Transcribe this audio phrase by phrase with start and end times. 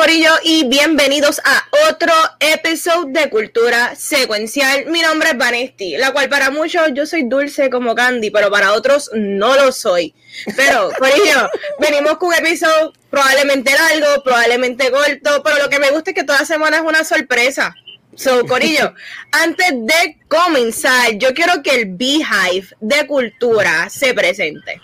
[0.00, 2.10] Corillo y bienvenidos a otro
[2.40, 4.86] episodio de Cultura Secuencial.
[4.86, 8.72] Mi nombre es Vanesti, la cual para muchos yo soy dulce como Candy, pero para
[8.72, 10.14] otros no lo soy.
[10.56, 16.12] Pero, Corillo, venimos con un episodio probablemente largo, probablemente corto, pero lo que me gusta
[16.12, 17.74] es que toda semana es una sorpresa.
[18.14, 18.94] So, Corillo,
[19.32, 24.80] antes de comenzar, yo quiero que el Beehive de Cultura se presente.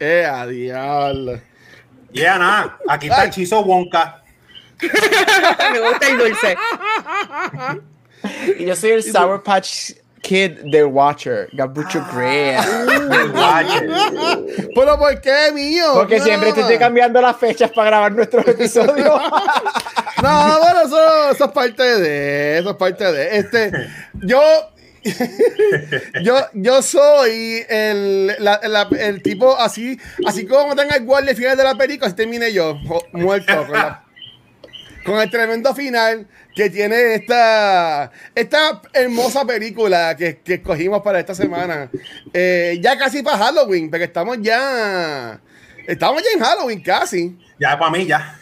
[0.00, 1.38] Eh, adiós.
[2.12, 2.78] Yeah, nada.
[2.88, 4.23] Aquí está el chizo Wonka.
[5.72, 6.56] Me gusta el dulce.
[8.58, 9.92] Y yo soy el Sour Patch
[10.22, 13.62] Kid de Watcher, Gabucho Ah.
[13.62, 13.66] Graham.
[14.74, 15.84] ¿Pero por qué, mío?
[15.94, 16.24] Porque No.
[16.24, 19.20] siempre te estoy cambiando las fechas para grabar nuestros episodios.
[20.22, 22.58] No, bueno, eso, eso es parte de.
[22.58, 23.36] Eso es parte de.
[23.36, 23.70] Este.
[24.22, 24.40] Yo.
[26.22, 31.36] yo, yo soy el, la- la- el tipo así, así como tenga el guardia al
[31.36, 32.74] final de la película, así termine yo,
[33.12, 34.03] muerto, con, la-
[35.04, 41.34] con el tremendo final que tiene esta, esta hermosa película que, que escogimos para esta
[41.34, 41.90] semana.
[42.32, 45.40] Eh, ya casi para Halloween, porque estamos ya,
[45.86, 47.36] estamos ya en Halloween casi.
[47.58, 48.38] Ya para mí, ya.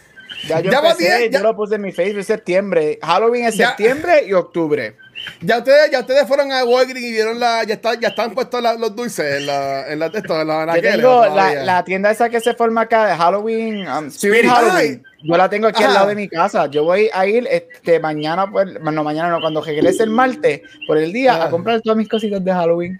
[0.47, 2.99] Ya yo Ya empecé, ya- yo lo puse en mi Facebook en septiembre.
[3.01, 3.67] Halloween es Ya.
[3.69, 4.95] septiembre y octubre.
[5.41, 8.61] Ya ustedes, ya ustedes fueron a Walgreens y vieron la, ya está, ya están puestos
[8.61, 11.63] la- los dulces en la, en la, esto, en la Yo anaqueles, tengo la, todavía.
[11.63, 14.49] la tienda esa que se forma acá de Halloween, um, Spirit Spirit.
[14.49, 15.03] Halloween.
[15.23, 16.65] Yo la tengo aquí al lado de mi casa.
[16.67, 20.97] Yo voy a ir este mañana, pues, no mañana no, cuando regrese el martes por
[20.97, 21.45] el día Ajá.
[21.45, 22.99] a comprar todas mis cositas de Halloween.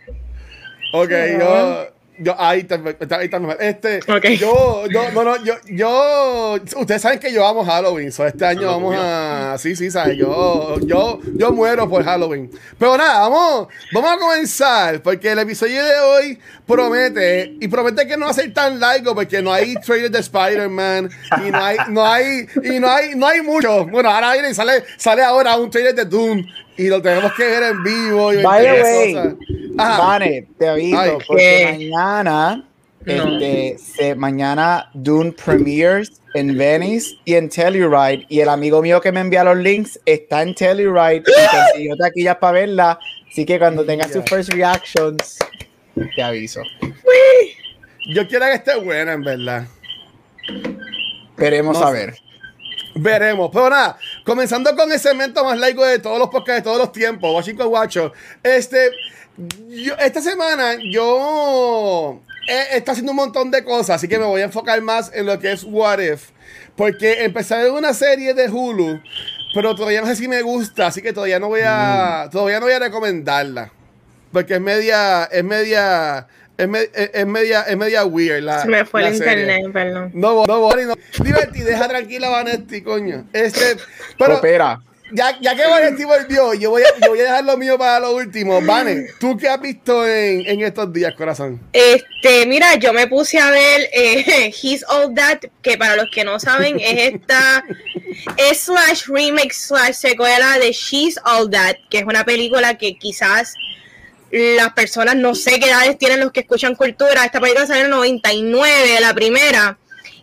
[0.93, 1.87] Ok, yo,
[2.19, 2.75] yo, ahí está,
[3.17, 3.57] ahí está mejor.
[3.59, 4.25] Este, Ok.
[4.39, 8.67] yo, yo, no, no, yo, yo, ustedes saben que yo amo Halloween, so este año
[8.67, 12.51] vamos a, sí, sí, sabes, yo, yo, yo muero por Halloween.
[12.77, 18.17] Pero nada, vamos, vamos a comenzar, porque el episodio de hoy promete, y promete que
[18.17, 21.09] no va a ser tan largo, porque no hay trailer de Spider-Man,
[21.45, 23.85] y no hay, no hay, y no hay, no hay mucho.
[23.85, 26.45] Bueno, ahora viene y sale, sale ahora un trailer de Doom,
[26.77, 28.33] y lo tenemos que ver en vivo.
[28.33, 29.33] Y By the way, cosas.
[29.77, 29.97] Ajá.
[30.05, 31.11] Vane, te aviso, Ay.
[31.27, 31.89] porque ¿Qué?
[31.91, 32.67] mañana,
[33.05, 33.13] No.
[33.37, 39.11] este, se, mañana Dune premieres en Venice y en Telluride, y el amigo mío que
[39.11, 41.23] me envía los links está en Telluride y
[41.57, 45.37] consiguió taquillas para verla, así que cuando tenga sus first reactions,
[46.15, 46.61] te aviso.
[48.13, 49.67] Yo quiero que esté buena, en verdad.
[51.37, 52.15] Veremos No a ver.
[52.95, 53.49] Veremos.
[53.51, 56.91] Pero nada, comenzando con el segmento más largo de todos los podcasts de todos los
[56.91, 58.13] tiempos, Washington Guacho.
[58.43, 58.91] Este,
[59.69, 64.41] yo, esta semana yo he, está haciendo un montón de cosas, así que me voy
[64.41, 66.29] a enfocar más en lo que es What If.
[66.75, 68.99] Porque empecé a ver una serie de Hulu,
[69.53, 72.65] pero todavía no sé si me gusta, así que todavía no voy a, todavía no
[72.65, 73.71] voy a recomendarla.
[74.31, 76.25] Porque es media, es media,
[76.57, 79.43] es, me- es- es media, es media weird la Se me fue el serie.
[79.43, 80.11] internet, perdón.
[80.15, 80.95] No, no, Bonnie, no.
[81.23, 83.27] Divertí, deja tranquila Vanetti, coño.
[83.31, 83.77] Este,
[84.17, 84.79] pero Coopera.
[85.13, 87.99] Ya, ya que Vanetti volvió, yo voy, a, yo voy a dejar lo mío para
[87.99, 88.61] lo último.
[88.61, 91.61] Vane, ¿tú qué has visto en, en estos días, corazón?
[91.71, 96.23] Este, mira, yo me puse a ver eh, He's All That, que para los que
[96.23, 97.63] no saben es esta
[98.37, 103.53] es slash remake slash secuela de She's All That, que es una película que quizás
[104.31, 107.23] las personas no sé qué edades tienen los que escuchan cultura.
[107.23, 109.77] Esta película salió en el 99, la primera.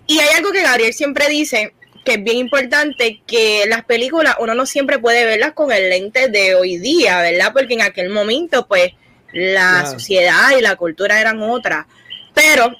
[0.07, 1.72] Y hay algo que Gabriel siempre dice,
[2.05, 6.28] que es bien importante, que las películas uno no siempre puede verlas con el lente
[6.28, 7.53] de hoy día, ¿verdad?
[7.53, 8.93] Porque en aquel momento, pues,
[9.33, 11.87] la sociedad y la cultura eran otras.
[12.34, 12.75] Pero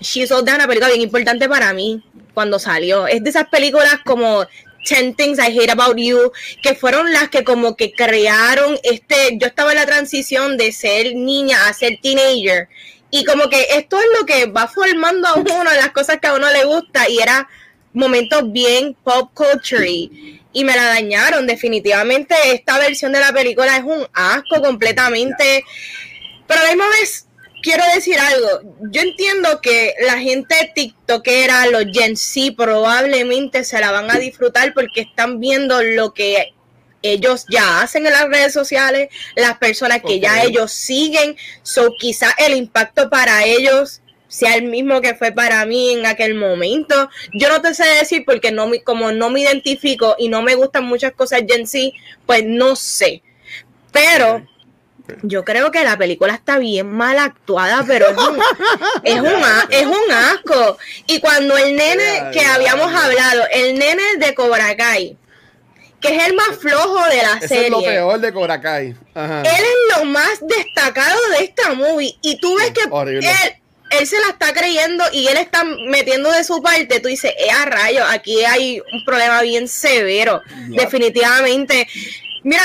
[0.00, 2.02] She's All That, una película bien importante para mí
[2.34, 3.06] cuando salió.
[3.06, 4.46] Es de esas películas como
[4.88, 6.32] 10 Things I Hate About You,
[6.62, 11.14] que fueron las que como que crearon este, yo estaba en la transición de ser
[11.14, 12.68] niña a ser teenager.
[13.10, 16.34] Y como que esto es lo que va formando a uno las cosas que a
[16.34, 17.48] uno le gusta y era
[17.98, 23.84] momentos bien pop culture y me la dañaron definitivamente esta versión de la película es
[23.84, 25.64] un asco completamente
[26.46, 27.26] pero a la misma vez
[27.62, 28.76] quiero decir algo.
[28.90, 34.72] Yo entiendo que la gente TikTokera, los Gen Z, probablemente se la van a disfrutar
[34.74, 36.54] porque están viendo lo que
[37.02, 41.36] ellos ya hacen en las redes sociales, las personas que ya ellos siguen.
[41.62, 46.34] So, quizás el impacto para ellos sea el mismo que fue para mí en aquel
[46.34, 47.08] momento.
[47.32, 50.84] Yo no te sé decir porque no como no me identifico y no me gustan
[50.84, 51.90] muchas cosas Gen Z,
[52.26, 53.22] pues no sé.
[53.90, 54.46] Pero
[55.22, 58.38] Yo creo que la película está bien mal actuada, pero es un,
[59.04, 60.76] es un, a- es un asco.
[61.06, 65.16] Y cuando el nene que habíamos hablado, el nene de Cobra Kai,
[66.00, 68.94] que es el más flojo de la Eso es lo serie, peor de Cobra Kai.
[69.14, 69.40] Ajá.
[69.40, 72.14] él es lo más destacado de esta movie.
[72.20, 73.26] Y tú ves que Horrible.
[73.30, 73.54] él,
[73.90, 77.00] él se la está creyendo y él está metiendo de su parte.
[77.00, 80.42] Tú dices, eh, a rayos, aquí hay un problema bien severo.
[80.68, 81.86] Definitivamente.
[82.44, 82.62] Mira,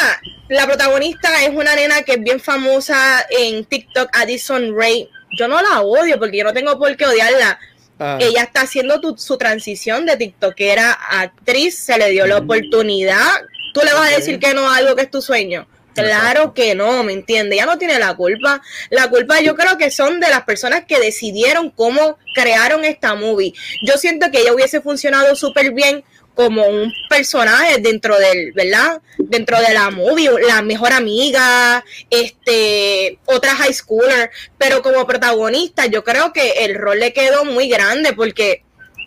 [0.49, 5.09] la protagonista es una nena que es bien famosa en TikTok, Addison Ray.
[5.37, 7.59] Yo no la odio porque yo no tengo por qué odiarla.
[7.99, 8.17] Ah.
[8.21, 13.41] Ella está haciendo tu- su transición de TikTokera a actriz, se le dio la oportunidad.
[13.73, 15.67] Tú le vas a decir que no a algo que es tu sueño.
[15.95, 17.55] Claro que no, ¿me entiende?
[17.55, 18.61] Ya no tiene la culpa.
[18.89, 23.53] La culpa yo creo que son de las personas que decidieron cómo crearon esta movie.
[23.83, 26.03] Yo siento que ella hubiese funcionado súper bien
[26.35, 29.01] como un personaje dentro del, ¿verdad?
[29.19, 36.03] Dentro de la movie, la mejor amiga, este, otra high schooler, pero como protagonista yo
[36.03, 38.63] creo que el rol le quedó muy grande porque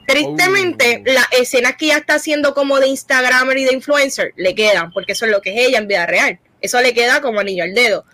[0.07, 1.13] tristemente Oh.
[1.13, 5.13] las escenas que ella está haciendo como de Instagramer y de influencer le quedan, porque
[5.13, 7.75] eso es lo que es ella en vida real, eso le queda como anillo al
[7.75, 8.05] dedo.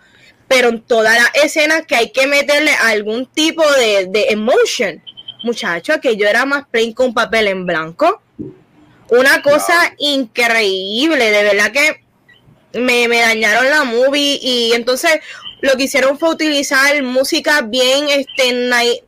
[0.47, 5.01] Pero en todas las escenas que hay que meterle algún tipo de, de emotion,
[5.43, 8.21] muchacho, que yo era más plain con papel en blanco.
[9.09, 12.03] Una cosa increíble, de verdad que
[12.79, 15.19] me, me dañaron la movie y entonces
[15.61, 19.03] lo que hicieron fue utilizar música bien, este,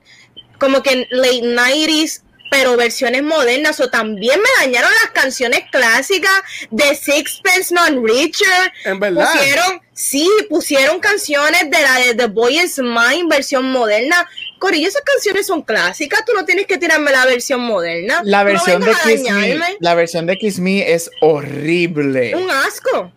[0.60, 2.22] como que late 90s,
[2.58, 6.32] pero versiones modernas, o también me dañaron las canciones clásicas
[6.72, 8.72] de Sixpence Non Richer.
[8.86, 9.30] En verdad.
[9.30, 14.26] Pusieron, sí, pusieron canciones de la de The Boy Is Mine, versión moderna.
[14.58, 18.22] Corillo, esas canciones son clásicas, tú no tienes que tirarme la versión moderna.
[18.24, 22.36] La no versión de Kiss Me, la versión de Kiss Me es horrible.
[22.36, 23.12] Un asco.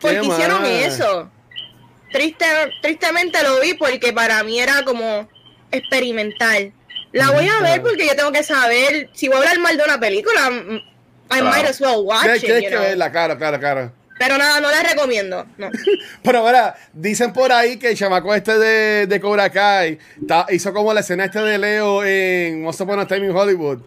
[0.00, 0.70] Porque Qué hicieron mal.
[0.70, 1.30] eso.
[2.12, 2.46] Triste,
[2.82, 5.28] tristemente lo vi porque para mí era como
[5.72, 6.72] experimental.
[7.12, 9.84] La voy a ver porque yo tengo que saber si voy a hablar mal de
[9.84, 10.50] una película.
[10.50, 10.76] mm,
[11.30, 13.92] I might as well watch it, tienes que verla, claro, claro, claro.
[14.18, 15.44] Pero nada, no la recomiendo.
[15.58, 15.70] No.
[16.22, 20.72] Pero ahora, dicen por ahí que el chamaco este de, de Cobra Kai ta- hizo
[20.72, 23.80] como la escena este de Leo en Once Upon a Time in Hollywood.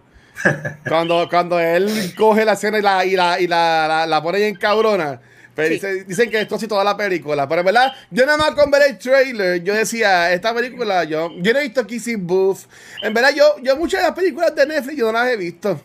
[0.88, 4.48] Cuando, cuando él coge la escena y la, y la, y la, la, la pone
[4.48, 5.20] en cabrona.
[5.60, 5.74] Pero Sí.
[5.76, 7.48] dice- dicen que esto sí toda la película.
[7.48, 11.32] Pero en verdad, yo nada más con ver el trailer, yo decía, esta película, yo,
[11.38, 12.60] yo no he visto Kissing Booth.
[13.04, 15.82] En verdad, yo, yo muchas de las películas de Netflix yo no las he visto.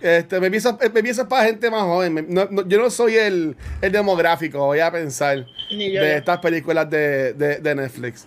[0.00, 2.14] Este, me pienso, me pienso para gente más joven.
[2.14, 6.10] Me- no- no- yo no soy el, el demográfico, voy a pensar Ni yo, de
[6.10, 6.16] yo.
[6.18, 8.26] estas películas de, de, de Netflix.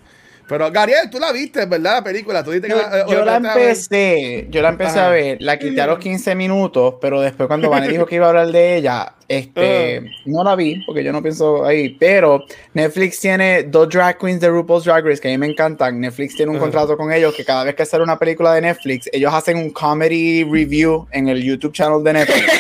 [0.52, 1.94] Pero, Gabriel, tú la viste, ¿verdad?
[1.94, 2.44] La película.
[2.44, 3.52] Tú dijiste que Yo, la- yo la ver.
[3.64, 5.08] empecé, yo la empecé Ajá.
[5.08, 8.26] a ver, la quité a los 15 minutos, pero después cuando Vane dijo que iba
[8.26, 10.02] a hablar de ella, este, Ah.
[10.26, 12.44] no la vi, porque yo no pienso ahí, pero
[12.74, 16.02] Netflix tiene dos drag queens de RuPaul's Drag Race que a mí me encantan.
[16.02, 19.10] Netflix tiene un contrato con ellos que cada vez que sale una película de Netflix,
[19.14, 22.52] ellos hacen un comedy review en el YouTube channel de Netflix.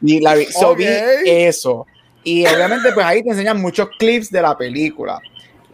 [0.00, 0.86] y la vi, so vi
[1.26, 1.86] eso.
[2.24, 5.20] Y obviamente pues ahí te enseñan muchos clips de la película.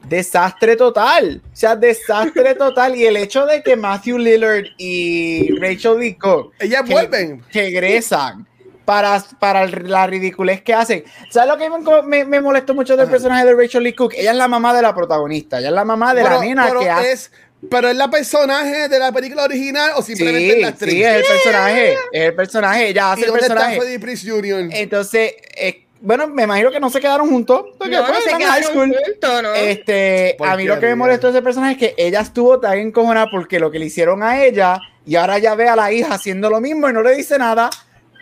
[0.08, 1.40] Desastre total.
[1.52, 2.96] O sea, desastre total.
[2.96, 7.42] Y el hecho de que Matthew Lillard y Rachel Lee Cook Ellas que- vuelven.
[7.52, 8.46] regresan
[8.84, 11.04] para, para la ridiculez que hacen.
[11.30, 13.12] ¿Sabes lo que me, me, me molestó mucho del Ajá.
[13.12, 14.12] personaje de Rachel Lee Cook?
[14.16, 15.58] Ella es la mamá de la protagonista.
[15.58, 17.12] Ella es la mamá de Pero- la nena pero que hace.
[17.12, 17.32] es,
[17.70, 20.92] pero es la personaje de la película original o simplemente es Sí, la actriz.
[20.94, 21.92] sí, es el personaje.
[21.92, 22.88] Es el personaje.
[22.88, 23.98] Ella ¿Y hace el dónde está personaje.
[24.00, 24.68] Prinze Jr.?
[24.72, 27.64] Entonces, eh, bueno, me imagino que no se quedaron juntos.
[27.78, 29.54] Porque No, no se quedaron juntos, ¿no?
[29.54, 32.76] Este, a mí lo que me molestó de ese personaje es que ella estuvo tan
[32.78, 36.14] encojonada porque lo que le hicieron a ella y ahora ya ve a la hija
[36.14, 37.70] haciendo lo mismo y no le dice nada.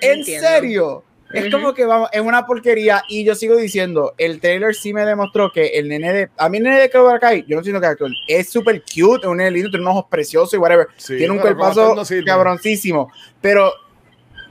[0.00, 0.48] En Entiendo.
[0.48, 1.04] serio.
[1.32, 1.52] Es Ujú.
[1.52, 5.52] como que vamos, es una porquería y yo sigo diciendo, el trailer sí me demostró
[5.52, 7.86] que el nene de, a mí el nene de Cobra Kai, yo no siento que
[7.86, 10.88] es actor, es súper cute, es un nene lindo, tiene unos ojos preciosos y whatever,
[10.96, 11.94] Sí, tiene un cuerpazo
[12.26, 13.72] cabroncísimo, pero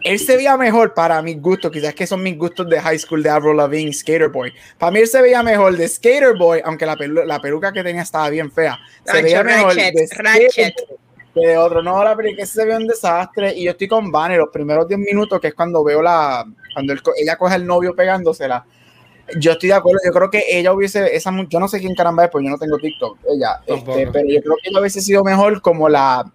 [0.03, 3.21] él se veía mejor para mis gustos, quizás que son mis gustos de high school
[3.23, 4.53] de Avril Lavigne, Skater Boy.
[4.77, 7.83] Para mí él se veía mejor de Skater Boy, aunque la, pelu- la peluca que
[7.83, 8.77] tenía estaba bien fea.
[9.05, 10.73] Se Ratchet, veía mejor Ratchet, de Ratchet.
[10.87, 10.97] Boy
[11.33, 11.83] que de otro.
[11.83, 14.99] No, la película se ve un desastre y yo estoy con Vane los primeros 10
[14.99, 18.65] minutos, que es cuando veo la, cuando él ella coge al novio pegándosela.
[19.37, 22.25] Yo estoy de acuerdo, yo creo que ella hubiese, esa, yo no sé quién caramba
[22.25, 25.23] es, porque yo no tengo TikTok, ella, este, pero yo creo que ella hubiese sido
[25.23, 26.25] mejor como la,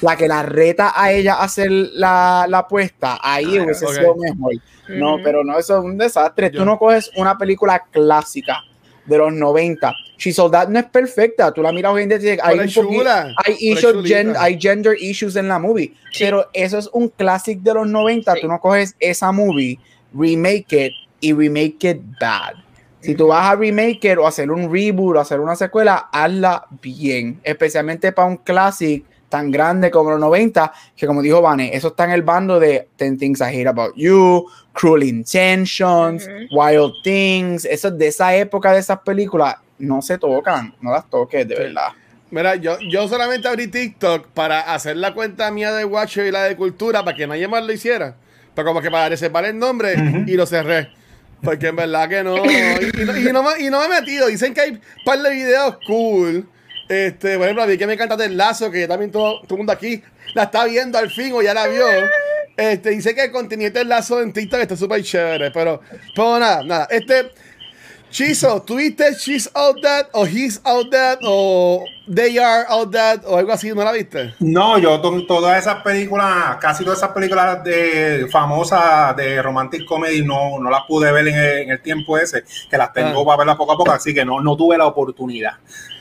[0.00, 4.14] la que la reta a ella a hacer la, la apuesta, ahí Ah, hubiese sido
[4.16, 4.54] mejor.
[4.88, 6.50] No, pero no, eso es un desastre.
[6.52, 8.58] Yo- Tú no coges una película clásica
[9.06, 9.92] de los 90.
[10.18, 11.52] She Soldat no es perfecta.
[11.52, 14.96] Tú la miras hoy en día y dices, hay, un hay, issues gen- hay gender
[15.00, 15.94] issues en la movie.
[16.12, 16.24] Sí.
[16.24, 18.34] Pero eso es un clásico de los 90.
[18.34, 18.40] Sí.
[18.42, 19.78] Tú no coges esa movie,
[20.12, 22.54] remake it y remake it bad.
[23.00, 27.40] Si tú vas a remake o hacer un reboot o hacer una secuela, hazla bien.
[27.42, 32.04] Especialmente para un classic tan grande como los 90, que como dijo Vane, eso está
[32.04, 37.90] en el bando de Ten Things I Hate About You, Cruel Intentions, Wild Things, eso
[37.90, 41.88] de esa época de esas películas, no se tocan, no las toques, de verdad.
[42.30, 46.44] Mira, yo, yo solamente abrí TikTok para hacer la cuenta mía de Watcher y la
[46.44, 48.14] de Cultura para que nadie más lo hiciera.
[48.54, 49.94] Pero como que para reservar el nombre
[50.26, 50.90] y lo cerré.
[51.42, 52.36] Porque en verdad que no.
[52.36, 54.26] Y, no, y no me, y no me he metido.
[54.26, 56.46] Dicen que hay un par de videos cool.
[56.90, 59.58] Este, por ejemplo, a mí que me encanta del lazo, que también todo, todo el
[59.58, 60.02] mundo aquí
[60.34, 61.86] la está viendo al fin o ya la vio.
[62.56, 65.52] Este, dice que el contenido del lazo en TikTok está súper chévere.
[65.52, 65.80] Pero,
[66.16, 66.88] pero nada, nada.
[66.90, 67.30] Este.
[68.10, 73.36] Chizo, ¿tuviste She's Out That o He's Out That o They Are Out That o
[73.36, 73.68] algo así?
[73.70, 74.34] ¿No la viste?
[74.40, 80.24] No, yo to- todas esas películas, casi todas esas películas de famosas de romantic comedy
[80.24, 83.24] no, no las pude ver en el, en el tiempo ese, que las tengo Ah.
[83.24, 85.52] para verlas poco a poco, así que no, no tuve la oportunidad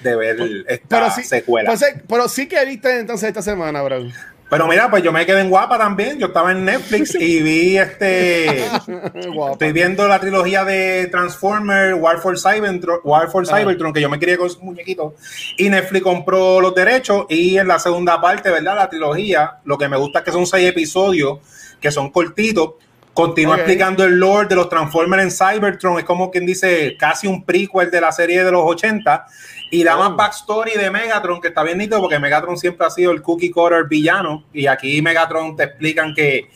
[0.01, 0.37] de ver
[0.67, 1.69] esta Pero sí, secuela.
[1.69, 4.01] pues, eh, pero sí que viste entonces esta semana, bro.
[4.49, 6.17] Pero mira, pues yo me quedé en guapa también.
[6.17, 8.65] Yo estaba en Netflix y vi este.
[9.51, 13.57] Estoy viendo la trilogía de Transformer, War for Cybertron, War for Ah.
[13.59, 15.13] Cybertron, que yo me quería con sus muñequitos.
[15.57, 17.25] Y Netflix compró los derechos.
[17.29, 18.75] Y en la segunda parte, ¿verdad?
[18.75, 21.39] La trilogía, lo que me gusta es que son seis episodios,
[21.79, 22.71] que son cortitos.
[23.13, 25.99] Continúa explicando el lore de los Transformers en Cybertron.
[25.99, 29.25] Es como quien dice casi un prequel de la serie de los 80.
[29.71, 29.99] Y da Oh.
[29.99, 33.51] más backstory de Megatron, que está bien nítido, porque Megatron siempre ha sido el cookie
[33.51, 34.45] cutter villano.
[34.53, 36.49] Y aquí Megatron te explican que,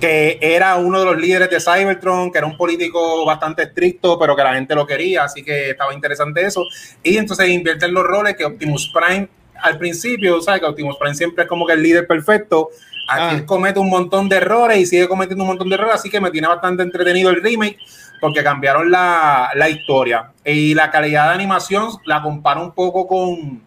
[0.00, 4.36] que era uno de los líderes de Cybertron, que era un político bastante estricto, pero
[4.36, 5.24] que la gente lo quería.
[5.24, 6.64] Así que estaba interesante eso.
[7.02, 9.28] Y entonces invierten los roles que Optimus Prime
[9.62, 10.60] al principio, ¿sabes?
[10.60, 12.68] Que Optimus Prime siempre es como que el líder perfecto.
[13.14, 13.32] Aquí Ah.
[13.34, 16.20] él comete un montón de errores y sigue cometiendo un montón de errores, así que
[16.20, 17.78] me tiene bastante entretenido el remake
[18.20, 20.30] porque cambiaron la, la historia.
[20.44, 23.62] Y la calidad de animación la comparo un poco con,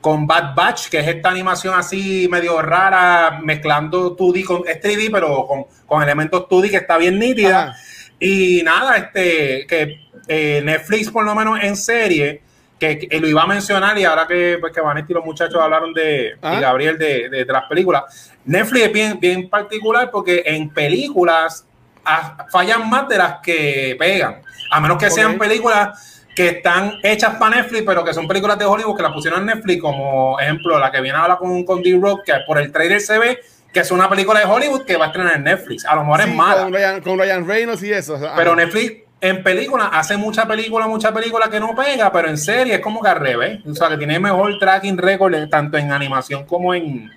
[0.00, 5.10] con Bad Batch, que es esta animación así medio rara, mezclando 2D con es 3D,
[5.10, 7.74] pero con, con elementos 2D que está bien nítida.
[8.20, 12.42] Y nada, este, que eh, Netflix, por lo menos en serie,
[12.78, 15.60] que, que lo iba a mencionar y ahora que, pues, que Vanetti y los muchachos
[15.60, 16.60] hablaron de, Ah.
[16.60, 21.66] Gabriel de, de- de las películas, Netflix es bien, bien particular porque en películas
[22.04, 27.34] ah, fallan más de las que pegan, a menos que sean películas que están hechas
[27.36, 30.78] para Netflix, pero que son películas de Hollywood que las pusieron en Netflix, como ejemplo
[30.78, 33.40] la que viene ahora con, con D-Rock, que por el trailer se ve
[33.72, 35.84] que es una película de Hollywood que va a estrenar en Netflix.
[35.84, 36.62] A lo mejor Sí, es mala.
[36.62, 38.18] Con Ryan, con Ryan Reynolds y eso.
[38.36, 42.74] Pero Netflix en película hace mucha película, mucha película que no pega, pero en serie
[42.74, 43.60] es como que al revés.
[43.66, 47.10] O sea, que tiene mejor tracking record tanto en animación como en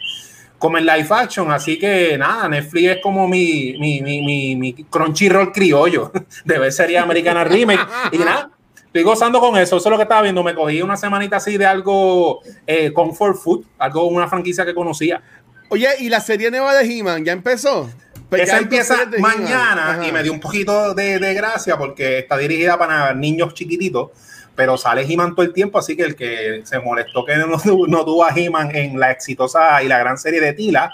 [0.58, 1.51] como en live action.
[1.51, 6.12] Así que nada, Netflix es como mi, mi, mi, mi, mi Crunchyroll criollo
[6.46, 7.88] de ver serie americana remake.
[8.12, 8.51] Y nada.
[8.86, 10.43] Estoy gozando con eso, eso es lo que estaba viendo.
[10.43, 15.22] Me cogí una semanita así de algo eh, comfort food, algo, una franquicia que conocía.
[15.70, 17.89] Oye, ¿y la serie nueva de He-Man ya empezó?
[18.32, 20.08] Porque Esa empieza mañana Ajá.
[20.08, 24.10] y me dio un poquito de, de gracia porque está dirigida para niños chiquititos,
[24.56, 27.88] pero sale He-Man todo el tiempo, así que el que se molestó que no, tu-
[27.88, 30.94] no tuvo a He-Man en la exitosa y la gran serie de Tila,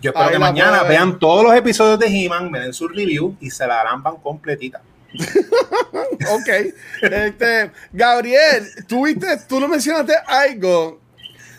[0.00, 0.90] yo espero Ahí que mañana ver.
[0.90, 4.80] vean todos los episodios de He-Man, me den su review y se la arampan completita.
[6.30, 6.48] Ok.
[7.02, 11.00] Este, Gabriel, tú, viste, tú no mencionaste algo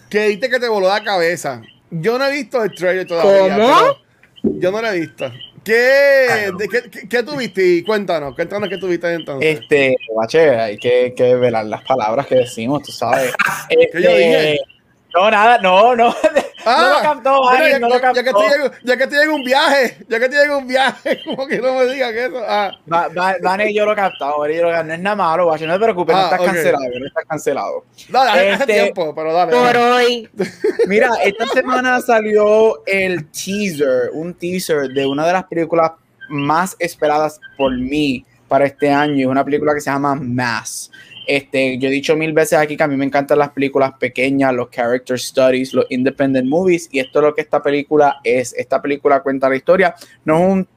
[0.09, 1.61] que viste que te voló la cabeza.
[1.89, 3.55] Yo no he visto el trailer todavía.
[3.55, 4.08] ¿Cómo?
[4.43, 5.31] Yo no lo he visto.
[5.63, 6.57] ¿Qué, no.
[6.57, 7.65] de, qué, qué, qué tuviste?
[7.65, 9.59] Y cuéntanos, cuéntanos qué tuviste entonces.
[9.59, 13.33] Este, bache, hay que, que velar las palabras que decimos, tú sabes.
[13.69, 14.53] ¿Qué yo dije?
[14.53, 14.65] Este,
[15.13, 16.15] No, nada, no, no.
[16.77, 18.15] no lo captó, bueno, Ari, ya, no lo captó.
[18.19, 20.67] ya que estoy en, ya que estoy en un viaje, ya que estoy en un
[20.67, 22.41] viaje, como que no me digan eso.
[22.47, 24.47] Ah, Va- va- yo lo yo lo captamos.
[24.87, 27.85] no es nada malo, no te preocupes, no Ah, estás cancelado, no estás cancelado.
[28.09, 29.51] dale, hace Este- tiempo, pero dale.
[29.51, 29.79] Por dale.
[30.05, 30.29] hoy.
[30.87, 35.91] Mira, esta semana salió el teaser, un teaser de una de las películas
[36.29, 39.19] más esperadas por mí para este año.
[39.19, 40.91] Es una película que se llama Mass.
[41.29, 44.51] Este, yo he dicho mil veces aquí que a mí me encantan las películas pequeñas,
[44.51, 48.51] los character studies, los independent movies, y esto es lo que esta película es.
[48.53, 49.93] Esta película cuenta la historia,
[50.25, 50.67] no es un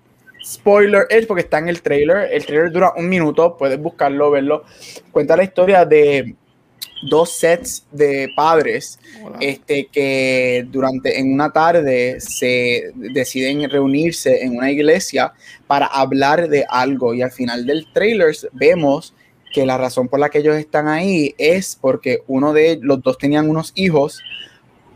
[0.45, 2.31] spoiler, es porque está en el trailer.
[2.31, 4.65] El trailer dura un minuto, puedes buscarlo, verlo.
[5.11, 6.37] Cuenta la historia de
[7.09, 9.39] dos sets de padres Hola.
[9.41, 15.33] este, que durante en una tarde se deciden reunirse en una iglesia
[15.67, 19.15] para hablar de algo y al final del trailer vemos
[19.53, 23.19] que la razón por la que ellos están ahí es porque uno de los dos
[23.19, 24.21] tenían unos hijos,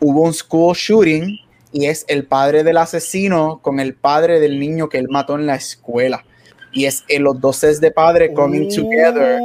[0.01, 1.39] hubo un school shooting
[1.73, 5.47] y es el padre del asesino con el padre del niño que él mató en
[5.47, 6.25] la escuela.
[6.73, 9.39] y es en los dos sets de padre coming together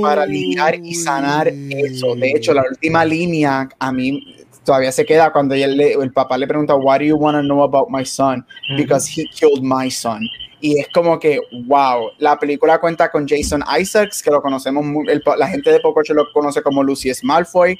[0.00, 2.14] para lidiar y sanar eso.
[2.14, 4.34] De hecho, la última línea a mí
[4.64, 7.62] todavía se queda cuando le- el papá le pregunta, What do you want to know
[7.62, 8.46] about my son?
[8.78, 10.22] Because he killed my son.
[10.66, 15.06] Y es como que, wow, la película cuenta con Jason Isaacs, que lo conocemos, muy-
[15.10, 17.78] el- la gente de Pococho lo conoce como Lucius Malfoy,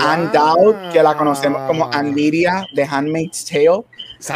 [0.00, 3.84] Anne Dowd, que la conocemos como Anne Lydia de Handmaid's Tale,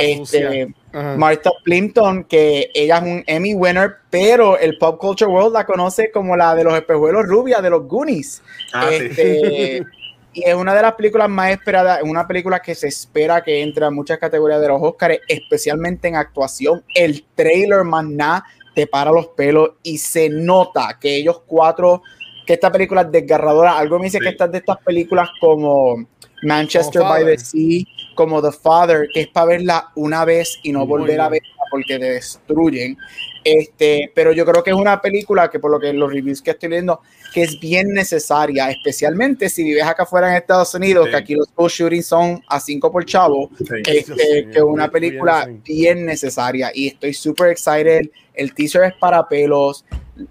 [0.00, 0.75] este.
[1.19, 6.11] Martha Plimpton, que ella es un Emmy winner, pero el Pop Culture World la conoce
[6.11, 8.42] como la de los espejuelos rubias de los Goonies.
[8.73, 9.80] Ah, sí.
[10.33, 13.63] Y es una de las películas más esperadas, es una película que se espera que
[13.63, 16.85] entre a muchas categorías de los Oscars, especialmente en actuación.
[16.95, 18.45] El trailer más nada
[18.75, 22.03] te para los pelos y se nota que ellos cuatro,
[22.47, 23.77] que esta película es desgarradora.
[23.77, 24.25] Algo me dice Sí.
[24.25, 26.07] que estas de estas películas como
[26.43, 27.39] Manchester Como by the.
[27.39, 27.83] Sea,
[28.15, 31.49] como The Father, que es para verla una vez y no Muy volver a verla
[31.71, 32.97] porque te destruyen.
[33.45, 36.51] Este, pero yo creo que es una película que por lo que los reviews que
[36.51, 37.01] estoy leyendo,
[37.33, 41.11] que es bien necesaria, especialmente si vives acá afuera en Estados Unidos, Sí.
[41.11, 43.65] que aquí los shootings son a 5 por chavo, Sí.
[43.87, 48.11] este, mío, que es una película bien, bien necesaria y estoy súper excited.
[48.35, 49.85] El teaser es para pelos.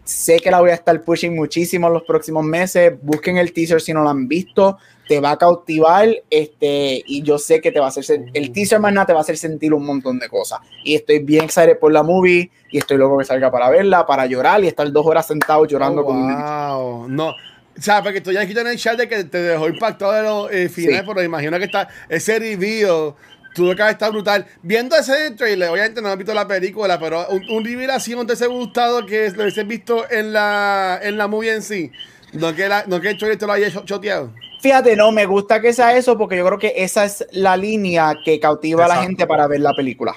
[0.04, 2.94] Sé que la voy a estar pushing muchísimo en los próximos meses.
[3.02, 4.78] Busquen el teaser si no lo han visto.
[5.10, 6.08] Te va a cautivar.
[6.30, 8.06] Este, y yo sé que te va a hacer.
[8.34, 10.60] El teaser más nada te va a hacer sentir un montón de cosas.
[10.86, 12.50] Y estoy bien excited por la movie.
[12.72, 16.02] Y estoy loco que salga para verla, para llorar y estar dos horas sentado llorando
[16.04, 17.08] Oh, con un wow.
[17.10, 17.30] No.
[17.30, 20.52] O sea, porque tú ya en el chat de que te dejó impactado de los
[20.52, 21.06] eh, finales, Sí.
[21.08, 23.14] pero imagino que está ese reveal
[23.56, 24.46] tuvo que estado brutal.
[24.62, 28.20] Viendo ese trailer, obviamente no he visto la película, pero un, un reveal así no
[28.20, 31.92] te hubiese gustado que lo hubiese visto en la, en la movie en sí.
[32.34, 34.32] No que, la, no que el trailer te lo haya cho- choteado.
[34.60, 38.14] Fíjate, no, me gusta que sea eso porque yo creo que esa es la línea
[38.24, 40.16] que cautiva a la gente para ver la película.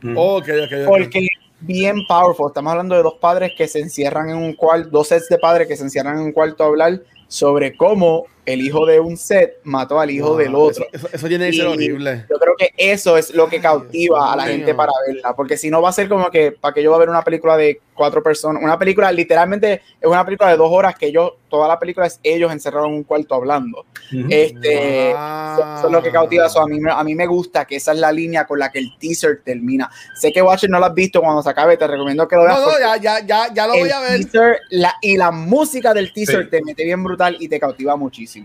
[0.00, 0.16] Mm.
[0.16, 0.86] Ok, ok, ok.
[0.86, 1.28] Porque
[1.60, 2.48] bien powerful.
[2.48, 5.68] Estamos hablando de dos padres que se encierran en un cuarto, dos sets de padres
[5.68, 9.58] que se encierran en un cuarto a hablar sobre cómo el hijo de un set
[9.64, 10.86] mató al hijo Wow, del otro.
[11.12, 12.24] Eso, tiene que ser horrible.
[12.30, 15.68] Yo creo que eso es lo que cautiva a la gente para verla, porque si
[15.70, 17.80] no va a ser como que para que yo va a ver una película de
[17.94, 21.78] cuatro personas, una película literalmente es una película de dos horas que yo toda la
[21.78, 23.84] película es ellos encerrados en un cuarto hablando.
[24.30, 25.78] Este, Wow.
[25.78, 26.60] eso, es lo que cautiva eso.
[26.60, 28.96] A mí, a mí me gusta que esa es la línea con la que el
[28.98, 29.90] teaser termina.
[30.20, 32.58] Sé que Watcher no lo has visto cuando se acabe, te recomiendo que lo veas.
[32.60, 34.20] No, no, ya, ya, ya, ya lo voy a ver.
[34.24, 36.50] teaser, la, y la música del teaser Sí.
[36.50, 38.35] te mete bien brutal y te cautiva muchísimo.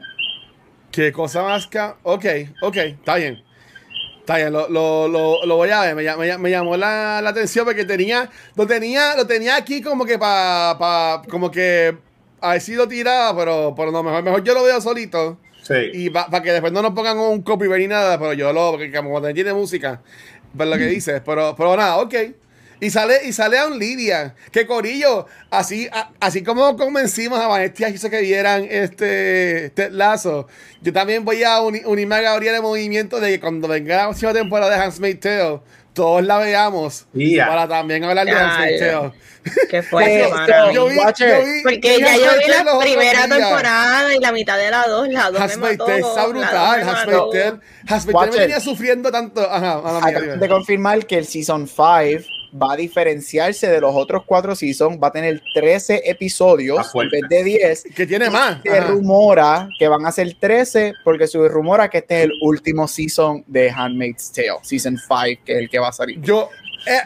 [0.91, 1.79] Qué cosa más que.
[2.03, 2.25] Ok,
[2.61, 3.43] ok, está bien.
[4.19, 5.95] Está bien, lo, lo, lo, lo voy a ver.
[5.95, 8.29] Me, me me llamó la, la atención porque tenía.
[8.55, 10.77] Lo tenía, lo tenía aquí como que para.
[10.77, 11.97] Pa, como que.
[12.39, 15.37] A ver si lo tiraba, pero, pero no, mejor, mejor yo lo veo solito.
[15.63, 15.75] Sí.
[15.93, 18.71] Y para que después no nos pongan un copyright ni nada, pero yo lo.
[18.71, 20.01] Porque como cuando tiene música.
[20.55, 21.21] Pues lo que dices.
[21.25, 22.13] Pero, pero nada, ok.
[22.81, 24.35] Y sale, y sale a un Lidia.
[24.51, 25.27] Que corillo.
[25.51, 30.47] Así, a- así como convencimos a Vanessa hizo que vieran este, este lazo.
[30.81, 34.03] Yo también voy a uni- unirme a Gabriel en movimiento de que cuando venga la
[34.05, 35.59] próxima temporada de Handmaid's Tale,
[35.93, 37.05] todos la veamos.
[37.13, 37.47] Ya.
[37.47, 38.99] Para también hablar de ya.
[38.99, 39.11] Tale.
[39.69, 40.71] Qué fuerte, Pues, mano.
[40.71, 41.39] Yo vi, Watcher.
[41.39, 43.37] yo vi- Porque ya yo vi la primera días.
[43.39, 45.85] temporada y la mitad de la dos, la dos me Handmaid's mató.
[45.85, 46.79] Tale está brutal.
[46.81, 47.05] dos
[48.07, 49.41] me me venía sufriendo tanto.
[49.41, 54.23] Ajá, a la de confirmar que el Season 5 va a diferenciarse de los otros
[54.25, 57.83] cuatro seasons, va a tener 13 Está episodios en vez de 10.
[57.95, 58.61] Que tiene más.
[58.63, 58.87] Se Ajá.
[58.87, 63.43] rumora que van a ser 13 porque se rumora que este es el último season
[63.47, 66.19] de Handmaid's Tale, Season 5, que es el que va a salir.
[66.21, 66.49] Yo,
[66.85, 67.01] eh,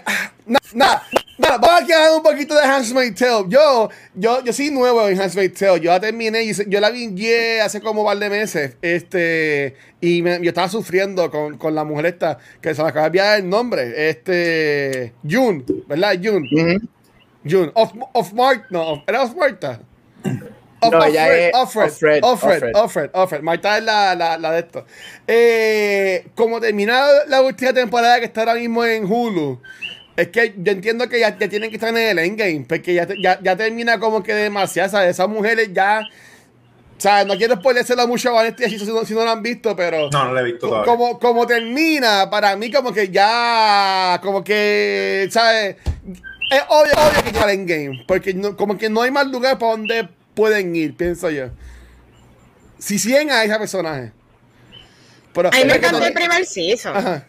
[0.74, 1.04] nada,
[1.38, 3.46] vamos a quedar un poquito de Handmaid's Tale.
[3.50, 5.80] Yo, yo, yo soy nuevo en Handmaid's Tale.
[5.82, 7.14] Yo la terminé y yo la vi
[7.62, 8.78] hace como un par de meses.
[8.82, 13.04] Este, y me- yo estaba sufriendo con, con la mujer esta, que se me acaba
[13.04, 14.10] de enviar el nombre.
[14.10, 16.16] Este, June, ¿verdad?
[16.24, 16.48] June.
[16.52, 16.88] Ujú.
[17.48, 17.72] June.
[17.76, 19.80] Of, of Mark, no, ¿era of Marta?
[20.88, 22.76] Of, No, of ella Fred, es of Fred, Offred, of Fred, Offred.
[22.76, 23.42] of Fred, of Fred.
[23.42, 24.86] Marta es la, la, la de esto.
[25.28, 29.62] Eh, como termina la última temporada que está ahora mismo en Hulu,
[30.16, 33.08] es que yo entiendo que ya, ya tienen que estar en el endgame, porque ya,
[33.22, 35.10] ya, ya termina como que demasiado, ¿sabes?
[35.12, 36.02] Esas mujeres ya...
[36.98, 39.76] O sea, no quiero spoilersela mucho a Vanessa si no, si no la han visto,
[39.76, 40.10] pero...
[40.12, 40.86] No, no lo he visto todavía.
[40.86, 45.76] Como, como termina, para mí como que ya, como que, ¿sabes?
[46.50, 49.58] Es obvio, obvio que ya en game, porque no- como que no hay más lugar
[49.60, 51.50] para donde pueden ir, pienso yo.
[52.78, 54.12] Si siguen a ese personaje.
[55.34, 56.96] Pero, A mí me encantó el primer season.
[56.96, 57.26] Ajá.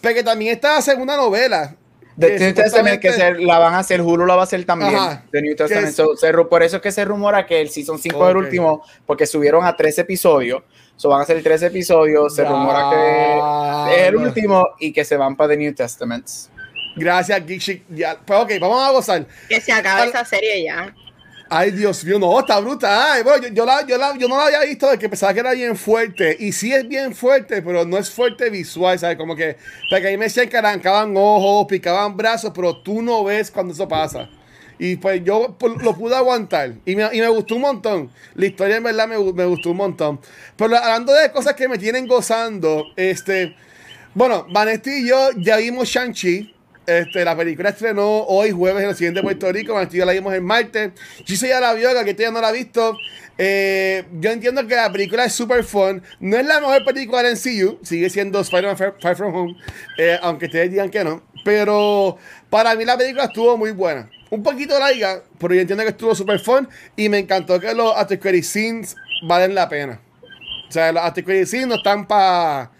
[0.00, 1.74] Porque también está la segunda novela.
[2.16, 4.64] De que New Testament que se, la van a hacer, Hulu la va a hacer
[4.64, 4.94] también.
[4.94, 5.24] Ajá.
[5.32, 5.88] De New Testament.
[5.88, 8.36] Es- So, se por eso es que se rumora que el Season 5 es el
[8.36, 10.62] último, porque subieron a 13 episodios.
[10.96, 12.34] So van a ser 13 episodios.
[12.34, 16.26] Se rumora que es el último y que se van para The New Testament.
[16.96, 17.84] Gracias, Geek Chic.
[17.88, 18.18] Ya.
[18.18, 19.26] Pues ok, vamos a gozar.
[19.48, 20.92] Que se acabe Al- esa serie ya.
[21.50, 23.24] Ay, Dios mío, no, está brutal.
[23.24, 25.52] Bueno, yo, la, yo, la- yo no la había visto de que pensaba que era
[25.52, 26.36] bien fuerte.
[26.38, 29.16] Y sí es bien fuerte, pero no es fuerte visual, ¿sabes?
[29.16, 29.56] Como que,
[29.88, 33.88] porque ahí me decían que arrancaban ojos, picaban brazos, pero tú no ves cuando eso
[33.88, 34.28] pasa.
[34.78, 36.74] Y pues yo lo pude aguantar.
[36.84, 38.10] Y me, y me gustó un montón.
[38.34, 40.20] La historia en verdad me, me gustó un montón.
[40.54, 43.56] Pero hablando de cosas que me tienen gozando, este...
[44.14, 46.54] Bueno, Vanetti y yo ya vimos Shang-Chi.
[46.88, 49.78] Este, la película estrenó hoy jueves en el siguiente Puerto Rico.
[49.90, 50.92] Yo la vimos el martes.
[51.22, 52.96] Chiso ya la vio, que ya no la ha visto.
[53.36, 56.02] Eh, yo entiendo que la película es super fun.
[56.18, 57.78] No es la mejor película del MCU.
[57.82, 59.56] Sigue siendo Spider-Man Far From Home.
[59.98, 61.22] eh, aunque ustedes digan que no.
[61.44, 62.16] Pero
[62.48, 64.08] para mí la película estuvo muy buena.
[64.30, 66.66] Un poquito larga, pero yo entiendo que estuvo super fun.
[66.96, 68.96] Y me encantó que los after credit scenes
[69.28, 70.00] valen la pena.
[70.66, 72.70] O sea, los after credit scenes no están para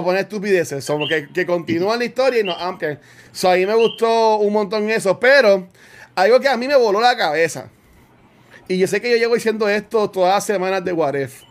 [0.00, 2.98] poner estupideces, son que, continúan la historia y nos amplian.
[3.32, 5.68] So, a mí me gustó un montón eso, pero
[6.14, 7.70] algo que a mí me voló la cabeza.
[8.68, 11.42] Y yo sé que yo llevo diciendo esto todas las semanas de What If.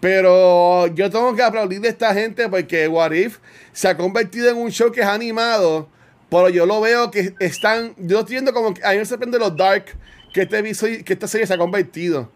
[0.00, 3.38] Pero yo tengo que aplaudirle a esta gente porque What If
[3.72, 5.88] se ha convertido en un show que es animado.
[6.30, 7.94] Pero yo lo veo que están.
[7.96, 9.86] Yo estoy viendo como que a mí me sorprende los dark
[10.32, 12.30] que, este que esta serie se ha convertido.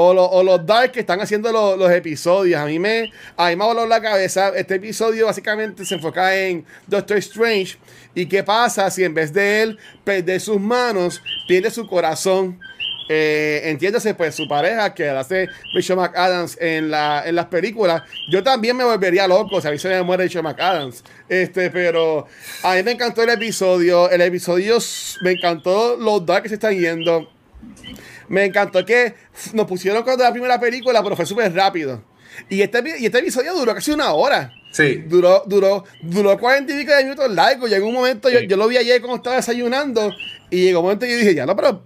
[0.00, 2.60] O, lo- o los dark que están haciendo lo- los episodios.
[2.60, 4.52] A mí me, ha volado la cabeza.
[4.54, 7.76] Este episodio básicamente se enfoca en Doctor Strange.
[8.14, 12.60] ¿Y qué pasa si en vez de él perder sus manos, pierde su corazón?
[13.08, 18.02] Eh, entiéndase, pues su pareja que hace Rachel McAdams en, la, en las películas.
[18.30, 21.02] Yo también me volvería loco si a mí se me muere Rachel McAdams.
[21.28, 22.26] Este, pero
[22.62, 24.08] a mí me encantó el episodio.
[24.10, 24.78] El episodio
[25.22, 27.32] me encantó los dark que se están yendo.
[28.28, 29.14] Me encantó que
[29.52, 32.02] nos pusieron cuando la primera película, pero fue súper rápido.
[32.48, 34.52] Y este, y este episodio duró casi una hora.
[34.72, 35.02] Sí.
[35.06, 37.66] Duró, duró, duró 40 y pico de minutos largo.
[37.66, 40.10] Llegó un momento, yo, yo lo vi ayer cuando estaba desayunando.
[40.50, 41.82] Y llegó un momento y yo dije, ya no, pero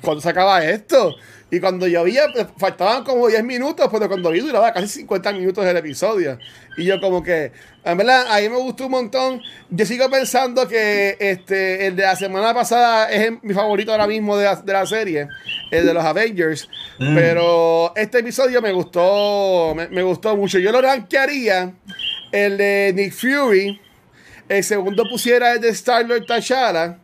[0.00, 1.14] ¿cuándo se acaba esto?
[1.52, 5.32] Y cuando yo vi, pues, faltaban como 10 minutos, pero cuando vi duraba casi 50
[5.32, 6.38] minutos el episodio.
[6.76, 7.50] Y yo como que,
[7.84, 9.42] en verdad, a mí me gustó un montón.
[9.68, 14.06] Yo sigo pensando que este, el de la semana pasada es el- mi favorito ahora
[14.06, 15.26] mismo de la, de la serie,
[15.72, 16.68] el de los Avengers.
[17.00, 17.14] Mm.
[17.16, 20.58] Pero este episodio me gustó, me, me gustó mucho.
[20.60, 21.72] Yo lo rankearía
[22.30, 23.80] el de Nick Fury.
[24.48, 26.98] El segundo pusiera el de Star-Lord T'Challa.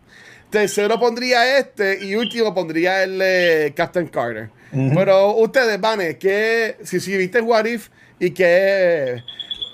[0.51, 2.05] Tercero pondría este.
[2.05, 4.51] Y último pondría el de Captain Carter.
[4.95, 9.23] Pero ustedes, Vane, ¿qué, si, si viste What If y qué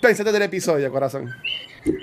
[0.00, 1.34] pensaste del episodio, corazón?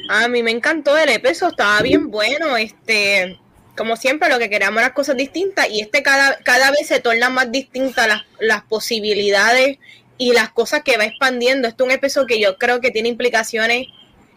[0.10, 2.58] A mí me encantó el episodio, estaba bien bueno.
[2.58, 3.40] Este,
[3.78, 5.70] como siempre, lo que queríamos eran cosas distintas.
[5.70, 9.78] Y este cada, cada vez se torna más distintas las, las posibilidades
[10.18, 11.68] y las cosas que va expandiendo.
[11.68, 13.88] Este es un episodio que yo creo que tiene implicaciones.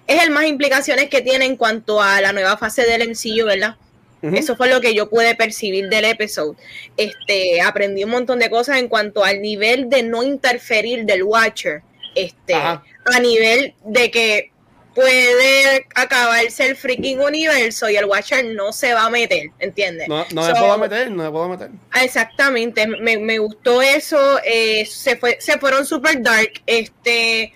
[0.07, 3.77] Es el más implicaciones que tiene en cuanto a la nueva fase del MCU, ¿verdad?
[4.23, 6.57] Eso fue lo que yo pude percibir del episodio.
[6.97, 11.83] Este, aprendí un montón de cosas en cuanto al nivel de no interferir del Watcher.
[12.15, 12.85] Este, Ajá.
[13.07, 14.53] a nivel de que
[14.95, 20.09] puede acabarse el freaking universo y el Watcher no se va a meter, ¿entiendes?
[20.09, 21.71] No, no So, puedo meter, no me puedo meter.
[22.01, 27.55] Exactamente, me, me gustó eso, eh, se, fue, se fueron super dark, este,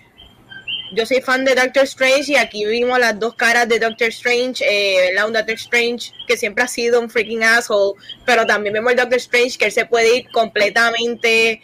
[0.93, 4.63] yo soy fan de Doctor Strange y aquí vimos las dos caras de Doctor Strange,
[4.67, 5.27] eh, ¿verdad?
[5.27, 9.17] un Doctor Strange que siempre ha sido un freaking asshole, pero también vemos el Doctor
[9.17, 11.61] Strange que él se puede ir completamente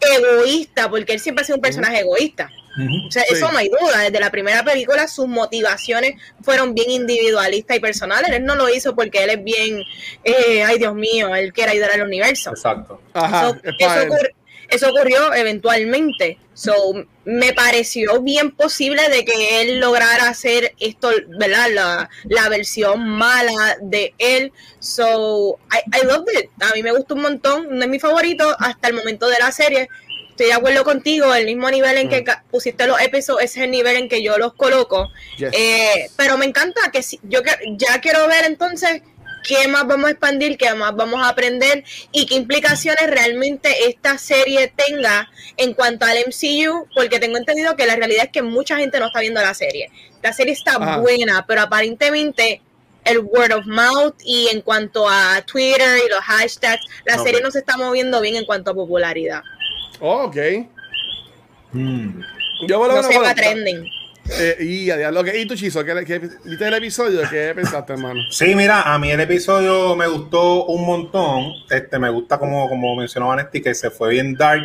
[0.00, 2.50] egoísta, porque él siempre ha sido un personaje egoísta.
[2.76, 3.08] Ujú.
[3.08, 3.34] O sea, Sí.
[3.34, 4.02] eso no hay duda.
[4.02, 8.30] Desde la primera película sus motivaciones fueron bien individualistas y personales.
[8.30, 9.82] Él no lo hizo porque él es bien,
[10.22, 12.50] eh, ay Dios mío, él quiere ayudar al universo.
[12.50, 13.02] Exacto.
[13.14, 14.34] Ajá, So, es eso, ocurri-
[14.68, 16.38] eso ocurrió eventualmente.
[16.54, 16.74] So,
[17.24, 21.68] me pareció bien posible de que él lograra hacer esto, ¿verdad?
[21.70, 24.52] La, la versión mala de él.
[24.80, 26.50] So, I, I loved it.
[26.62, 27.68] A mí me gustó un montón.
[27.78, 29.88] No es mi favorito hasta el momento de la serie.
[30.30, 32.50] Estoy de acuerdo contigo, el mismo nivel en que Mm.
[32.50, 35.08] pusiste los episodios, es el nivel en que yo los coloco.
[35.36, 35.50] Yes.
[35.52, 37.40] Eh, pero me encanta que si- yo
[37.76, 39.02] ya quiero ver entonces
[39.48, 41.82] qué más vamos a expandir, qué más vamos a aprender
[42.12, 47.86] y qué implicaciones realmente esta serie tenga en cuanto al MCU, porque tengo entendido que
[47.86, 49.90] la realidad es que mucha gente no está viendo la serie.
[50.22, 52.60] La serie está buena, pero aparentemente
[53.04, 57.50] el word of mouth y en cuanto a Twitter y los hashtags, la serie no
[57.50, 59.42] se está moviendo bien en cuanto a popularidad.
[60.00, 60.36] Oh, ok.
[61.72, 62.20] Mm.
[62.66, 63.97] Yo por lo No se va trending.
[64.38, 65.84] Eh, y, ¿qué- ¿Y tu chizo?
[65.84, 67.20] ¿Qué, qué, ¿Viste el episodio?
[67.30, 68.20] ¿Qué pensaste, hermano?
[68.30, 71.52] Sí, mira, a mí el episodio me gustó un montón.
[71.70, 74.62] Este, me gusta como, como mencionó Vanetti, que se fue bien dark.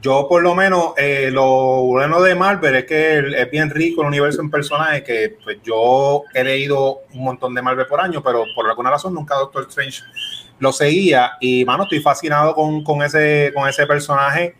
[0.00, 4.08] yo por lo menos, eh, lo bueno de Marvel es que es bien rico el
[4.08, 8.44] universo en personajes que pues, yo he leído un montón de Marvel por año, pero
[8.54, 10.02] por alguna razón nunca Doctor Strange
[10.60, 14.54] lo seguía y, mano, estoy fascinado con, con ese, con ese personaje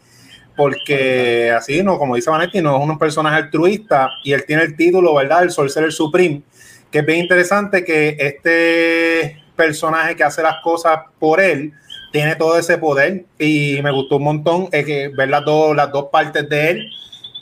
[0.59, 4.77] porque así, no como dice Vanetti, no es un personaje altruista y él tiene el
[4.77, 5.45] título, ¿verdad?
[5.45, 6.43] El Sorcerer Supreme,
[6.91, 11.73] que es bien interesante que este personaje que hace las cosas por él
[12.11, 15.93] tiene todo ese poder y me gustó un montón eh, que ver las dos, las
[15.93, 16.91] dos partes de él.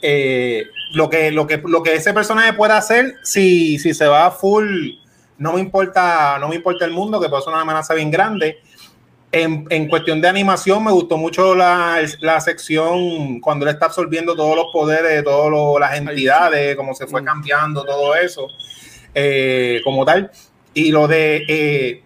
[0.03, 4.31] Eh, lo, que, lo, que, lo que ese personaje puede hacer si, si se va
[4.31, 4.91] full,
[5.39, 8.59] no me importa, no me importa el mundo, que puede ser una amenaza bien grande
[9.33, 12.01] en, cuestión de animación, me gustó mucho la,
[12.41, 17.23] sección cuando él está absorbiendo todos los poderes de todas las entidades, cómo se fue
[17.23, 17.25] mm.
[17.25, 18.49] cambiando todo eso,
[19.15, 20.31] eh, como tal.
[20.75, 21.45] Y lo de.
[21.49, 22.03] Eh,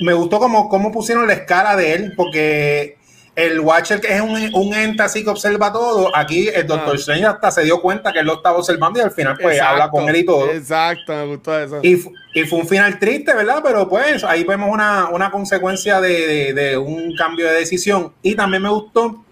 [0.00, 2.98] me gustó cómo, cómo pusieron la escala de él, porque
[3.36, 6.98] el Watcher, que es un, un, ente así que observa todo, aquí el Doctor ah.
[6.98, 9.90] Strange hasta se dio cuenta que él lo estaba observando y al final pues habla
[9.90, 10.50] con él y todo.
[10.50, 11.80] Exacto, me gustó eso.
[11.82, 13.60] Y, y, fue un final triste, ¿verdad?
[13.62, 18.14] Pero pues ahí vemos una, una consecuencia de, de, un cambio de decisión.
[18.22, 19.22] Y también me gustó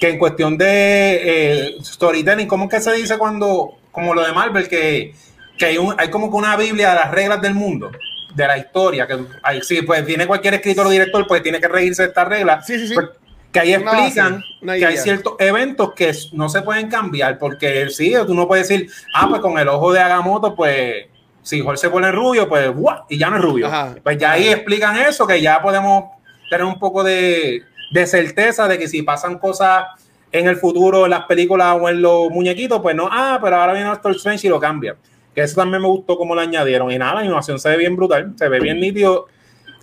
[0.00, 4.32] que en cuestión de eh, storytelling, ¿cómo es que se dice cuando, como lo de
[4.32, 5.14] Marvel, que,
[5.58, 7.90] que hay, un, hay como que una Biblia de las reglas del mundo?
[8.34, 11.68] de la historia, que ahí sí, pues tiene cualquier escritor o director, pues tiene que
[11.68, 12.66] reírse de estas reglas.
[12.66, 12.94] Sí, sí, sí.
[12.94, 13.10] Pues,
[13.54, 18.34] que ahí explican que hay ciertos eventos que no se pueden cambiar, porque sí, tú
[18.34, 21.06] no puedes decir, ah, pues con el ojo de Agamotto, pues
[21.40, 22.72] si Jorge se pone rubio, pues
[23.08, 23.70] y ya no es rubio.
[24.02, 26.06] Pues ya ahí explican eso, que ya podemos
[26.50, 27.62] tener un poco de,
[27.92, 29.84] de, certeza de que si pasan cosas
[30.32, 33.72] en el futuro en las películas o en los muñequitos, pues no, ah, pero ahora
[33.72, 34.96] viene Doctor Strange y lo cambia.
[35.32, 36.90] Que eso también me gustó como lo añadieron.
[36.90, 39.28] Y nada, la animación se ve bien brutal, se ve bien nítido.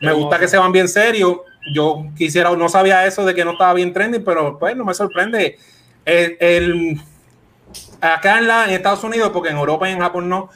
[0.01, 1.37] Me gusta que se van bien serios
[1.73, 4.93] yo quisiera, no sabía eso de que no estaba bien trending, pero pues no me
[4.93, 5.57] sorprende.
[6.05, 6.99] El,
[7.99, 10.49] acá en, la, en Estados Unidos, porque en Europa y en Japón no,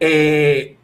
[0.00, 0.76] eh,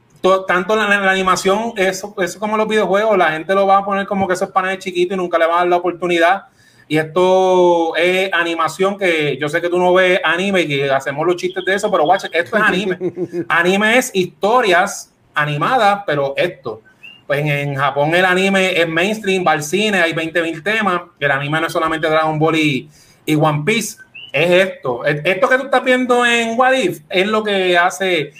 [0.46, 4.07] tanto la, la, animación, eso, eso como los videojuegos, la gente lo va a poner
[4.07, 6.44] como que esos paneles chiquitos y nunca le va a dar la oportunidad.
[6.87, 11.37] Y esto es animación que yo sé que tú no ves anime y hacemos los
[11.37, 12.98] chistes de eso, pero watch, esto es anime.
[13.48, 16.83] anime es historias animadas, pero esto.
[17.26, 21.02] Pues en, Japón el anime es mainstream, va al cine, hay 20.000 temas.
[21.18, 22.88] El anime no es solamente Dragon Ball y,
[23.34, 23.96] One Piece,
[24.32, 25.04] es esto.
[25.04, 28.32] Esto que tú estás viendo en What If es lo que hace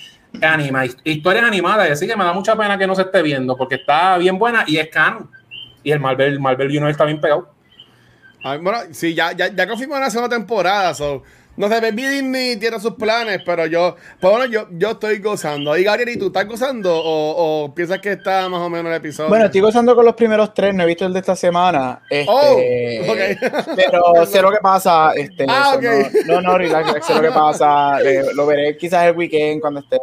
[0.42, 1.88] anima, historias animadas.
[1.88, 4.38] Y así que me da mucha pena que no se esté viendo porque está bien
[4.38, 5.30] buena y es canon.
[5.82, 7.50] Y el Marvel, Marvel Universe está bien pegado.
[8.42, 10.92] bueno, sí, ya, ya, ya confirmó la segunda temporada.
[10.94, 11.22] So
[11.56, 15.76] no sé, Baby Disney tiene sus planes, pero yo, pues bueno, yo, yo estoy gozando.
[15.76, 19.28] ¿Y Gabriel, y tú estás gozando o, piensas que está más o menos el episodio?
[19.28, 22.02] Bueno, estoy gozando con los primeros tres, no he visto el de esta semana.
[22.10, 22.56] Este, oh,
[23.76, 25.12] Pero sé lo que pasa.
[25.14, 25.78] Este, ah,
[26.26, 28.00] no, no, no, sé lo que pasa.
[28.02, 29.98] Eh, lo veré quizás el weekend cuando esté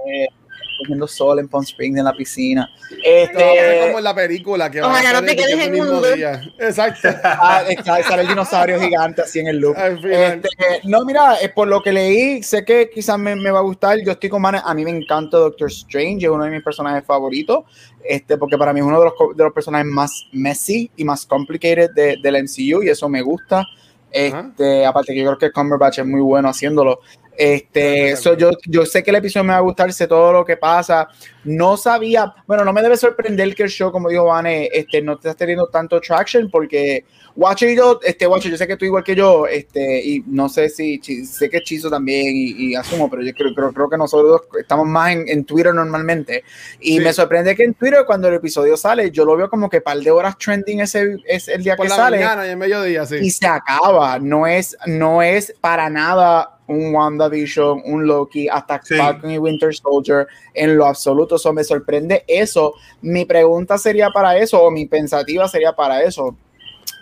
[0.82, 2.70] cogiendo sol en Palm Springs en la piscina.
[3.04, 6.42] Este, como en la película que Ojalá no te quedes en un día.
[6.60, 7.10] Exacto.
[7.24, 9.76] Ah, sale el dinosaurio gigante así en el loop.
[9.78, 10.50] Este,
[10.84, 13.98] no, mira, es por lo que leí, sé que quizás me, me va a gustar.
[14.00, 17.06] Yo estoy con manes, a mí me encanta Doctor Strange, es uno de mis personajes
[17.06, 17.64] favoritos.
[18.04, 21.26] Este, porque para mí es uno de los, de los personajes más messy y más
[21.26, 23.66] complicated de, del MCU y eso me gusta.
[24.12, 27.00] Este, aparte que yo creo que Cumberbatch es muy bueno haciéndolo.
[27.44, 30.58] Este, yo, yo sé que el episodio me va a gustar, sé todo lo que
[30.58, 31.08] pasa.
[31.44, 35.18] No sabía, bueno, no me debe sorprender que el show, como dijo Vane, este, no
[35.18, 37.04] te está teniendo tanto traction porque
[37.36, 40.50] Watcher y yo, este, Watcher, yo sé que tú igual que yo, este, y no
[40.50, 44.42] sé si, sé que Chizo también y, asumo, pero yo creo, creo, creo, que nosotros
[44.60, 46.44] estamos más en, en Twitter normalmente.
[46.80, 49.82] Y me sorprende que en Twitter cuando el episodio sale, yo lo veo como que
[49.82, 52.20] par de horas trending ese es el día que sale.
[52.20, 53.16] y, en mediodía, sí.
[53.16, 54.20] y se acaba.
[54.20, 60.28] No es, no es para nada un WandaVision, un Loki, hasta Falcon y Winter Soldier,
[60.54, 61.36] en lo absoluto.
[61.36, 62.74] Eso me sorprende eso.
[63.02, 66.36] Mi pregunta sería para eso, o mi pensativa sería para eso.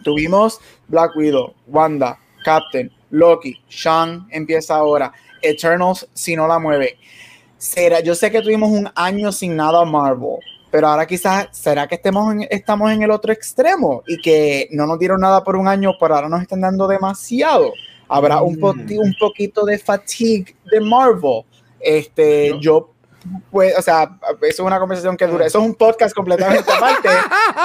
[0.04, 6.98] Tuvimos Black Widow, Wanda, Captain, Loki, Shang empieza ahora, Eternals si no la mueve.
[7.58, 10.38] Será, yo sé que tuvimos un año sin nada Marvel,
[10.72, 14.98] pero ahora quizás será que estemos estamos en el otro extremo y que no nos
[14.98, 17.74] dieron nada por un año, pero ahora nos están dando demasiado
[18.10, 19.00] habrá un, mm.
[19.00, 21.44] un poquito de fatigue de Marvel.
[21.80, 22.90] Este, yo
[23.52, 25.46] pues, o sea, eso es una conversación que dura.
[25.46, 27.10] Eso es un podcast completamente aparte.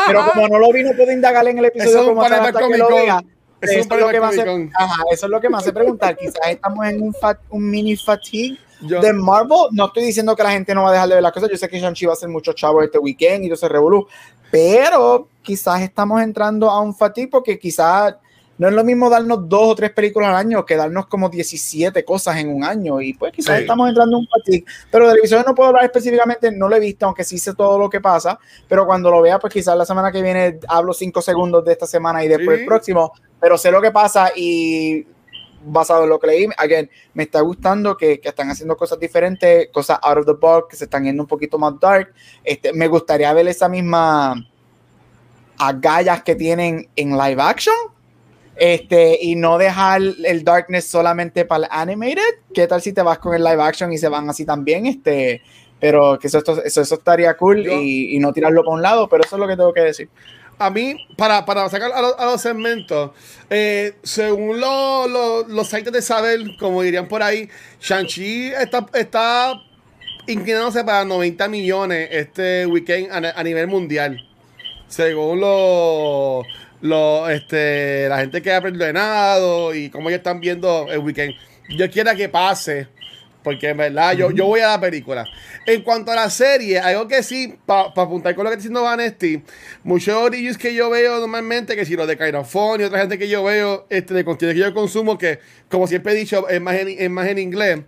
[0.07, 2.79] pero como no lo vi, no puedo indagar en el episodio como tal hasta que
[2.79, 3.23] lo vea.
[3.61, 4.71] Eso, es lo que me hace,
[5.11, 6.17] eso es lo que me hace preguntar.
[6.17, 7.15] Quizás estamos en un,
[7.49, 9.69] un mini fatigue de Marvel.
[9.71, 11.49] No estoy diciendo que la gente no va a dejar de ver las cosas.
[11.51, 14.07] Yo sé que Shang-Chi va a hacer muchos chavos este weekend y todo se revolú.
[14.51, 18.17] Pero quizás estamos entrando a un fatigue porque quizás
[18.57, 22.05] no es lo mismo darnos dos o tres películas al año que darnos como 17
[22.05, 23.01] cosas en un año.
[23.01, 24.64] Y pues quizás estamos entrando en un fatigue.
[24.90, 27.79] Pero de televisión no puedo hablar específicamente, no lo he visto, aunque sí sé todo
[27.79, 28.38] lo que pasa.
[28.69, 31.87] Pero cuando lo vea, pues quizás la semana que viene hablo cinco segundos de esta
[31.87, 33.12] semana y después el próximo.
[33.40, 35.05] Pero sé lo que pasa y
[35.67, 39.71] basado en lo que leí, again, me está gustando que, que, están haciendo cosas diferentes,
[39.73, 42.12] cosas out of the box, que se están yendo un poquito más dark.
[42.45, 44.35] Este, me gustaría ver esa misma
[45.59, 47.75] agallas que tienen en live action.
[48.57, 52.23] Este, y no dejar el darkness solamente para el animated.
[52.53, 54.87] ¿Qué tal si te vas con el live action y se van así también?
[54.87, 55.43] Este,
[55.81, 59.25] pero que eso, eso, eso estaría cool y, y, no tirarlo para un lado, pero
[59.25, 60.09] eso es lo que tengo que decir
[60.59, 63.11] a mí, para, para sacar a, los segmentos,
[63.51, 67.49] eh, según los sites de saber, como dirían por ahí,
[67.81, 69.62] Shang-Chi está, está
[70.27, 74.19] inclinándose para 90 millones este weekend a, nivel mundial.
[74.95, 76.47] Según los
[76.81, 81.35] lo, este, la gente que ha perdonado y cómo ellos están viendo el weekend.
[81.77, 82.87] Yo quiero que pase
[83.45, 85.27] porque en verdad, yo, yo voy a la película.
[85.67, 88.83] En cuanto a la serie, algo que sí, para apuntar con lo que está diciendo
[88.83, 89.43] Vanesti,
[89.85, 93.29] muchos orillos que yo veo normalmente, que si los de Kainofon y otra gente que
[93.29, 96.75] yo veo, este, de contenido que yo consumo, que como siempre he dicho, es más
[96.77, 97.81] en, más en inglés.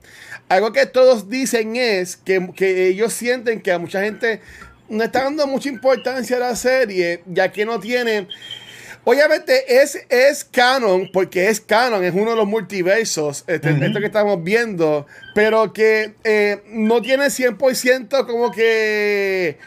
[0.49, 4.43] Algo que todos dicen es que, que ellos sienten que a mucha gente
[4.89, 8.29] no está dando mucha importancia a la serie, ya que no tiene
[9.09, 14.07] Obviamente es, es canon, porque es canon, es uno de los multiversos, este, esto que
[14.07, 19.59] estamos viendo, pero que eh, no tiene 100% como que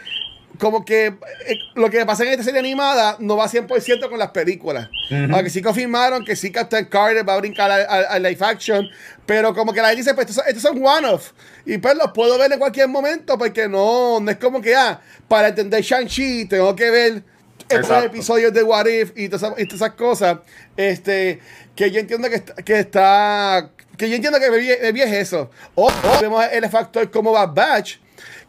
[0.60, 1.08] como que
[1.48, 4.90] eh, lo que pasa en esta serie animada no va 100% con las películas.
[5.10, 8.88] Aunque sí confirmaron que sí Captain Carter va a brincar al live action,
[9.26, 11.32] pero como que la gente dice, pues estos, estos son one-off.
[11.66, 15.00] Y pues los puedo ver en cualquier momento porque no, no es como que, ah,
[15.28, 17.24] para entender Shang-Chi tengo que ver
[17.70, 20.40] estos episodios de What If y todas, esas, cosas,
[20.76, 21.40] este,
[21.76, 25.50] que yo entiendo que, que está, que yo entiendo que me es eso.
[25.76, 27.98] O, vemos el factor como Bad Batch,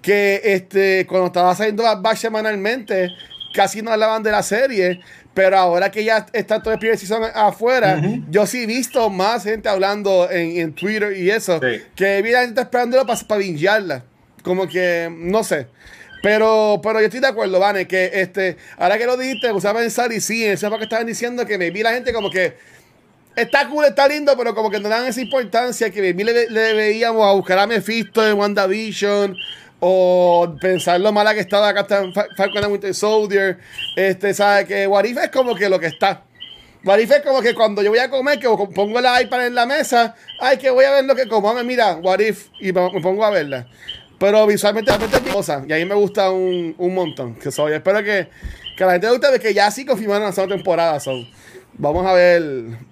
[0.03, 3.11] que este, cuando estaba saliendo Bad Batch semanalmente,
[3.53, 5.01] casi no hablaban de la serie,
[5.35, 9.45] pero ahora que ya está todo el primer season afuera, yo sí he visto más
[9.45, 11.61] gente hablando en, Twitter y eso,
[11.95, 14.05] que vi la gente esperándolo para, para
[14.43, 15.69] Como que, no sé.
[16.23, 19.75] Pero, pero yo estoy de acuerdo, Vane, que este, ahora que lo dijiste, me a
[19.75, 22.31] pensar y sí, eso es lo que estaban diciendo, que me vi la gente como
[22.31, 22.57] que
[23.37, 26.75] está cool, está lindo, pero como que no dan esa importancia que me le, le
[26.75, 29.35] veíamos a buscar a Mephisto en WandaVision
[29.81, 32.05] o pensar lo mala que estaba está
[32.37, 33.59] Falcon and Winter Soldier,
[33.97, 36.23] este, sabe que Warif es como que lo que está.
[36.85, 39.67] Warif es como que cuando yo voy a comer, que pongo la iPad en la
[39.67, 43.31] mesa, ay, que voy a ver lo que como, mira, Warif, y me pongo a
[43.31, 43.67] verla.
[44.21, 45.65] Pero visualmente, realmente cosa.
[45.67, 47.37] Y a mí me gusta un, un montón.
[47.37, 47.73] Que soy.
[47.73, 48.29] Espero que,
[48.77, 51.01] que la gente le guste que ya sí confirmaron la segunda temporada.
[51.01, 51.27] son
[51.73, 52.43] Vamos a ver.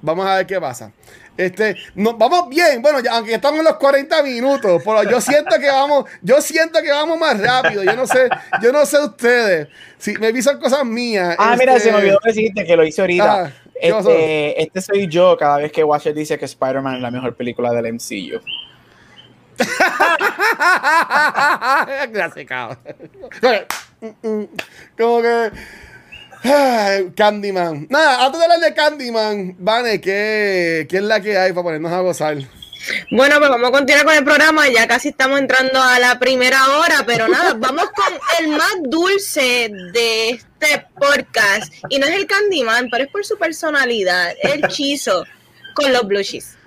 [0.01, 0.91] Vamos a ver qué pasa.
[1.39, 5.57] Este, no, vamos bien, bueno, ya, aunque estamos en los 40 minutos, pero yo siento
[5.61, 7.85] que vamos, yo siento que vamos más rápido.
[7.85, 8.29] Yo no sé,
[8.61, 9.69] yo no sé ustedes.
[9.99, 11.37] Si me visan cosas mías.
[11.39, 13.45] Ah, mira, se me este, olvidó decirte que lo hice ahorita.
[13.45, 17.37] Ah, este, este, soy yo cada vez que Watcher dice que Spider-Man es la mejor
[17.37, 18.41] película del MCU.
[22.11, 22.79] Gracias, cabrón.
[24.97, 25.53] Como que.
[27.17, 27.87] Candyman.
[27.91, 31.93] Nada, antes de hablar de Candyman, Vane, ¿qué, ¿qué es la que hay para ponernos
[31.93, 32.39] a gozar?
[33.11, 34.69] Bueno, pues vamos a continuar con el programa.
[34.69, 39.71] Ya casi estamos entrando a la primera hora, pero nada, vamos con el más dulce
[39.93, 41.73] de este podcast.
[41.89, 45.25] Y no es el Candyman, pero es por su personalidad, el chizo
[45.75, 46.58] con los blushes.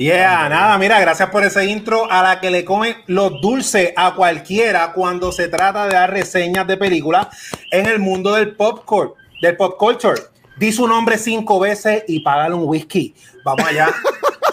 [0.00, 4.14] Yeah, nada, mira, gracias por ese intro a la que le comen los dulces a
[4.14, 7.26] cualquiera cuando se trata de dar reseñas de películas
[7.70, 10.18] en el mundo del popcorn, del pop culture.
[10.56, 13.14] Di su nombre cinco veces y págale un whisky.
[13.44, 13.92] Vamos allá.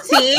[0.09, 0.35] Sí,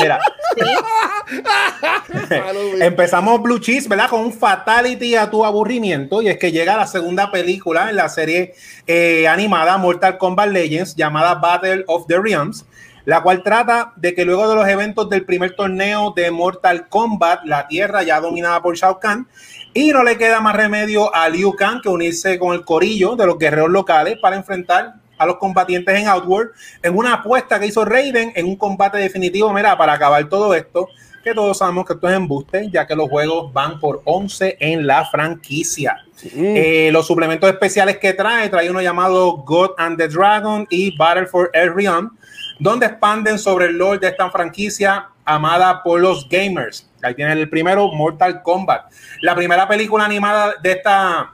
[2.80, 4.08] Empezamos Blue Cheese, ¿verdad?
[4.08, 6.22] Con un fatality a tu aburrimiento.
[6.22, 8.54] Y es que llega la segunda película en la serie
[8.86, 12.64] eh, animada Mortal Kombat Legends llamada Battle of the Realms
[13.08, 17.42] la cual trata de que luego de los eventos del primer torneo de Mortal Kombat,
[17.46, 19.26] la Tierra ya dominada por Shao Kahn,
[19.72, 23.24] y no le queda más remedio a Liu Kang que unirse con el corillo de
[23.24, 26.50] los guerreros locales para enfrentar a los combatientes en Outworld
[26.82, 30.86] en una apuesta que hizo Raiden en un combate definitivo, mira, para acabar todo esto,
[31.24, 34.86] que todos sabemos que esto es embuste, ya que los juegos van por 11 en
[34.86, 35.96] la franquicia.
[36.22, 41.26] Eh, los suplementos especiales que trae, trae uno llamado God and the Dragon y Battle
[41.26, 42.18] for Elrion,
[42.58, 46.88] donde expanden sobre el lore de esta franquicia amada por los gamers.
[47.02, 48.90] Ahí tienen el primero, Mortal Kombat.
[49.22, 51.32] La primera película animada de esta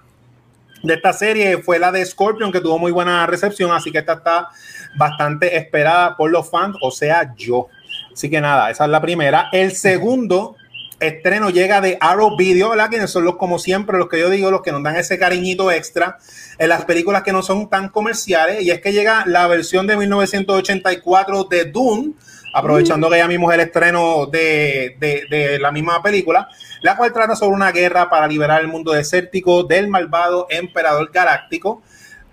[0.83, 4.13] de esta serie fue la de Scorpion, que tuvo muy buena recepción, así que esta
[4.15, 4.49] está
[4.97, 7.69] bastante esperada por los fans, o sea, yo.
[8.13, 9.49] Así que nada, esa es la primera.
[9.51, 10.57] El segundo
[11.05, 12.91] estreno llega de Arrow Video, ¿verdad?
[12.91, 15.71] Que son los, como siempre, los que yo digo, los que nos dan ese cariñito
[15.71, 16.19] extra
[16.59, 18.63] en las películas que no son tan comerciales.
[18.63, 22.13] Y es que llega la versión de 1984 de Dune,
[22.53, 26.49] aprovechando que ya mismo es el estreno de, de, de, la misma película,
[26.83, 31.83] la cual trata sobre una guerra para liberar el mundo desértico del malvado emperador galáctico.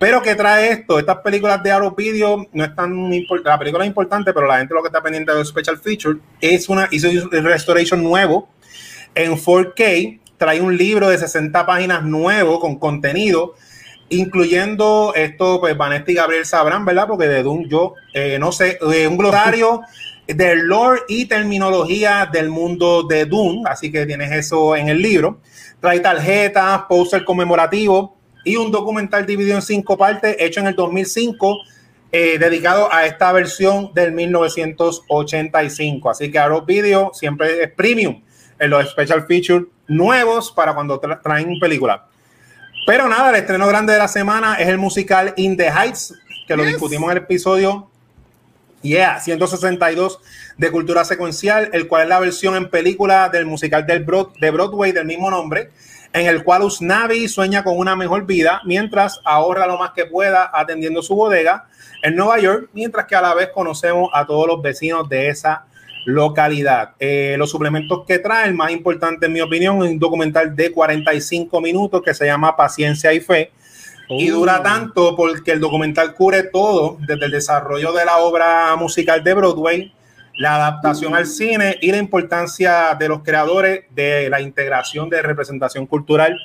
[0.01, 0.97] Pero ¿qué trae esto?
[0.97, 3.49] Estas películas de Arrow Video no es tan importante.
[3.49, 6.69] La película es importante, pero la gente lo que está pendiente de Special Feature es
[6.69, 8.49] una hizo un restoration nuevo
[9.15, 10.19] en 4K.
[10.37, 13.53] Trae un libro de 60 páginas nuevo con contenido,
[14.09, 17.07] incluyendo esto, pues Vanessa y Gabriel sabrán, ¿verdad?
[17.07, 19.81] Porque de Doom yo eh, no sé, un glosario
[20.27, 23.67] del lore y terminología del mundo de Doom.
[23.67, 25.39] Así que tienes eso en el libro.
[25.79, 31.59] Trae tarjetas, póster conmemorativo y un documental dividido en cinco partes, hecho en el 2005,
[32.11, 36.09] eh, dedicado a esta versión del 1985.
[36.09, 38.21] Así que Arrow Video siempre es premium
[38.61, 42.05] en los special features nuevos para cuando tra traen película.
[42.85, 46.13] Pero nada, el estreno grande de la semana es el musical In the Heights,
[46.47, 47.89] que lo discutimos en el episodio
[48.83, 50.19] Yeah, 162
[50.57, 54.49] de cultura secuencial, el cual es la versión en película del musical del Broad, de
[54.49, 55.69] Broadway del mismo nombre,
[56.13, 60.49] en el cual Usnavi sueña con una mejor vida mientras ahorra lo más que pueda
[60.51, 61.67] atendiendo su bodega
[62.01, 65.65] en Nueva York, mientras que a la vez conocemos a todos los vecinos de esa
[66.05, 66.91] localidad.
[66.99, 70.71] Eh, los suplementos que trae, el más importante en mi opinión, es un documental de
[70.71, 73.51] 45 minutos que se llama Paciencia y Fe.
[74.09, 79.23] Y dura tanto porque el documental cubre todo, desde el desarrollo de la obra musical
[79.23, 79.93] de Broadway,
[80.41, 85.85] la adaptación al cine y la importancia de los creadores de la integración de representación
[85.85, 86.35] cultural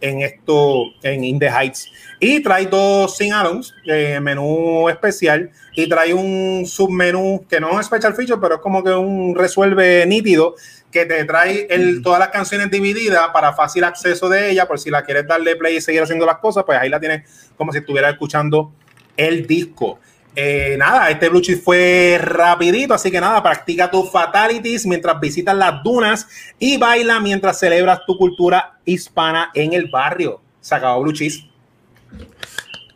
[0.00, 1.88] en esto, en In the Heights.
[2.18, 7.86] Y trae dos sin addons, eh, menú especial, y trae un submenú que no es
[7.86, 10.56] special feature, pero es como que un resuelve nítido
[10.90, 14.90] que te trae el, todas las canciones divididas para fácil acceso de ella, por si
[14.90, 17.78] la quieres darle play y seguir haciendo las cosas, pues ahí la tienes como si
[17.78, 18.72] estuviera escuchando
[19.16, 20.00] el disco.
[20.36, 25.54] Eh, nada, este Blue Cheese fue rapidito, así que nada, practica tus fatalities mientras visitas
[25.54, 26.26] las dunas
[26.58, 30.40] y baila mientras celebras tu cultura hispana en el barrio.
[30.60, 31.44] Se acabó Blue Cheese.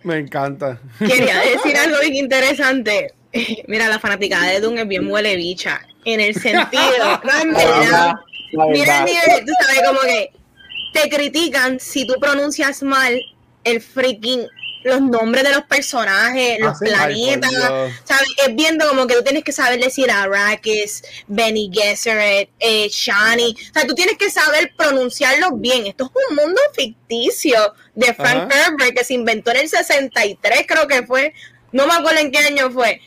[0.02, 0.80] Me encanta.
[0.98, 3.14] Quería decir algo bien interesante.
[3.68, 5.80] Mira, la fanaticada de Dune es bien huele bicha.
[6.04, 8.14] En el sentido, no en verdad.
[8.70, 10.30] Mira el nivel, tú sabes, como que
[10.94, 13.20] te critican si tú pronuncias mal
[13.64, 14.46] el freaking
[14.88, 18.28] los nombres de los personajes, los ah, sí, planetas, ay, ¿sabes?
[18.46, 23.72] Es viendo como que tú tienes que saber decir Arrakis, Benny Gesserit, eh, Shani, o
[23.74, 25.86] sea, tú tienes que saber pronunciarlos bien.
[25.86, 28.66] Esto es un mundo ficticio de Frank Ajá.
[28.66, 31.34] Herbert que se inventó en el 63, creo que fue,
[31.72, 33.00] no me acuerdo en qué año fue.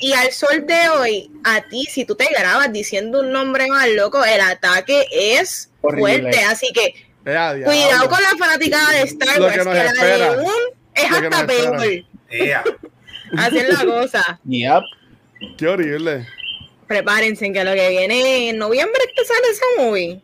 [0.00, 3.88] Y al sol de hoy, a ti, si tú te grabas diciendo un nombre más
[3.88, 6.22] loco, el ataque es Horrible.
[6.22, 6.40] fuerte.
[6.44, 11.10] Así que cuidado con la fanaticada de Star Wars, que, que la de un es
[11.10, 11.80] hasta peor.
[12.30, 12.64] Yeah.
[13.36, 14.40] Hacen la cosa.
[14.44, 14.82] Yep.
[15.56, 16.26] Qué horrible.
[16.86, 20.20] Prepárense que lo que viene en noviembre es que sale esa movie.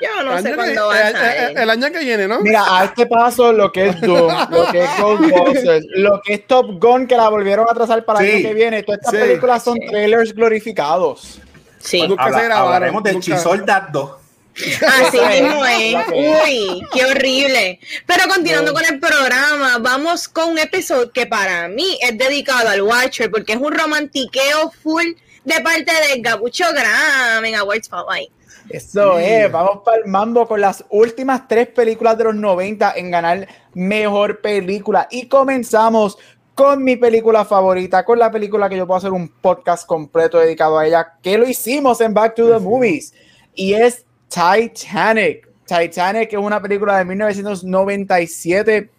[0.00, 1.50] Yo no sé cuándo va a salir.
[1.50, 2.40] El, el, año que viene, ¿no?
[2.40, 6.46] Mira, a este paso, lo que es Doom, lo que es Ghostbusters, lo que es
[6.46, 9.14] Top Gun, que la volvieron a trazar para sí, el año que viene, todas estas
[9.14, 9.86] sí, películas son sí.
[9.86, 11.40] trailers glorificados.
[11.78, 12.02] Sí.
[12.02, 12.74] Habla, se grabaron.
[12.74, 14.10] Hablaremos del Chisol Dad 2.
[14.56, 15.96] Así mismo es.
[16.12, 17.80] Uy, qué horrible.
[18.06, 18.78] Pero continuando no.
[18.78, 23.52] con el programa, vamos con un episodio que para mí es dedicado al Watcher porque
[23.52, 25.06] es un romantiqueo full
[25.44, 28.30] de parte de Gabucho Graham en Awards Spotlight.
[28.68, 33.10] Eso es, vamos para el mambo con las últimas tres películas de los 90 en
[33.10, 35.08] ganar mejor película.
[35.10, 36.16] Y comenzamos
[36.54, 40.78] con mi película favorita, con la película que yo puedo hacer un podcast completo dedicado
[40.78, 43.14] a ella, que lo hicimos en Back to the Movies.
[43.54, 45.48] Y es Titanic.
[45.66, 48.90] Titanic es una película de 1997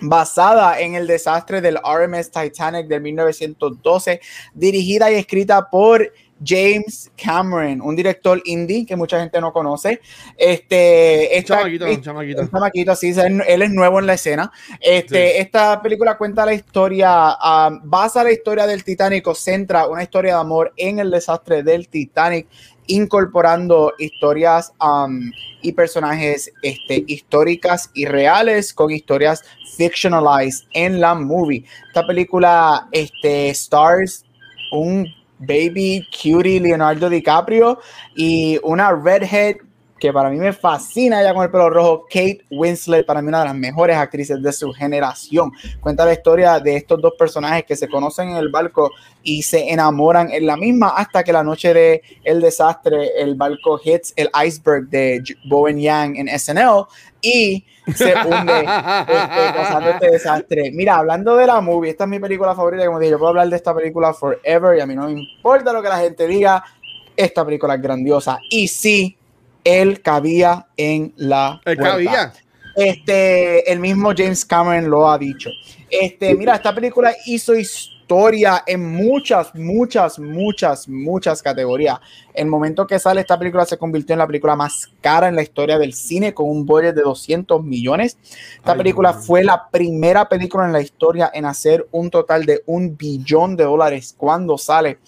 [0.00, 4.20] basada en el desastre del RMS Titanic de 1912,
[4.54, 6.12] dirigida y escrita por
[6.44, 10.00] James Cameron, un director indie que mucha gente no conoce.
[10.36, 12.48] Este, esta, chamaquito, chamaquito.
[12.48, 14.52] chamaquito, sí, él es nuevo en la escena.
[14.80, 15.38] Este, sí.
[15.38, 20.40] Esta película cuenta la historia, um, basa la historia del Titanic, centra una historia de
[20.40, 22.46] amor en el desastre del Titanic
[22.88, 25.30] incorporando historias um,
[25.62, 29.44] y personajes este, históricas y reales con historias
[29.76, 31.64] fictionalized en la movie.
[31.86, 34.24] Esta película este, stars
[34.72, 35.06] un
[35.38, 37.78] baby cutie Leonardo DiCaprio
[38.16, 39.56] y una redhead
[39.98, 43.40] que para mí me fascina ella con el pelo rojo, Kate Winslet, para mí una
[43.40, 45.52] de las mejores actrices de su generación.
[45.80, 48.90] Cuenta la historia de estos dos personajes que se conocen en el barco
[49.22, 53.80] y se enamoran en la misma hasta que la noche de el desastre el barco
[53.82, 56.86] hits el iceberg de Bowen Yang en SNL
[57.20, 60.70] y se hunde este, causando este desastre.
[60.72, 63.48] Mira, hablando de la movie, esta es mi película favorita, como dije, yo puedo hablar
[63.48, 66.62] de esta película forever y a mí no me importa lo que la gente diga,
[67.16, 68.38] esta película es grandiosa.
[68.50, 69.16] Y sí,
[69.64, 72.32] él cabía en la Él cabía.
[72.76, 75.50] Este, el mismo James Cameron lo ha dicho.
[75.90, 81.98] Este, mira, esta película hizo historia en muchas, muchas, muchas, muchas categorías.
[82.32, 85.42] El momento que sale esta película se convirtió en la película más cara en la
[85.42, 88.16] historia del cine con un budget de 200 millones.
[88.56, 92.62] Esta Ay, película fue la primera película en la historia en hacer un total de
[92.66, 94.98] un billón de dólares cuando sale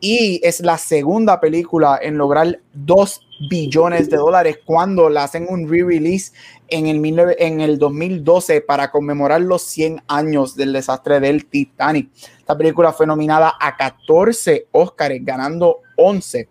[0.00, 3.20] y es la segunda película en lograr 2
[3.50, 6.32] billones de dólares cuando la hacen un re-release
[6.68, 12.10] en el, 19 en el 2012 para conmemorar los 100 años del desastre del Titanic.
[12.38, 16.48] Esta película fue nominada a 14 Oscars, ganando 11.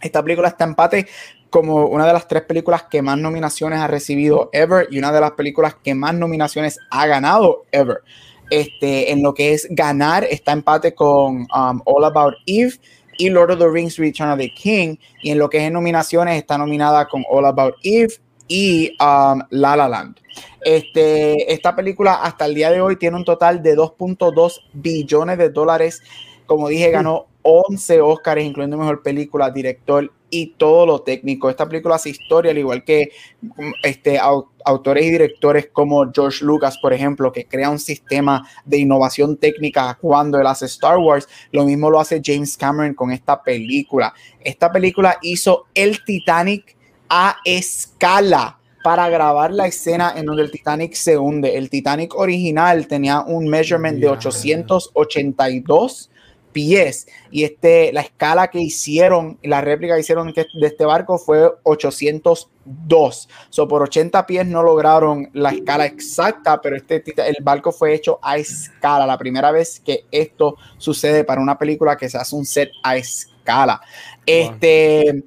[0.00, 1.06] Esta película está empate
[1.50, 5.20] como una de las tres películas que más nominaciones ha recibido ever y una de
[5.20, 8.02] las películas que más nominaciones ha ganado ever.
[8.50, 12.74] Este, en lo que es ganar, está empate con um, All About Eve
[13.18, 14.96] y Lord of the Rings Return of the King.
[15.22, 18.14] Y en lo que es en nominaciones, está nominada con All About Eve
[18.48, 20.20] y um, La La Land.
[20.60, 25.50] Este, esta película hasta el día de hoy tiene un total de 2.2 billones de
[25.50, 26.02] dólares.
[26.46, 31.48] Como dije, ganó 11 Oscars, incluyendo mejor película, director y todo lo técnico.
[31.48, 33.10] Esta película hace historia, al igual que
[33.42, 38.46] mm, este, au- autores y directores como George Lucas, por ejemplo, que crea un sistema
[38.64, 41.28] de innovación técnica cuando él hace Star Wars.
[41.52, 44.12] Lo mismo lo hace James Cameron con esta película.
[44.40, 46.76] Esta película hizo el Titanic
[47.08, 51.56] a escala para grabar la escena en donde el Titanic se hunde.
[51.56, 56.10] El Titanic original tenía un measurement de 882
[56.56, 57.06] pies.
[57.30, 63.28] Y este la escala que hicieron la réplica que hicieron de este barco fue 802
[63.50, 68.18] so por 80 pies no lograron la escala exacta pero este el barco fue hecho
[68.22, 69.06] a escala.
[69.06, 72.96] La primera vez que esto sucede para una película que se hace un set a
[72.96, 73.78] escala.
[74.24, 75.24] Este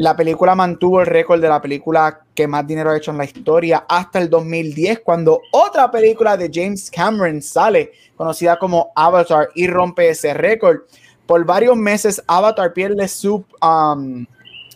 [0.00, 3.26] la película mantuvo el récord de la película que más dinero ha hecho en la
[3.26, 9.66] historia hasta el 2010, cuando otra película de James Cameron sale, conocida como Avatar, y
[9.66, 10.78] rompe ese récord.
[11.26, 14.24] Por varios meses, Avatar pierde su, um,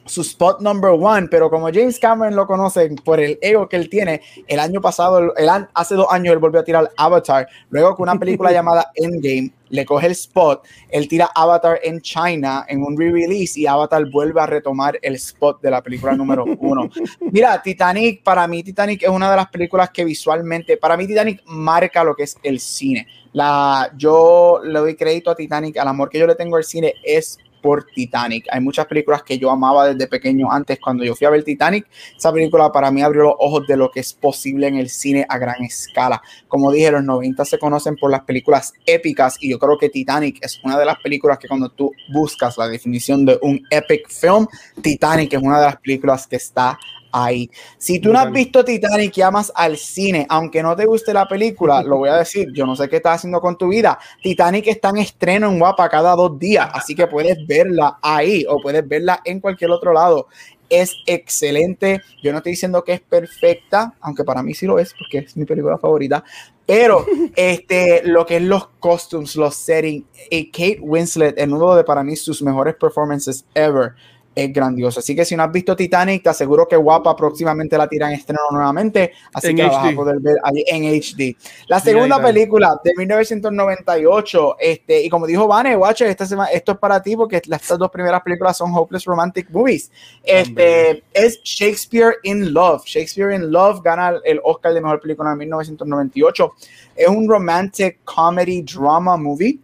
[0.07, 3.89] su spot number one, pero como James Cameron lo conoce por el ego que él
[3.89, 7.95] tiene, el año pasado, el, an- hace dos años, él volvió a tirar Avatar, luego
[7.95, 12.83] con una película llamada Endgame, le coge el spot, él tira Avatar en China en
[12.83, 16.89] un re-release y Avatar vuelve a retomar el spot de la película número uno.
[17.33, 21.43] Mira, Titanic, para mí Titanic es una de las películas que visualmente, para mí Titanic
[21.47, 23.07] marca lo que es el cine.
[23.33, 26.95] La, yo le doy crédito a Titanic, al amor que yo le tengo al cine
[27.03, 28.45] es por Titanic.
[28.51, 31.87] Hay muchas películas que yo amaba desde pequeño antes cuando yo fui a ver Titanic.
[32.15, 35.25] Esa película para mí abrió los ojos de lo que es posible en el cine
[35.27, 36.21] a gran escala.
[36.47, 40.45] Como dije, los 90 se conocen por las películas épicas y yo creo que Titanic
[40.45, 44.47] es una de las películas que cuando tú buscas la definición de un epic film,
[44.83, 46.79] Titanic es una de las películas que está
[47.15, 47.49] ahí.
[47.79, 51.29] Si tú no has visto Titanic y amas al cine, aunque no te guste la
[51.29, 53.99] película, lo voy a decir, yo no sé qué estás haciendo con tu vida.
[54.21, 58.61] Titanic está en estreno en Guapa cada dos días, así que puedes verla ahí o
[58.61, 60.27] puedes verla en cualquier otro lado.
[60.69, 62.01] Es excelente.
[62.21, 65.37] Yo no estoy diciendo que es perfecta, aunque para mí sí lo es, porque es
[65.37, 66.25] mi película favorita.
[66.67, 67.07] Pero
[67.37, 72.03] este, lo que es los costumes, los settings, y Kate Winslet en uno de para
[72.03, 73.93] mí sus mejores performances ever
[74.35, 75.01] es grandioso.
[75.01, 78.19] Así que si no has visto Titanic, te aseguro que Guapa próximamente la tiran en
[78.19, 79.13] estreno nuevamente.
[79.33, 81.37] Así En que la vas a poder ver ahí en HD.
[81.69, 82.27] La segunda está.
[82.29, 87.17] película de 1998, este, y como dijo Vane, Watcher, esta sema- esto es para ti
[87.17, 89.91] porque estas dos primeras películas son Hopeless Romantic Movies.
[90.23, 92.83] Este es Shakespeare in Love.
[92.85, 96.53] Shakespeare in Love gana el Oscar de mejor película en 1998.
[96.97, 99.59] Es un romantic comedy drama movie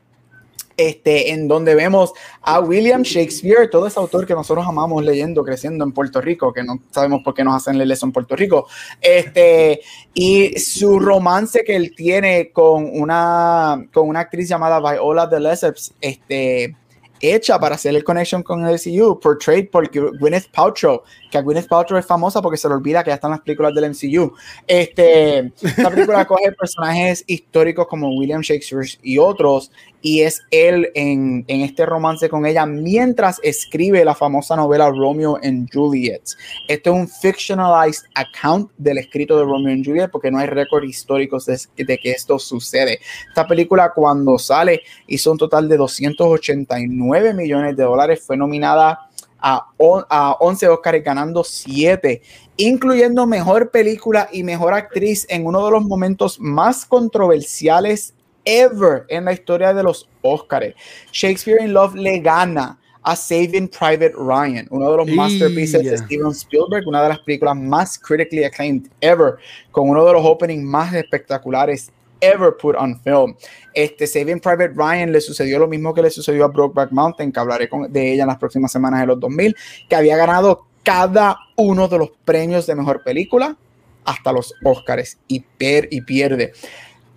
[0.88, 2.12] este, en donde vemos
[2.42, 6.62] a William Shakespeare, todo ese autor que nosotros amamos leyendo, creciendo en Puerto Rico, que
[6.62, 8.66] no sabemos por qué nos hacen leer eso en Puerto Rico,
[9.00, 9.80] este,
[10.14, 15.92] y su romance que él tiene con una, con una actriz llamada Viola de Lesseps,
[16.00, 16.74] este,
[17.22, 21.42] hecha para hacer el connection con el MCU, portrayed por Gw- Gwyneth Paltrow, que a
[21.42, 24.32] Gwyneth Paltrow es famosa porque se le olvida que ya están las películas del MCU.
[24.66, 29.70] Este, esta película coge personajes históricos como William Shakespeare y otros
[30.02, 35.38] y es él en, en, este romance con ella mientras escribe la famosa novela Romeo
[35.42, 36.22] and Juliet.
[36.68, 40.88] Esto es un fictionalized account del escrito de Romeo and Juliet porque no hay récords
[40.88, 43.00] históricos de, de, que esto sucede.
[43.28, 49.66] Esta película cuando sale hizo un total de 289 millones de dólares, fue nominada a,
[50.10, 52.20] a 11 Oscars ganando 7
[52.56, 58.14] incluyendo mejor película y mejor actriz en uno de los momentos más controversiales
[58.50, 60.74] ever en la historia de los Oscars.
[61.12, 66.32] Shakespeare in Love le gana a Saving Private Ryan, uno de los masterpieces de Steven
[66.32, 69.36] Spielberg, una de las películas más critically acclaimed ever,
[69.70, 71.90] con uno de los openings más espectaculares
[72.20, 73.34] ever put on film.
[73.72, 77.40] Este Saving Private Ryan le sucedió lo mismo que le sucedió a Brokeback Mountain, que
[77.40, 79.56] hablaré con, de ella en las próximas semanas de los 2000,
[79.88, 83.56] que había ganado cada uno de los premios de mejor película
[84.04, 86.52] hasta los Oscars y, per, y pierde.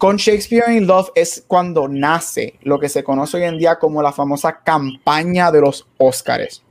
[0.04, 4.01] Con Shakespeare in Love es cuando nace lo que se conoce hoy en día como
[4.01, 6.62] la famosa campaña de los Oscars.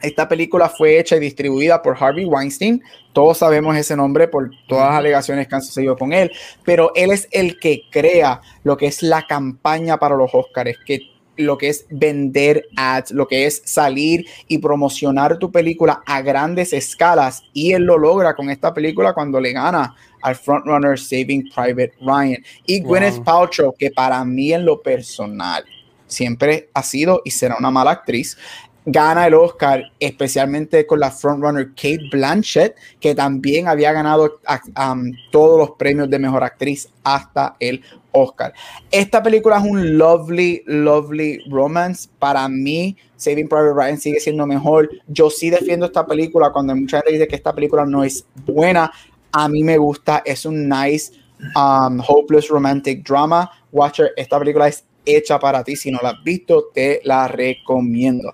[0.00, 2.82] Esta película fue hecha y distribuida por Harvey Weinstein.
[3.12, 6.32] Todos sabemos ese nombre por todas las alegaciones que han sucedido con él,
[6.64, 11.02] pero él es el que crea lo que es la campaña para los Oscars, que
[11.42, 16.72] lo que es vender ads, lo que es salir y promocionar tu película a grandes
[16.72, 17.42] escalas.
[17.52, 22.42] Y él lo logra con esta película cuando le gana al frontrunner Saving Private Ryan.
[22.66, 25.64] Y Gwyneth Paltrow, que para mí en lo personal
[26.06, 28.36] siempre ha sido y será una mala actriz,
[28.84, 34.40] gana el Oscar, especialmente con la frontrunner Kate Blanchett, que también había ganado
[34.76, 37.82] um, todos los premios de mejor actriz hasta el
[38.12, 38.52] Oscar.
[38.90, 42.08] Esta película es un lovely, lovely romance.
[42.18, 44.90] Para mí, Saving Private Ryan sigue siendo mejor.
[45.08, 48.92] Yo sí defiendo esta película cuando mucha gente dice que esta película no es buena.
[49.32, 51.12] A mí me gusta, es un nice,
[51.56, 53.50] um, hopeless romantic drama.
[53.70, 55.76] Watcher, esta película es hecha para ti.
[55.76, 58.32] Si no la has visto, te la recomiendo.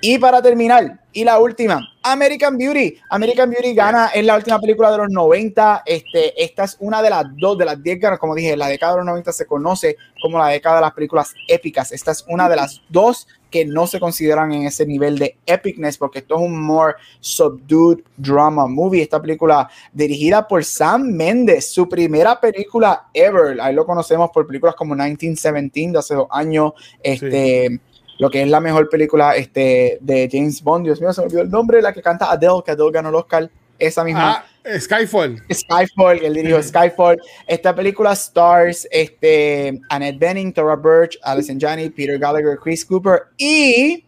[0.00, 2.96] Y para terminar, y la última, American Beauty.
[3.10, 5.82] American Beauty gana, es la última película de los 90.
[5.84, 8.92] Este, esta es una de las dos, de las 10 ganas, como dije, la década
[8.92, 11.90] de los 90 se conoce como la década de las películas épicas.
[11.90, 15.98] Esta es una de las dos que no se consideran en ese nivel de epicness,
[15.98, 19.02] porque esto es un more subdued drama movie.
[19.02, 23.60] Esta película dirigida por Sam Mendes, su primera película ever.
[23.60, 26.72] Ahí lo conocemos por películas como 1917 de hace dos años.
[27.02, 27.80] Este
[28.18, 30.84] lo que es la mejor película este, de James Bond.
[30.84, 33.14] Dios mío, se me olvidó el nombre, la que canta Adele, que Adele ganó el
[33.14, 33.50] Oscar.
[33.78, 34.44] Esa misma.
[34.44, 34.44] Ah,
[34.78, 35.40] Skyfall.
[35.52, 37.16] Skyfall, él dirigió Skyfall.
[37.46, 44.04] Esta película stars este, Annette Bening, Tora Birch, Alison Janney, Peter Gallagher, Chris Cooper y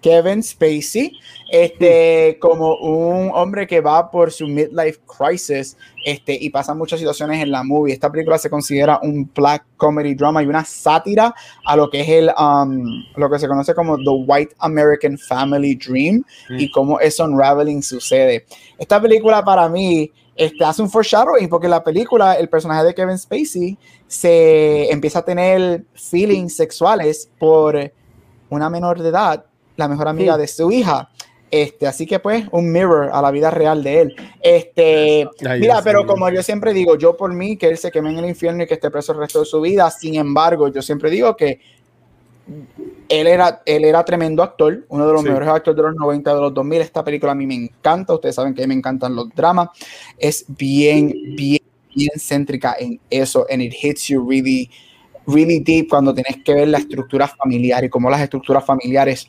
[0.00, 1.18] Kevin Spacey,
[1.50, 7.42] este, como un hombre que va por su midlife crisis este, y pasa muchas situaciones
[7.42, 7.92] en la movie.
[7.92, 11.34] Esta película se considera un black comedy drama y una sátira
[11.64, 15.74] a lo que es el, um, lo que se conoce como The White American Family
[15.74, 16.70] Dream y mm.
[16.72, 18.46] cómo eso unraveling sucede.
[18.78, 23.18] Esta película para mí este, hace un foreshadowing porque la película, el personaje de Kevin
[23.18, 23.76] Spacey
[24.06, 27.92] se empieza a tener feelings sexuales por
[28.48, 29.44] una menor de edad
[29.78, 31.08] la mejor amiga de su hija.
[31.50, 34.16] Este, así que pues un mirror a la vida real de él.
[34.40, 35.26] Este,
[35.58, 38.26] mira, pero como yo siempre digo, yo por mí que él se queme en el
[38.26, 39.90] infierno y que esté preso el resto de su vida.
[39.90, 41.60] Sin embargo, yo siempre digo que
[43.08, 46.40] él era, él era tremendo actor, uno de los mejores actores de los 90, de
[46.40, 46.80] los 2000.
[46.82, 49.68] Esta película a mí me encanta, ustedes saben que me encantan los dramas.
[50.18, 51.62] Es bien, bien,
[51.94, 54.70] bien céntrica en eso, and it hits you really,
[55.26, 59.28] really deep cuando tienes que ver la estructura familiar y cómo las estructuras familiares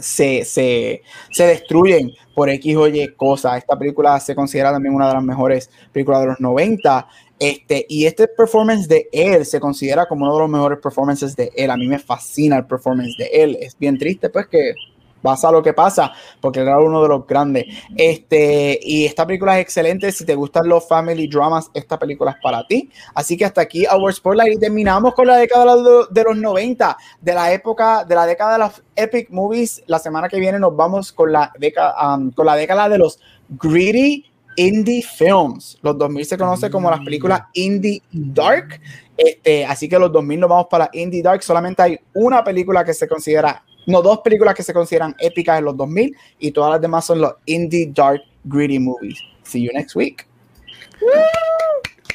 [0.00, 3.58] se, se, se, destruyen por X o Y cosas.
[3.58, 7.08] Esta película se considera también una de las mejores películas de los 90.
[7.38, 11.50] Este, y este performance de él se considera como uno de los mejores performances de
[11.56, 11.70] él.
[11.70, 13.58] A mí me fascina el performance de él.
[13.60, 14.74] Es bien triste, pues, que
[15.22, 17.64] pasa lo que pasa, porque era uno de los grandes.
[17.96, 20.12] Este, y esta película es excelente.
[20.12, 22.90] Si te gustan los family dramas, esta película es para ti.
[23.14, 25.76] Así que hasta aquí Our Spotlight y terminamos con la década
[26.10, 29.82] de los 90, de la época, de la década de los epic movies.
[29.86, 33.18] La semana que viene nos vamos con la década, um, con la década de los
[33.48, 34.24] greedy
[34.56, 35.78] indie films.
[35.82, 38.80] Los 2000 se conoce como las películas indie dark.
[39.16, 41.42] Este, así que los 2000 nos vamos para indie dark.
[41.42, 45.64] Solamente hay una película que se considera no, dos películas que se consideran épicas en
[45.64, 49.18] los 2000 y todas las demás son los indie dark gritty movies.
[49.42, 50.26] See you next week.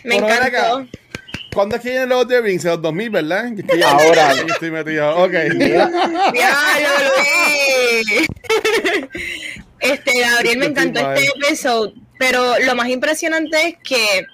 [0.03, 0.87] Me encantó.
[1.53, 2.65] ¿Cuándo es que viene los de Rings?
[2.65, 3.51] En los 2000, ¿verdad?
[3.83, 4.33] Ahora.
[4.47, 5.17] estoy metido.
[5.17, 5.33] Ok.
[9.79, 14.27] este, Gabriel, me encantó este episodio, pero lo más impresionante es que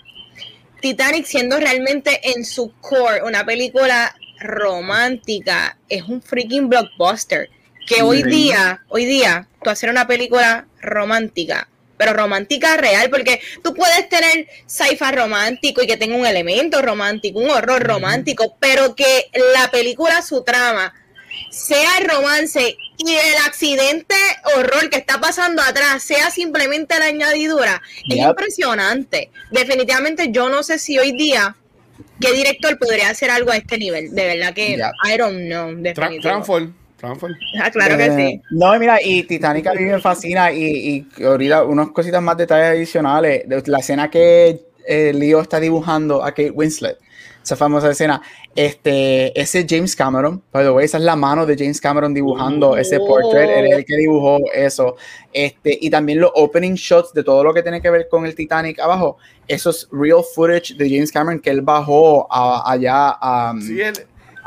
[0.81, 4.13] Titanic, siendo realmente en su core una película
[4.44, 7.50] romántica es un freaking blockbuster.
[7.88, 11.68] Que hoy día, hoy día, tú hacer una película romántica,
[11.98, 17.39] pero romántica real, porque tú puedes tener sci-fi romántico y que tenga un elemento romántico,
[17.39, 20.94] un horror romántico, pero que la película, su trama,
[21.50, 24.16] sea el romance y el accidente
[24.56, 29.30] horror que está pasando atrás sea simplemente la añadidura, es impresionante.
[29.52, 31.56] Definitivamente yo no sé si hoy día
[32.24, 34.13] qué director podría hacer algo a este nivel.
[34.13, 34.91] De verdad que Yep.
[35.13, 35.93] I don't know.
[36.21, 36.74] Transform.
[36.97, 37.34] Transform.
[37.61, 38.41] Ah, claro que Eh, sí.
[38.51, 42.67] No, mira, y Titanic a mí me fascina y, y ahorita unas cositas más detalles
[42.78, 43.43] adicionales.
[43.47, 46.97] De La escena que eh, Leo está dibujando a Kate Winslet,
[47.43, 48.21] esa famosa escena,
[48.56, 52.78] este, ese James Cameron, by the way, esa es la mano de James Cameron dibujando
[52.78, 53.08] ese Oh.
[53.08, 54.95] portrait, él es el que dibujó eso.
[55.32, 58.36] Este, y también los opening shots de todo lo que tiene que ver con el
[58.36, 63.54] Titanic abajo, esos real footage de James Cameron que él bajó a- allá a...
[63.60, 63.93] Sí, él,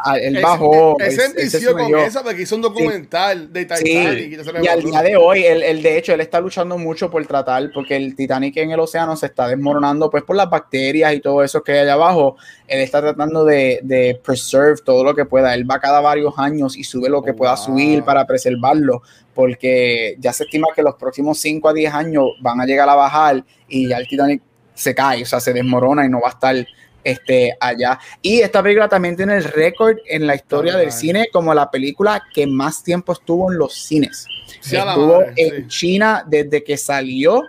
[0.04, 0.96] a- él él- bajó...
[1.00, 3.86] él se él- él se envició con eso porque hizo un documental de Titanic.
[3.86, 7.10] Sí, y, y al día de hoy, él, él, de hecho, él está luchando mucho
[7.10, 11.14] por tratar, porque el Titanic en el océano se está desmoronando, pues por las bacterias
[11.14, 12.36] y todo eso que hay allá abajo.
[12.66, 15.54] Él está tratando de, de preserve todo lo que pueda.
[15.54, 17.64] Él va cada varios años y sube lo que Oh, pueda wow.
[17.64, 19.02] subir para preservarlo,
[19.34, 22.94] porque ya se estima que los próximos 5 a 10 años van a llegar a
[22.94, 24.42] bajar y ya el Titanic
[24.74, 26.66] se cae, o sea, se desmorona y no va a estar
[27.06, 27.98] este, allá.
[28.20, 32.22] Y esta película también tiene el récord en la historia del cine como la película
[32.34, 34.26] que más tiempo estuvo en los cines.
[34.60, 35.66] Sí, Estuvo madre, en sí.
[35.68, 37.42] China desde que salió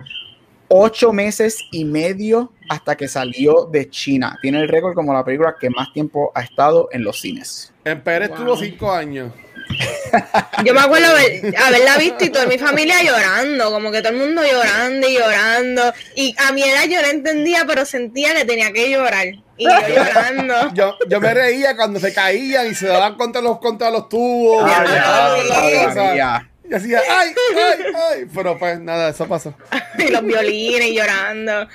[0.70, 4.38] ocho meses y medio hasta que salió de China.
[4.42, 7.72] Tiene el récord como la película que más tiempo ha estado en los cines.
[7.86, 8.38] En Pérez Wow.
[8.40, 9.32] tuvo cinco años.
[10.66, 14.20] Yo me acuerdo haber- haberla visto y toda mi familia llorando, como que todo el
[14.20, 15.94] mundo llorando y llorando.
[16.16, 19.28] Y a mi edad yo no entendía, pero sentía que tenía que llorar.
[19.58, 20.74] Y yo llorando.
[20.74, 24.64] Yo, yo me reía cuando se caían y se daban contra los, contra los tubos.
[24.66, 25.94] Ah, ya.
[25.96, 26.50] María.
[26.70, 28.26] Y hacía, ay, ay, ay.
[28.34, 29.54] Pero pues nada, eso pasó.
[29.98, 31.68] y los violines llorando.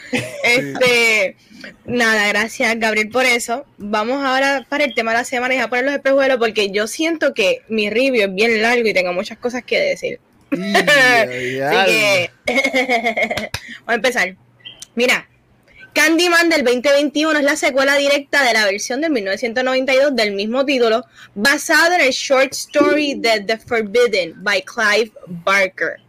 [0.44, 1.36] Este,
[1.86, 3.64] nada, gracias Gabriel por eso.
[3.78, 6.86] Vamos ahora para el tema de la semana y a poner los espejuelos porque yo
[6.86, 10.20] siento que mi review es bien largo y tengo muchas cosas que decir.
[10.52, 10.84] Así
[11.86, 14.36] que vamos a empezar.
[14.94, 15.26] Mira,
[15.94, 21.04] Candyman del 2021 es la secuela directa de la versión del 1992 del mismo título,
[21.34, 26.00] basado en el short story de The Forbidden by Clive Barker.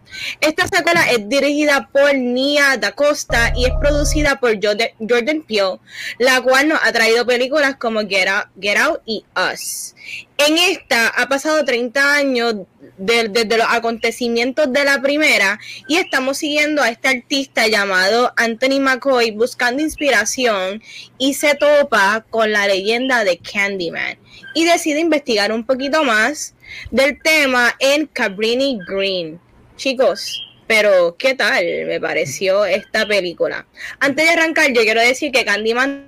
[0.41, 5.80] Esta secuela es dirigida por Nia Da Costa y es producida por Jordan Peele,
[6.20, 9.95] la cual nos ha traído películas como Get Out, y Us.
[10.38, 12.55] En esta ha pasado 30 años
[12.97, 18.80] de- desde los acontecimientos de la primera y estamos siguiendo a este artista llamado Anthony
[18.80, 20.82] McCoy buscando inspiración
[21.18, 24.18] y se topa con la leyenda de Candyman
[24.53, 26.55] y decide investigar un poquito más
[26.91, 29.39] del tema en Cabrini Green.
[29.76, 33.65] Chicos, pero ¿qué tal me pareció esta película?
[33.99, 36.05] Antes de arrancar, yo quiero decir que Candyman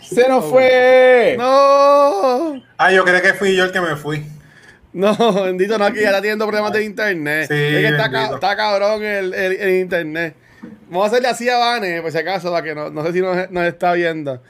[0.00, 1.36] ¡Se nos fue!
[1.38, 4.24] No, Ah, yo creo que fui yo el que me fui.
[4.92, 5.14] no,
[5.44, 7.46] bendito, no, que ya está teniendo problemas de internet.
[7.48, 7.96] Sí, es que
[8.34, 10.34] está, cabrón el, el- el internet.
[10.88, 13.20] Vamos a hacerle así a Vane, por si acaso, para que no, no sé si
[13.20, 14.42] nos, nos está viendo.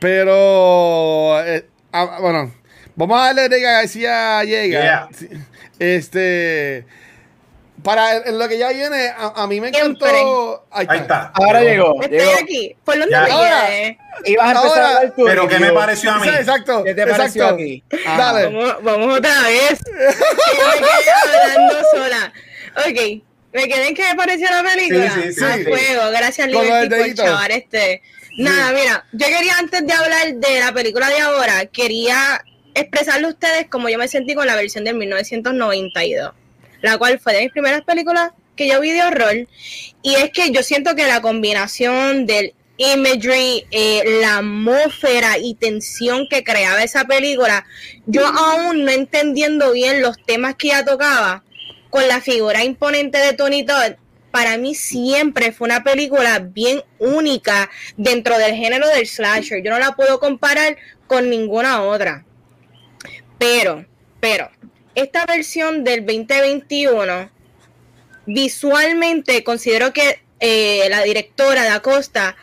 [0.00, 2.52] Pero, eh, ah, bueno,
[2.96, 4.80] vamos a darle rega a García llega.
[4.80, 5.08] Yeah.
[5.78, 6.86] Este,
[7.82, 10.06] para en lo que ya viene, a, a mí me encantó.
[10.70, 11.32] Ahí Ahí está.
[11.34, 12.00] Ahora llegó.
[12.02, 12.32] estoy llegó.
[12.42, 12.76] aquí.
[12.84, 13.66] ¿Por me Ahora.
[13.66, 13.98] quedé?
[14.26, 16.28] Ibas a empezar Ahora- a Pero ¿qué me pareció a mí?
[16.28, 16.84] Sí, exacto.
[16.84, 17.54] ¿Qué te pareció exacto.
[17.54, 17.84] a ti?
[18.06, 18.32] Ajá.
[18.32, 18.44] Dale.
[18.46, 19.80] Vamos, vamos otra vez.
[19.86, 22.32] Yo me quedé hablando sola.
[22.78, 23.22] Ok.
[23.52, 25.10] ¿Me quedé en qué me pareció la película?
[25.14, 25.64] Sí, sí, sí.
[25.64, 26.10] Fuego.
[26.10, 27.22] Gracias, Liberty, por dedito.
[27.24, 28.02] chavar este.
[28.36, 32.44] Nada, mira, yo quería antes de hablar de la película de ahora, quería
[32.74, 36.32] expresarle a ustedes cómo yo me sentí con la versión del 1992,
[36.82, 39.46] la cual fue de mis primeras películas que yo vi de horror.
[40.02, 46.26] Y es que yo siento que la combinación del imagery, eh, la atmósfera y tensión
[46.28, 47.66] que creaba esa película,
[48.06, 51.44] yo aún no entendiendo bien los temas que ella tocaba,
[51.90, 53.92] con la figura imponente de Tony Todd,
[54.32, 59.62] para mí siempre fue una película bien única dentro del género del slasher.
[59.62, 62.24] Yo no la puedo comparar con ninguna otra.
[63.46, 63.84] Pero,
[64.20, 64.50] pero,
[64.94, 67.30] esta versión del 2021,
[68.24, 72.36] visualmente considero que eh, la directora de Acosta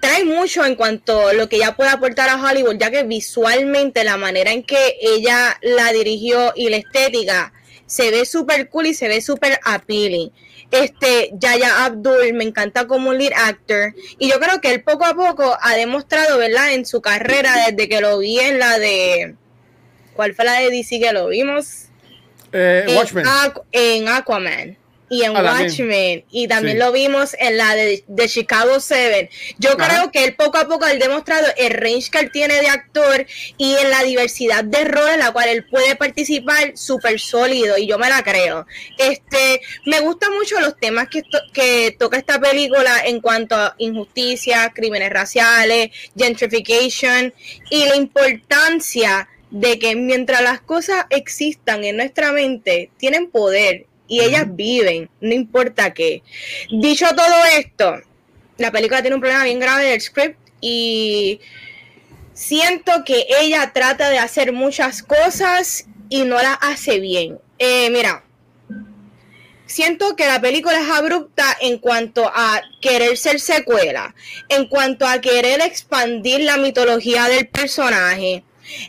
[0.00, 4.02] trae mucho en cuanto a lo que ella puede aportar a Hollywood, ya que visualmente
[4.02, 7.52] la manera en que ella la dirigió y la estética
[7.84, 10.32] se ve súper cool y se ve súper appealing.
[10.70, 15.14] Este, Yaya Abdul me encanta como lead actor y yo creo que él poco a
[15.14, 16.72] poco ha demostrado, ¿verdad?
[16.72, 19.36] En su carrera desde que lo vi en la de...
[20.16, 21.84] ¿Cuál fue la de DC que lo vimos?
[22.52, 23.24] Eh, en, Watchmen.
[23.26, 25.42] Aqu- en Aquaman y en Ah.
[25.60, 26.82] Watchmen y también Sí.
[26.82, 29.30] lo vimos en la de, de Chicago 7.
[29.58, 29.88] Yo Ajá.
[29.88, 33.24] creo que él poco a poco ha demostrado el range que él tiene de actor
[33.56, 37.86] y en la diversidad de roles en la cual él puede participar súper sólido y
[37.86, 38.66] yo me la creo.
[38.98, 43.74] Este, me gustan mucho los temas que, to- que toca esta película en cuanto a
[43.78, 47.32] injusticia, crímenes raciales, gentrification
[47.70, 54.20] y la importancia de que mientras las cosas existan en nuestra mente, tienen poder y
[54.20, 56.22] ellas viven, no importa qué.
[56.70, 58.00] Dicho todo esto,
[58.58, 61.40] la película tiene un problema bien grave del script y
[62.32, 67.38] siento que ella trata de hacer muchas cosas y no las hace bien.
[67.58, 68.24] Eh, mira,
[69.66, 74.14] siento que la película es abrupta en cuanto a querer ser secuela,
[74.48, 78.44] en cuanto a querer expandir la mitología del personaje,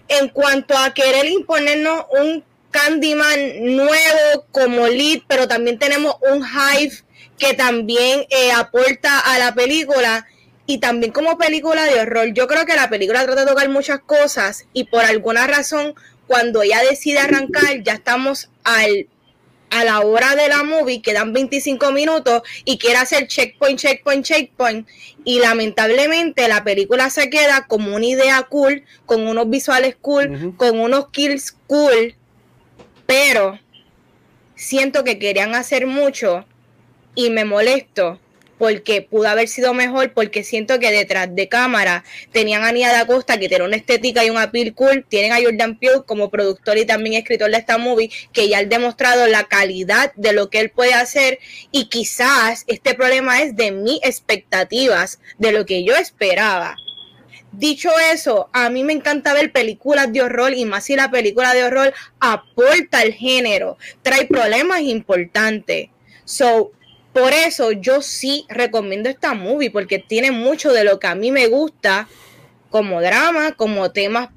[0.08, 7.04] en cuanto a querer imponernos un Candyman nuevo como lead, pero también tenemos un Hive
[7.38, 10.26] que también eh, aporta a la película
[10.66, 12.34] y también como película de horror.
[12.34, 15.96] Yo creo que la película trata de tocar muchas cosas y por alguna razón
[16.28, 19.08] cuando ella decide arrancar ya estamos al
[19.70, 24.88] a la hora de la movie quedan 25 minutos y quiere hacer checkpoint, checkpoint, checkpoint
[25.24, 30.80] y lamentablemente la película se queda como una idea cool, con unos visuales cool, con
[30.80, 32.16] unos kills cool,
[33.06, 33.60] pero
[34.56, 36.46] siento que querían hacer mucho
[37.16, 38.20] y me molesto
[38.58, 43.06] porque pudo haber sido mejor porque siento que detrás de cámara tenían a Nia da
[43.06, 46.78] Costa que tiene una estética y un appeal cool, tienen a Jordan Peele como productor
[46.78, 50.60] y también escritor de esta movie que ya ha demostrado la calidad de lo que
[50.60, 51.40] él puede hacer
[51.72, 56.76] y quizás este problema es de mis expectativas, de lo que yo esperaba.
[57.52, 61.54] Dicho eso, a mí me encanta ver películas de horror y más si la película
[61.54, 65.90] de horror aporta al género, trae problemas importantes.
[66.26, 66.74] So,
[67.18, 71.32] por eso yo sí recomiendo esta movie porque tiene mucho de lo que a mí
[71.32, 72.08] me gusta
[72.70, 74.30] como drama, como temas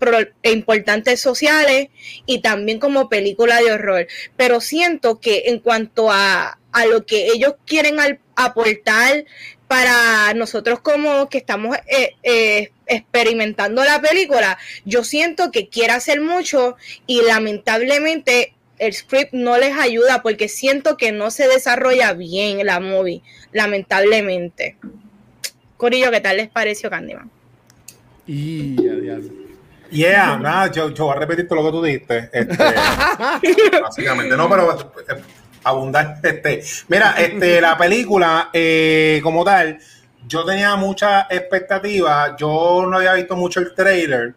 [0.43, 1.89] importantes sociales
[2.25, 4.07] y también como película de horror.
[4.39, 7.97] Pero siento que en cuanto a, a lo que ellos quieren
[8.35, 9.27] aportar
[9.69, 14.57] para nosotros como que estamos eh, eh, experimentando la película,
[14.87, 16.77] yo siento que quiere hacer mucho
[17.07, 22.81] y lamentablemente el script no les ayuda porque siento que no se desarrolla bien la
[22.81, 23.23] movie,
[23.53, 24.77] lamentablemente.
[25.77, 27.31] Corillo, ¿qué tal les pareció Candyman?
[28.27, 28.77] Y.
[29.91, 32.31] Yeah, nada, yo, yo voy a repetir todo lo que tú dijiste.
[32.33, 35.23] Este, básicamente, no, pero eh,
[35.65, 36.19] abundar.
[36.23, 39.79] Este, mira, este, la película, eh, como tal,
[40.27, 42.37] yo tenía mucha expectativa.
[42.39, 44.35] Yo no había visto mucho el trailer.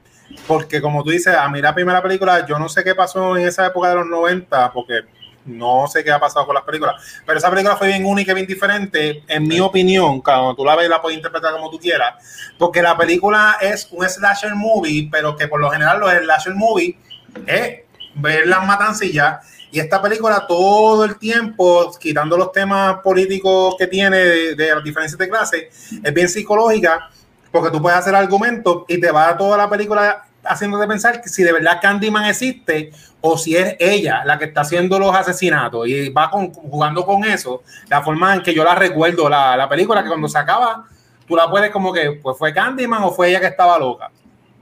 [0.48, 3.48] Porque, como tú dices, a mí la primera película, yo no sé qué pasó en
[3.48, 5.02] esa época de los 90, porque
[5.46, 7.22] no sé qué ha pasado con las películas.
[7.26, 10.22] Pero esa película fue bien única y bien diferente, en mi opinión.
[10.22, 12.16] Cuando tú la ves, la puedes interpretar como tú quieras.
[12.58, 16.98] Porque la película es un slasher movie, pero que por lo general los slasher movie
[17.46, 17.82] es
[18.16, 19.48] ver las matancillas.
[19.72, 24.84] Y esta película todo el tiempo, quitando los temas políticos que tiene de, de las
[24.84, 25.70] diferencias de clase,
[26.04, 27.10] es bien psicológica,
[27.54, 31.42] porque tú puedes hacer argumentos y te va toda la película haciéndote pensar que si
[31.44, 32.92] de verdad Candyman existe
[33.22, 37.24] o si es ella la que está haciendo los asesinatos y va con- jugando con
[37.24, 40.84] eso, la forma en que yo la recuerdo, la, la película que cuando se acaba,
[41.26, 44.12] tú la puedes como que, pues fue Candyman o fue ella que estaba loca,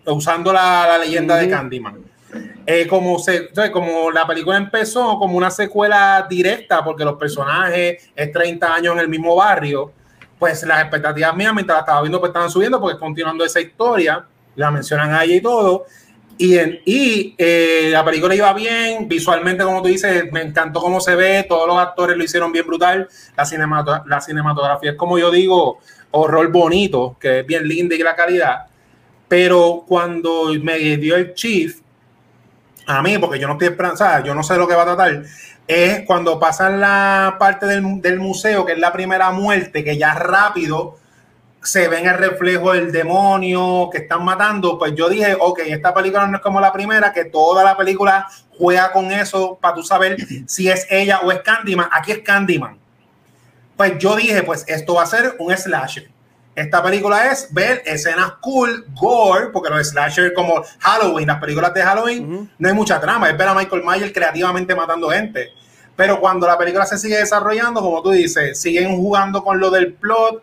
[0.06, 1.50] usando la, la leyenda de.
[1.50, 1.98] Candyman.
[2.66, 8.32] Eh, como, se, como la película empezó como una secuela directa, porque los personajes es
[8.32, 9.92] 30 años en el mismo barrio,
[10.42, 14.26] pues las expectativas mías mientras la estaba viendo pues estaban subiendo porque continuando esa historia,
[14.56, 15.86] la mencionan a ella y todo.
[16.36, 21.14] Y, y eh, la película iba bien, visualmente, como tú dices, me encantó cómo se
[21.14, 25.30] ve, todos los actores lo hicieron bien brutal, la, cinemato- la cinematografía es como yo
[25.30, 25.78] digo,
[26.10, 28.66] horror bonito, que es bien linda y la calidad,
[29.28, 31.82] pero cuando me dio el chief,
[32.88, 35.24] a mí, porque yo no estoy sea, yo no sé lo que va a tratar,
[35.72, 40.13] es cuando pasan la parte del, del museo, que es la primera muerte, que ya
[40.13, 40.97] rápido
[41.63, 46.26] se ven el reflejo del demonio que están matando, pues yo dije, ok, esta película
[46.28, 50.17] no es como la primera, que toda la película juega con eso para tú saber
[50.47, 51.89] si es ella o es Candyman.
[51.91, 52.80] Aquí es Candyman.
[53.78, 56.09] Pues yo dije, pues esto va a ser un slasher.
[56.53, 61.82] Esta película es ver escenas cool, gore, porque los slasher como Halloween, las películas de
[61.82, 65.53] Halloween, no hay mucha trama, es ver a Michael Myers creativamente matando gente.
[66.02, 69.93] Pero cuando la película se sigue desarrollando, como tú dices, siguen jugando con lo del
[69.93, 70.41] plot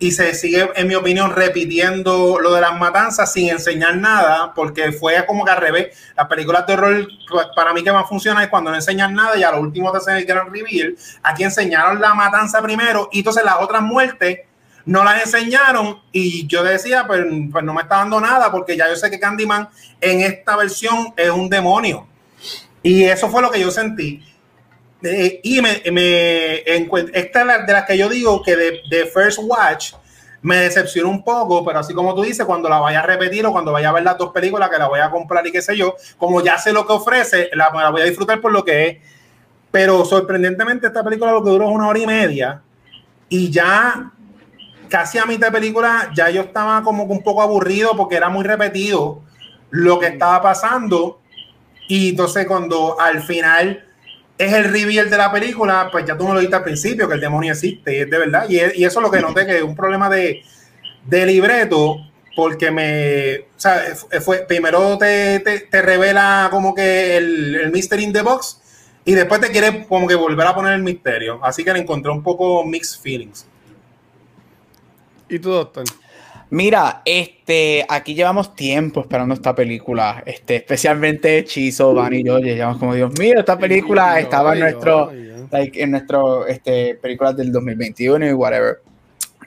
[0.00, 4.90] y se sigue, en mi opinión, repitiendo lo de las matanzas sin enseñar nada, porque
[4.90, 5.96] fue como que al revés.
[6.16, 7.06] Las películas de horror,
[7.54, 9.98] para mí que más funciona es cuando no enseñan nada y a lo último te
[9.98, 10.96] hacen el gran reveal.
[11.22, 14.40] Aquí enseñaron la matanza primero y entonces las otras muertes
[14.86, 18.88] no las enseñaron y yo decía, pues, pues, no me está dando nada porque ya
[18.88, 19.68] yo sé que Candyman
[20.00, 22.08] en esta versión es un demonio.
[22.82, 24.24] Y eso fue lo que yo sentí.
[25.02, 29.38] Eh, y me, me esta es de las que yo digo que de, de, First
[29.42, 29.94] Watch
[30.42, 33.52] me decepcionó un poco, pero así como tú dices, cuando la vaya a repetir o
[33.52, 35.76] cuando vaya a ver las dos películas que la voy a comprar y qué sé
[35.76, 38.86] yo, como ya sé lo que ofrece, la, la voy a disfrutar por lo que
[38.86, 38.98] es.
[39.70, 42.62] Pero sorprendentemente esta película lo que duró es una hora y media
[43.28, 44.12] y ya
[44.88, 48.44] casi a mitad de película ya yo estaba como un poco aburrido porque era muy
[48.44, 49.22] repetido
[49.70, 51.20] lo que estaba pasando.
[51.88, 53.84] Y entonces cuando al final
[54.40, 57.14] es el reveal de la película, pues ya tú me lo dijiste al principio, que
[57.14, 58.46] el demonio existe, es de verdad.
[58.48, 60.42] Y, y eso es lo que noté, que es un problema de,
[61.04, 61.98] de libreto,
[62.34, 63.82] porque me, o sea,
[64.24, 68.60] fue, primero te, te, te revela como que el, el Mystery in the Box
[69.04, 71.38] y después te quiere como que volver a poner el misterio.
[71.42, 73.46] Así que le encontré un poco mixed feelings.
[75.28, 75.84] ¿Y tú, doctor?
[76.50, 82.78] Mira, este, aquí llevamos tiempo esperando esta película, este, especialmente Chizo, Van y yo, llevamos
[82.78, 85.12] como Dios mío, esta película estaba en nuestro,
[85.52, 88.78] like, en nuestro, este, películas del 2021 y whatever.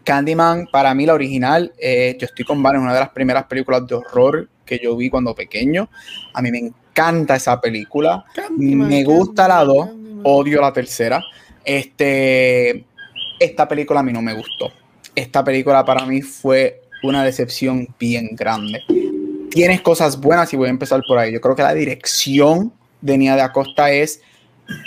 [0.05, 3.45] Candyman, para mí la original, eh, yo estoy con Van, es una de las primeras
[3.45, 5.89] películas de horror que yo vi cuando pequeño.
[6.33, 8.23] A mí me encanta esa película,
[8.57, 9.89] me gusta la dos,
[10.23, 11.21] odio la tercera.
[11.65, 12.85] Este,
[13.39, 14.71] esta película a mí no me gustó
[15.15, 18.81] esta película para mí fue una decepción bien grande.
[19.51, 21.31] Tienes cosas buenas y voy a empezar por ahí.
[21.31, 24.21] Yo creo que la dirección de Nia de Acosta es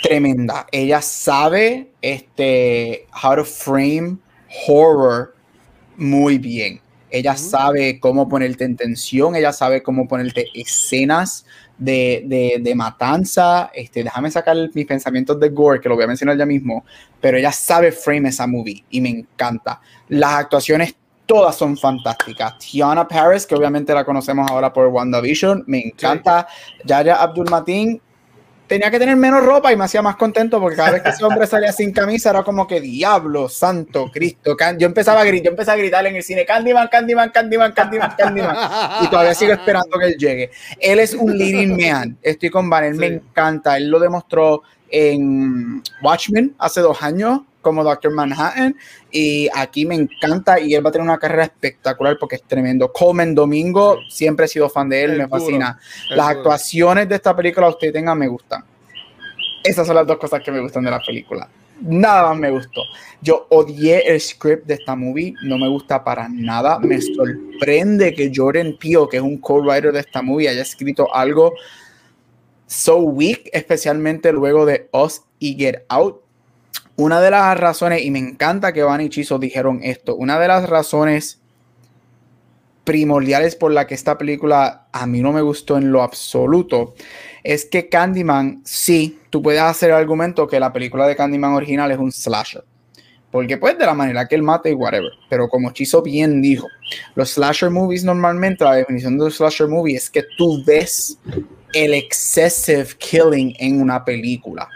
[0.01, 0.67] tremenda.
[0.71, 4.17] Ella sabe este, how to frame
[4.67, 5.35] horror
[5.95, 6.81] muy bien.
[7.09, 11.45] Ella sabe cómo ponerte en tensión, ella sabe cómo ponerte escenas
[11.77, 13.71] de, de, de, matanza.
[13.73, 16.83] Este, déjame sacar mis pensamientos de Gore, que lo voy a mencionar ya mismo,
[17.21, 19.79] pero ella sabe frame esa movie y me encanta.
[20.09, 20.95] Las actuaciones
[21.27, 22.57] todas son fantásticas.
[22.57, 26.47] Tiana Paris, que obviamente la conocemos ahora por WandaVision, me encanta.
[26.83, 28.01] Yaya Abdul Mateen,
[28.65, 31.23] tenía que tener menos ropa y me hacía más contento porque cada vez que ese
[31.23, 34.55] hombre salía sin camisa era como que diablo, santo, Cristo.
[34.77, 38.15] Yo empezaba a gritar, yo empecé a gritar en el cine, Candyman, Candyman, Candyman, Candyman,
[38.17, 38.55] Candyman.
[39.03, 40.51] Y todavía sigo esperando que él llegue.
[40.79, 42.17] Él es un leading man.
[42.21, 43.77] Estoy con Van, él me encanta.
[43.77, 48.75] Él lo demostró en Watchmen hace dos años como Doctor Manhattan
[49.11, 52.93] y aquí me encanta y él va a tener una carrera espectacular porque es tremendo.
[52.93, 55.77] Coleman Domingo, siempre he sido fan de él, me fascina.
[56.11, 58.63] Las actuaciones de esta película, usted tenga, me gustan.
[59.61, 61.49] Esas son las dos cosas que me gustan de la película.
[61.81, 62.81] Nada más me gustó.
[63.21, 66.79] Yo odié el script de esta movie, no me gusta para nada.
[66.79, 71.53] Me sorprende que Jordan Peele, que es un co-writer de esta movie, haya escrito algo
[72.65, 76.26] so weak, especialmente luego de Us y Get Out
[76.97, 80.47] una de las razones, y me encanta que Van y Chiso dijeron esto, una de
[80.47, 81.39] las razones
[82.83, 86.95] primordiales por la que esta película a mí no me gustó en lo absoluto
[87.43, 91.91] es que Candyman, sí, tú puedes hacer el argumento que la película de Candyman original
[91.91, 92.63] es un slasher.
[93.29, 95.11] Porque pues de la manera que él mata y whatever.
[95.29, 96.67] Pero como Chiso bien dijo,
[97.15, 101.19] los slasher movies normalmente, la definición de un slasher movie es que tú ves
[101.73, 104.67] el excessive killing en una película.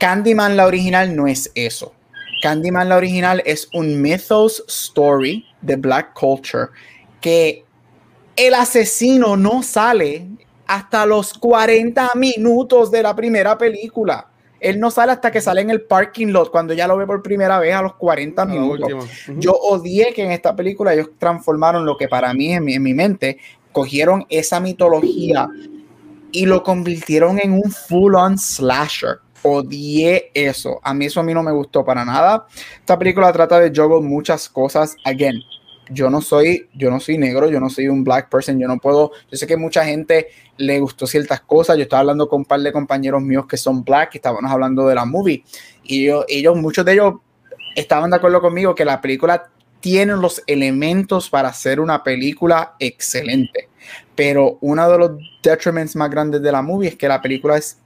[0.00, 1.92] Candyman la original no es eso.
[2.42, 6.68] Candyman la original es un mythos story de black culture
[7.20, 7.66] que
[8.34, 10.26] el asesino no sale
[10.66, 14.26] hasta los 40 minutos de la primera película.
[14.58, 17.22] Él no sale hasta que sale en el parking lot, cuando ya lo ve por
[17.22, 18.90] primera vez a los 40 minutos.
[19.36, 22.82] Yo odié que en esta película ellos transformaron lo que para mí, en mi, en
[22.82, 23.36] mi mente,
[23.70, 25.46] cogieron esa mitología
[26.32, 30.80] y lo convirtieron en un full-on slasher odié eso.
[30.82, 32.46] A mí eso a mí no me gustó para nada.
[32.78, 34.96] Esta película trata de juggle muchas cosas.
[35.04, 35.42] Again,
[35.90, 38.78] yo no soy, yo no soy negro, yo no soy un black person, yo no
[38.78, 41.76] puedo, yo sé que mucha gente le gustó ciertas cosas.
[41.76, 44.86] Yo estaba hablando con un par de compañeros míos que son black, y estábamos hablando
[44.86, 45.44] de la movie,
[45.82, 47.14] y yo, ellos, muchos de ellos
[47.74, 53.68] estaban de acuerdo conmigo que la película tiene los elementos para hacer una película excelente.
[54.14, 55.10] Pero uno de los
[55.42, 57.78] detriments más grandes de la movie es que la película es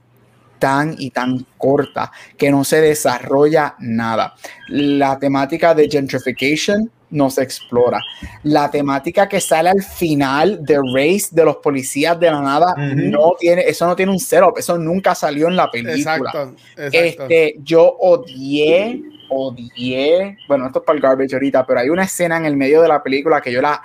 [0.59, 4.35] tan y tan corta que no se desarrolla nada.
[4.69, 7.99] La temática de gentrification no se explora.
[8.43, 13.35] La temática que sale al final de Race de los policías de la nada no
[13.39, 15.95] tiene, eso no tiene un setup, eso nunca salió en la película.
[15.95, 22.03] Exacto, Este, yo odié, odié, bueno, esto es para el garbage ahorita, pero hay una
[22.03, 23.81] escena en el medio de la película que yo la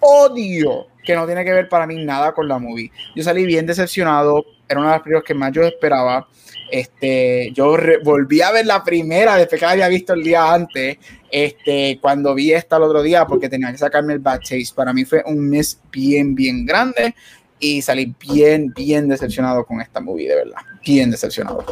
[0.00, 2.90] odio, que no tiene que ver para mí nada con la movie.
[3.14, 6.26] Yo salí bien decepcionado, era una de las películas que más yo esperaba.
[6.70, 10.98] Este, yo volví a ver la primera después que la había visto el día antes,
[11.30, 14.74] este, cuando vi esta el otro día, porque tenía que sacarme el bad taste.
[14.74, 17.14] Para mí fue un mes bien, bien grande
[17.58, 20.60] y salí bien, bien decepcionado con esta movie, de verdad.
[20.84, 21.64] Bien decepcionado.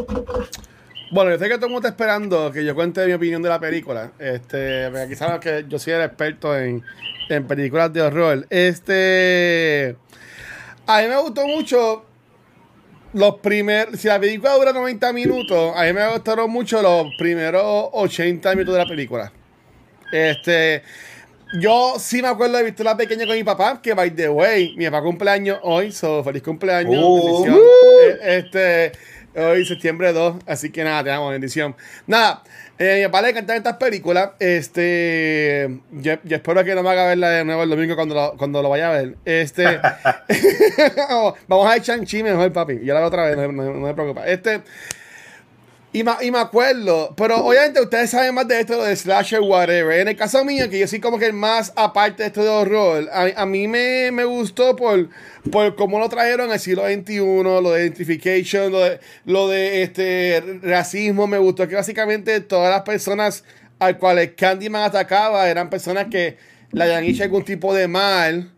[1.12, 3.50] Bueno, yo sé que todo el mundo está esperando que yo cuente mi opinión de
[3.50, 4.12] la película.
[4.18, 6.82] Este, aquí saben que yo soy el experto en,
[7.28, 8.46] en películas de horror.
[8.48, 9.94] Este.
[10.86, 12.06] A mí me gustó mucho
[13.12, 14.00] los primeros.
[14.00, 18.72] Si la película dura 90 minutos, a mí me gustaron mucho los primeros 80 minutos
[18.72, 19.30] de la película.
[20.10, 20.82] Este.
[21.60, 24.74] Yo sí me acuerdo de visto la pequeña con mi papá, que by the way,
[24.78, 27.04] mi papá cumpleaños hoy, so feliz cumpleaños.
[27.04, 27.46] Uh,
[28.22, 28.92] este,
[29.34, 31.74] hoy septiembre 2, así que nada, te damos bendición.
[32.06, 32.42] Nada,
[32.78, 34.30] eh, mi papá le encantan estas películas.
[34.38, 35.80] Este.
[35.92, 38.68] Yo, espero que no me haga verla de nuevo el domingo cuando lo, cuando lo
[38.68, 39.16] vaya a ver.
[39.24, 39.64] Este.
[41.48, 42.80] vamos a ver Chang-Chi mejor, papi.
[42.82, 44.26] Yo la veo otra vez, no, no, no me preocupa.
[44.26, 44.62] Este.
[45.94, 50.00] Y, y me acuerdo, pero obviamente ustedes saben más de esto de slasher, whatever.
[50.00, 52.48] En el caso mío, que yo soy como que el más aparte de esto de
[52.48, 55.10] horror, a, mí me, me, gustó por,
[55.50, 60.42] por cómo lo trajeron el siglo XXI, lo de identification, lo de, lo de este
[60.62, 61.26] racismo.
[61.26, 63.44] Me gustó que básicamente todas las personas
[63.78, 66.38] al cuales Candyman atacaba eran personas que
[66.70, 68.50] le habían hecho algún tipo de mal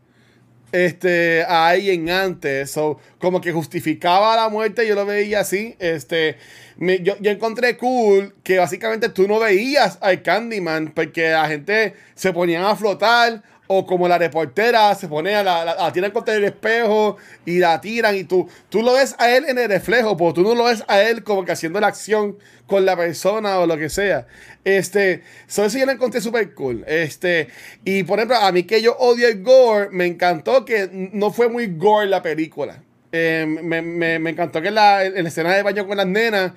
[0.70, 2.76] este, a alguien antes.
[2.76, 5.76] o como que justificaba la muerte, yo lo veía así.
[5.78, 6.36] Este
[6.78, 12.68] yo, encontré cool que básicamente tú no veías al Candyman porque la gente se ponía
[12.68, 17.16] a flotar o como la reportera se pone a la, la, tiran contra el espejo
[17.46, 20.42] y la tiran y tú, tú lo ves a él en el reflejo, pero tú
[20.42, 23.76] no lo ves a él como que haciendo la acción con la persona o lo
[23.76, 24.26] que sea.
[24.64, 26.84] Este, eso yo lo encontré súper cool.
[26.86, 27.48] Este,
[27.84, 31.48] y por ejemplo, a mí que yo odio el gore, me encantó que no fue
[31.48, 32.82] muy gore la película.
[33.16, 36.50] Eh, me, me, encantó que la, en la, escena de baño con las nenas,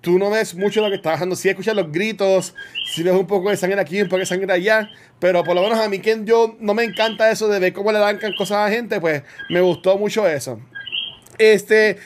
[0.00, 1.36] tú no ves mucho lo que está pasando.
[1.36, 2.54] Sí escuchas los gritos,
[2.90, 4.88] sí ves un poco de sangre aquí, un poco de sangre allá,
[5.18, 7.92] pero por lo menos a mí, que yo no me encanta eso de ver cómo
[7.92, 10.58] le dan cosas a la gente, pues me gustó mucho eso.
[11.36, 11.98] Este.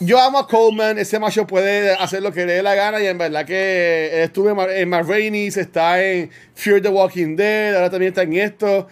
[0.00, 3.06] Yo amo a Coleman, ese macho puede hacer lo que le dé la gana y
[3.06, 8.22] en verdad que estuve en Marraine's, está en Fear the Walking Dead, ahora también está
[8.22, 8.88] en esto.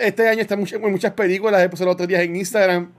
[0.00, 2.92] Este año está en muchas, películas, he puesto los otros días en Instagram.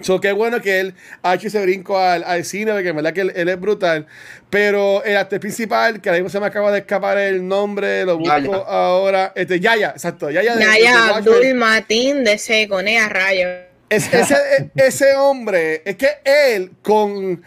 [0.00, 3.12] So, qué bueno que él ha hecho ese brinco al, al cine, porque en verdad
[3.12, 4.06] que él, es brutal.
[4.48, 8.18] Pero el actor principal, que ahora mismo se me acaba de escapar el nombre, lo
[8.18, 9.32] busco ahora.
[9.34, 10.30] Este, Yaya, exacto.
[10.30, 13.48] Yaya, de, Yaya Abdul Matin de Secone a Rayo.
[13.90, 17.42] ese, ese hombre, es que él con.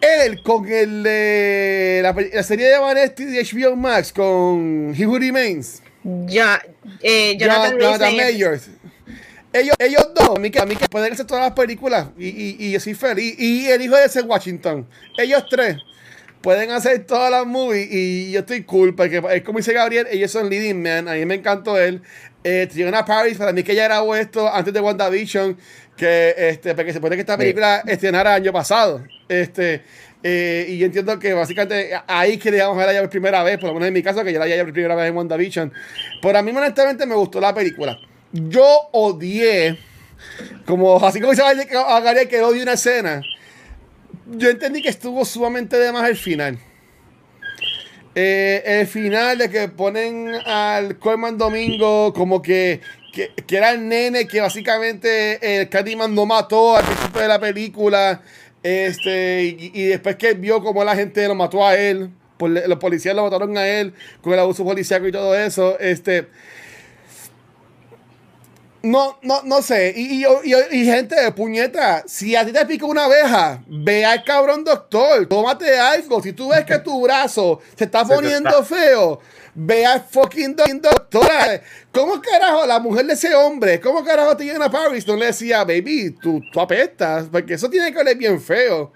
[0.00, 5.80] Él con el de la, serie de Vanesti de HBO Max, con He Who Remains.
[6.02, 6.60] Ya,
[7.00, 8.68] eh, Jonathan, Jonathan Majors
[9.52, 12.28] ellos, ellos dos, a mí, que, a mí que pueden hacer todas las películas y,
[12.28, 13.34] y, y yo soy feliz.
[13.38, 14.86] Y el hijo de ese Washington,
[15.16, 15.76] ellos tres
[16.42, 20.30] pueden hacer todas las movies y yo estoy cool porque es como dice Gabriel, ellos
[20.30, 22.02] son leading man, a mí me encantó él.
[22.44, 25.56] Eh, Triana Paris, para mí que ya era esto antes de WandaVision,
[25.96, 29.04] que este, porque se puede que esta película estrenara el año pasado.
[29.28, 29.82] Este,
[30.24, 33.88] eh, y yo entiendo que básicamente ahí que digamos por primera vez, por lo menos
[33.88, 35.72] en mi caso, que ya la por primera vez en WandaVision.
[36.20, 37.96] Pero a mí honestamente me gustó la película
[38.32, 39.78] yo odié,
[40.66, 41.44] como así como dice
[42.28, 43.22] que odio una escena,
[44.26, 46.58] yo entendí que estuvo sumamente de más el final.
[48.14, 52.80] Eh, el final de que ponen al Coleman Domingo como que,
[53.12, 58.22] que, era el nene que básicamente el Candyman no mató al principio de la película.
[58.62, 63.24] Este, y, después que vio como la gente lo mató a él, los policías lo
[63.24, 65.78] mataron a él con el abuso policíaco y todo eso.
[65.80, 66.28] Este,
[68.82, 69.94] no, no, no sé.
[69.96, 74.24] Y, y, y, gente de puñeta, si a ti te pica una abeja, ve al
[74.24, 76.22] cabrón doctor, tómate algo.
[76.22, 79.20] Si tú ves que tu brazo se está poniendo feo,
[79.54, 81.60] ve al fucking doctor.
[81.92, 85.64] ¿Cómo carajo la mujer de ese hombre, cómo carajo te a Paris no le decía,
[85.64, 87.26] baby, tú, tú apestas?
[87.30, 88.92] Porque eso tiene que oler bien feo.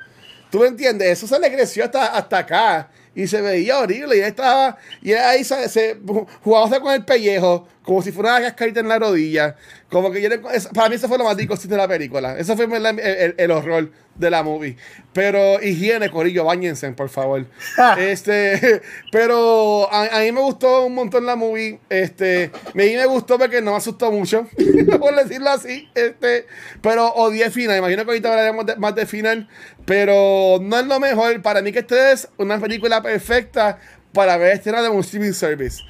[0.50, 1.08] ¿Tú me entiendes?
[1.08, 5.42] Eso se le creció hasta, hasta acá y se veía horrible y estaba y ahí
[5.42, 5.98] se, se
[6.44, 9.54] jugaba con el pellejo como si fuera una cascarita en la rodilla.
[9.88, 10.28] Como que yo
[10.74, 12.36] para mí eso fue lo más difícil de la película.
[12.36, 14.76] Eso fue el, el, horror de la movie.
[15.12, 17.46] Pero higiene, corillo, bañense, por favor.
[17.96, 18.82] este,
[19.12, 21.78] pero a, mí me gustó un montón la movie.
[21.88, 24.48] Este, a mí me gustó porque no me asustó mucho,
[24.98, 25.88] por decirlo así.
[25.94, 26.46] Este,
[26.82, 27.78] pero odié final.
[27.78, 29.48] Imagino que ahorita hablaremos más de final.
[29.84, 31.40] Pero no es lo mejor.
[31.40, 33.78] Para mí que esta es una película perfecta
[34.12, 35.84] para ver escena de un streaming service.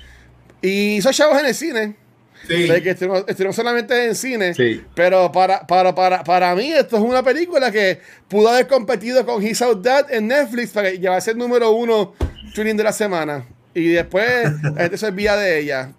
[0.67, 1.95] Y esos chavos en el cine.
[2.49, 2.69] Sí.
[2.83, 4.53] que estuvimos, solamente en cine.
[4.55, 4.83] Sí.
[4.95, 9.45] Pero para, para, para, para mí, esto es una película que pudo haber competido con
[9.45, 12.15] His Out Dad en Netflix para que llevase el número uno
[12.55, 13.45] tuning de la semana.
[13.75, 15.93] Y después la gente se olvida de ella.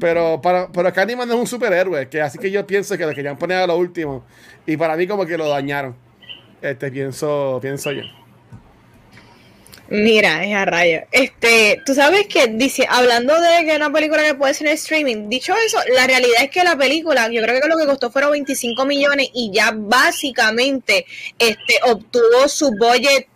[0.00, 3.14] Pero, para, pero Candyman no es un superhéroe, que así que yo pienso que lo
[3.14, 4.24] querían poner a lo último.
[4.66, 5.94] Y para mí como que lo dañaron.
[6.60, 8.02] Este pienso, pienso yo.
[9.90, 11.00] Mira, es a rayo.
[11.12, 15.28] Este, tú sabes que dice, hablando de que una película que puede ser en streaming,
[15.30, 18.32] dicho eso, la realidad es que la película, yo creo que lo que costó fueron
[18.32, 21.06] 25 millones y ya básicamente
[21.38, 23.28] este obtuvo su budget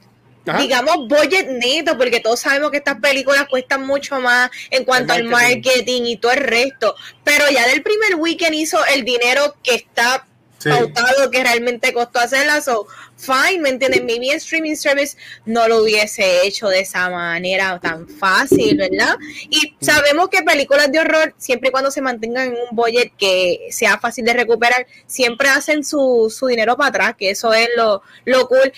[0.59, 5.25] digamos budget neto, porque todos sabemos que estas películas cuestan mucho más en cuanto al
[5.25, 10.27] marketing y todo el resto, pero ya del primer weekend hizo el dinero que está
[10.65, 12.61] pautado que realmente costó hacerla.
[12.61, 12.87] So,
[13.23, 14.05] fine, ¿me entienden?
[14.05, 15.17] Mi streaming service
[15.47, 19.17] no lo hubiese hecho de esa manera tan fácil, ¿verdad?
[19.49, 23.69] Y sabemos que películas de horror, siempre y cuando se mantengan en un budget que
[23.71, 28.03] sea fácil de recuperar, siempre hacen su, su dinero para atrás, que eso es lo,
[28.25, 28.73] lo cool.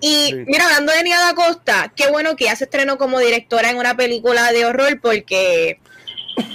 [0.00, 3.78] Y mira, hablando de Nia Costa, qué bueno que ya se estrenó como directora en
[3.78, 5.80] una película de horror porque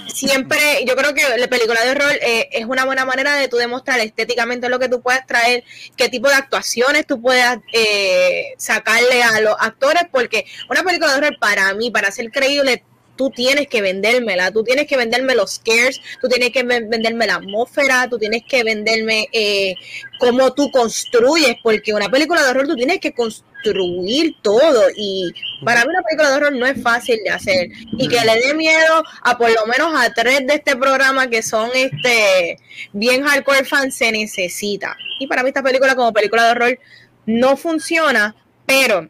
[0.08, 3.58] siempre, yo creo que la película de horror eh, es una buena manera de tú
[3.58, 5.64] demostrar estéticamente lo que tú puedes traer,
[5.95, 11.18] qué tipo de actuaciones tú puedes eh, sacarle a los actores, porque una película de
[11.18, 12.84] horror para mí, para ser creíble,
[13.22, 17.35] tú tienes que vendérmela, tú tienes que venderme los scares, tú tienes que venderme la
[17.35, 19.76] atmósfera, tú tienes que venderme eh,
[20.18, 25.31] cómo tú construyes, porque una película de horror tú tienes que construir todo y
[25.64, 28.56] para mí una película de horror no es fácil de hacer y que le dé
[28.56, 32.57] miedo a por lo menos a tres de este programa que son este
[32.91, 34.98] bien hardcore fans se necesita.
[35.19, 36.80] Y para mí esta película como película de horror
[37.27, 38.35] no funciona,
[38.65, 39.07] pero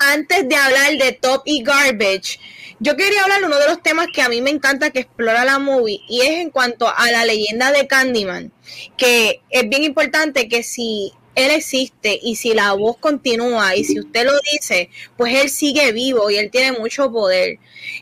[0.00, 2.40] antes de hablar de Top y Garbage,
[2.80, 5.44] yo quería hablar de uno de los temas que a mí me encanta que explora
[5.44, 8.52] la movie y es en cuanto a la leyenda de Candyman,
[8.96, 14.00] que es bien importante que si él existe y si la voz continúa y si
[14.00, 14.88] usted lo dice,
[15.18, 17.58] pues él sigue vivo y él tiene mucho poder.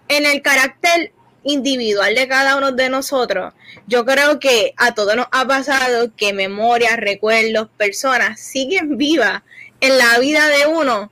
[0.07, 3.55] En el carácter individual de cada uno de nosotros,
[3.89, 9.43] yo creo que a todos nos ha pasado que memorias, recuerdos, personas siguen vivas
[9.81, 11.11] en la vida de uno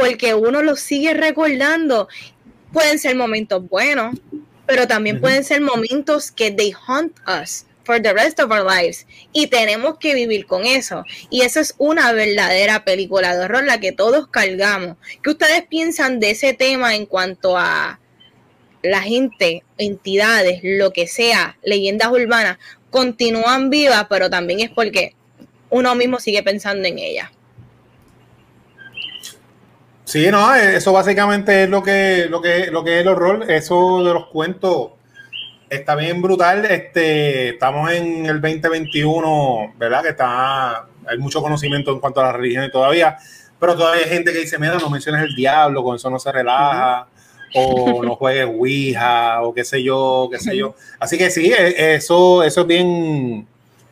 [0.00, 2.08] porque uno lo sigue recordando
[2.72, 4.16] pueden ser momentos buenos,
[4.66, 9.06] pero también pueden ser momentos que they hunt us for the rest of our lives.
[9.32, 11.04] Y tenemos que vivir con eso.
[11.28, 14.96] Y eso es una verdadera película de horror la que todos cargamos.
[15.22, 17.98] ¿qué ustedes piensan de ese tema en cuanto a
[18.82, 25.14] la gente entidades lo que sea leyendas urbanas continúan vivas pero también es porque
[25.68, 27.30] uno mismo sigue pensando en ellas
[30.10, 33.48] Sí, no, eh, eso básicamente es lo que, lo que, lo que es el horror.
[33.48, 34.90] Eso de los cuentos
[35.68, 36.64] está bien brutal.
[36.64, 40.02] Este, estamos en el 2021, ¿verdad?
[40.02, 43.18] Que está, hay mucho conocimiento en cuanto a las religiones todavía,
[43.60, 46.32] pero todavía hay gente que dice, mira, no menciones el diablo, con eso no se
[46.32, 47.06] relaja,
[47.54, 50.74] o no juegues Ouija, o qué sé yo, qué sé yo.
[50.98, 53.46] Así que sí, e, eso, eso es bien,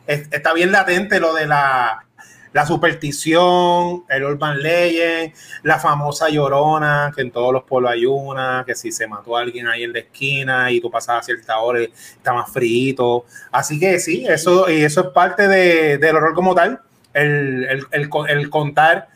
[0.05, 2.08] está bien latente lo de la
[2.51, 8.63] la superstición, el urban legend, la famosa llorona, que en todos los pueblos hay una,
[8.65, 11.57] que si se mató a alguien ahí en la esquina y tú pasabas a cierta
[11.59, 13.25] hora está más frito.
[13.51, 16.81] Así que sí, eso, y eso es parte del horror como tal,
[17.13, 19.09] el, el, contar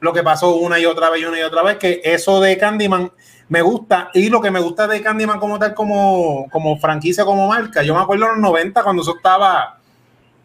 [0.00, 2.56] lo que pasó una y otra vez y una y otra vez, que eso de
[2.56, 3.10] Candyman
[3.48, 7.48] me gusta, y lo que me gusta de Candyman como tal, como, como franquicia, como
[7.48, 9.77] marca, yo me acuerdo en los 90 cuando eso estaba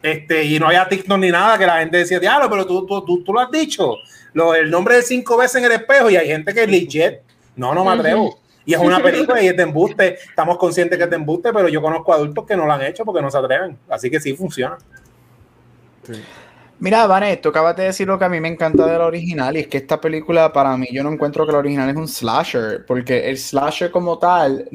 [0.03, 3.23] este, y no había TikTok ni nada, que la gente decía, diablo, pero tú, tú,
[3.23, 3.95] tú, lo has dicho,
[4.33, 7.13] lo, el nombre de cinco veces en el espejo, y hay gente que es legit.
[7.55, 8.37] No, no me atrevo.
[8.65, 10.15] Y es una película y es de embuste.
[10.15, 13.05] Estamos conscientes que es de embuste, pero yo conozco adultos que no lo han hecho
[13.05, 13.77] porque no se atreven.
[13.89, 14.77] Así que sí funciona.
[16.79, 19.55] Mira, Vanet, tú acabas de decir lo que a mí me encanta de la original
[19.55, 22.09] y es que esta película para mí yo no encuentro que la original es un
[22.09, 24.67] slasher, porque el slasher como tal,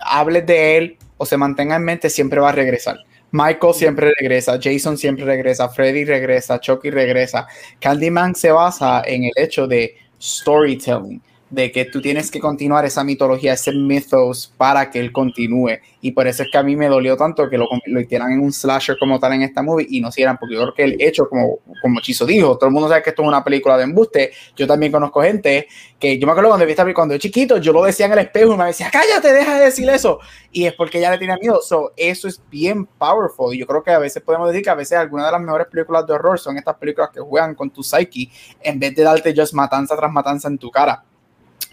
[0.00, 2.98] hables de él o se mantenga en mente, siempre va a regresar.
[3.34, 7.48] Michael siempre regresa, Jason siempre regresa, Freddy regresa, Chucky regresa.
[7.80, 11.20] Candyman se basa en el hecho de storytelling,
[11.54, 15.78] de que tú tienes que continuar esa mitología, ese mythos para que él continúe.
[16.00, 18.40] Y por eso es que a mí me dolió tanto que lo, lo hicieran en
[18.40, 21.00] un slasher como tal en esta movie y no hicieran, porque yo creo que el
[21.00, 23.84] hecho, como, como Chizo dijo, todo el mundo sabe que esto es una película de
[23.84, 24.32] embuste.
[24.56, 25.68] Yo también conozco gente
[25.98, 28.18] que yo me acuerdo cuando vi esta cuando yo chiquito, yo lo decía en el
[28.18, 30.18] espejo y me decía, cállate, deja de decir eso.
[30.50, 31.60] Y es porque ya le tenía miedo.
[31.62, 33.54] So, eso es bien powerful.
[33.54, 35.68] Y yo creo que a veces podemos decir que a veces algunas de las mejores
[35.68, 38.28] películas de horror son estas películas que juegan con tu psyche
[38.60, 41.04] en vez de darte just matanza tras matanza en tu cara.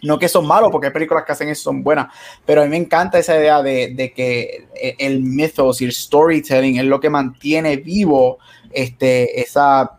[0.03, 2.07] No que son malos, porque hay películas que hacen eso son buenas,
[2.43, 4.67] pero a mí me encanta esa idea de, de que
[4.97, 8.39] el mythos y el storytelling es lo que mantiene vivo
[8.71, 9.91] este, esa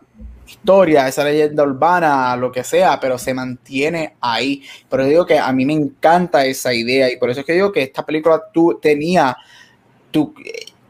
[0.53, 4.63] historia, esa leyenda urbana, lo que sea, pero se mantiene ahí.
[4.89, 7.71] Pero digo que a mí me encanta esa idea y por eso es que digo
[7.71, 9.35] que esta película tú tenía,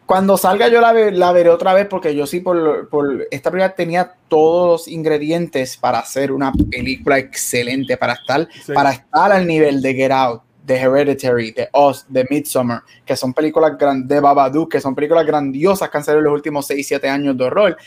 [0.06, 3.74] cuando salga yo la, la, veré otra vez porque yo sí por, por, esta película
[3.74, 8.74] tenía todos los ingredientes para hacer una película excelente, para estar, sí.
[8.74, 13.34] para estar al nivel de Get Out, de Hereditary, de Oz, de Midsommar, que son
[13.34, 16.88] películas grandes, de Babadook, que son películas grandiosas que han salido en los últimos 6,
[16.88, 17.78] 7 años de horror,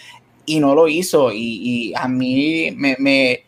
[0.44, 1.38] y no lo hizo, y,
[1.90, 3.44] y a mí me, me,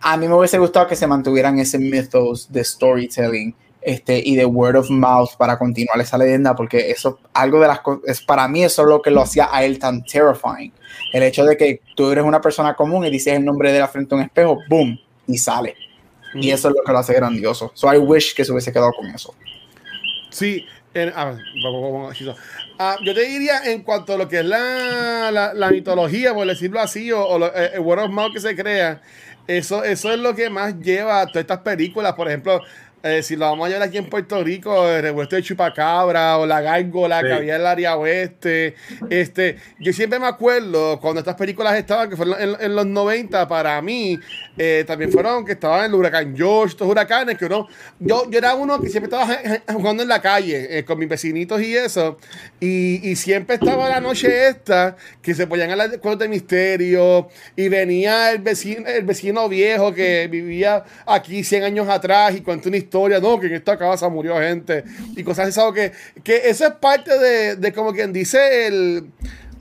[0.00, 3.54] a mí me hubiese gustado que se mantuvieran ese mythos de storytelling,
[3.86, 7.80] este, y de word of mouth para continuar esa leyenda, porque eso, algo de las
[7.82, 10.72] cosas, para mí eso es lo que lo hacía a él tan terrifying.
[11.12, 13.86] El hecho de que tú eres una persona común y dices el nombre de la
[13.86, 14.98] frente a un espejo, boom,
[15.28, 15.76] y sale.
[16.34, 16.42] Mm.
[16.42, 17.70] Y eso es lo que lo hace grandioso.
[17.74, 19.32] So I wish que se hubiese quedado con eso.
[20.30, 22.10] Sí, en, a ver, uh,
[23.04, 26.80] yo te diría en cuanto a lo que es la, la, la mitología, por decirlo
[26.80, 29.00] así, o, o lo, eh, el word of mouth que se crea,
[29.46, 32.14] eso, eso es lo que más lleva a todas estas películas.
[32.14, 32.60] Por ejemplo,
[33.02, 36.46] eh, si lo vamos a llevar aquí en Puerto Rico, el revuelto de Chupacabra o
[36.46, 37.26] la gárgola sí.
[37.26, 38.74] que había en el área oeste.
[39.10, 43.46] Este, yo siempre me acuerdo cuando estas películas estaban, que fueron en, en los 90,
[43.46, 44.18] para mí,
[44.56, 47.68] eh, también fueron que estaban en el huracán George, estos huracanes, que uno,
[47.98, 49.38] yo, yo era uno que siempre estaba
[49.72, 52.16] jugando en la calle eh, con mis vecinitos y eso,
[52.60, 57.28] y, y, siempre estaba la noche esta, que se ponían a las cuentos de misterio,
[57.54, 62.68] y venía el vecino, el vecino viejo que vivía aquí 100 años atrás y cuenta
[62.68, 64.84] una historia, no, que en esta casa murió gente,
[65.16, 65.92] y cosas así, que,
[66.22, 69.10] que eso es parte de, de como quien dice el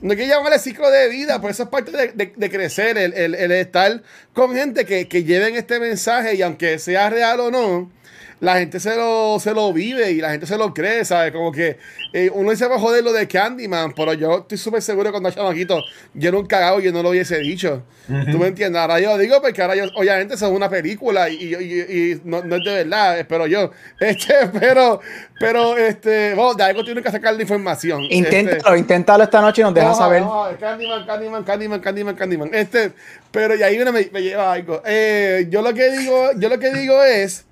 [0.02, 2.98] no hay que llamarle ciclo de vida, pero eso es parte de, de, de crecer,
[2.98, 4.04] el, el, el, estar
[4.34, 7.92] con gente que, que lleven este mensaje y aunque sea real o no,
[8.40, 11.32] la gente se lo, se lo vive y la gente se lo cree, ¿sabes?
[11.32, 11.78] Como que
[12.14, 15.12] eh, uno dice va a joder lo de Candyman, pero yo estoy súper seguro que
[15.12, 15.82] cuando chamaquito
[16.14, 17.84] yo nunca hago yo no lo hubiese dicho.
[18.08, 18.32] Uh -huh.
[18.32, 18.80] ¿Tú me entiendes?
[18.82, 22.22] Ahora yo digo porque ahora yo, obviamente eso es una película y, y, y, y
[22.24, 23.72] no, no, es de verdad, espero yo.
[24.00, 25.00] Este, pero,
[25.40, 28.04] pero, este, bueno, de algo tiene que sacar la información.
[28.10, 30.22] Inténtalo, este, inténtalo esta noche y nos dejas no, saber.
[30.22, 32.50] No, Candyman, Candyman, Candyman, Candyman, Candyman.
[32.54, 32.92] Este,
[33.32, 34.82] pero y ahí me, me lleva algo.
[34.86, 37.46] Eh, yo lo que digo, yo lo que digo es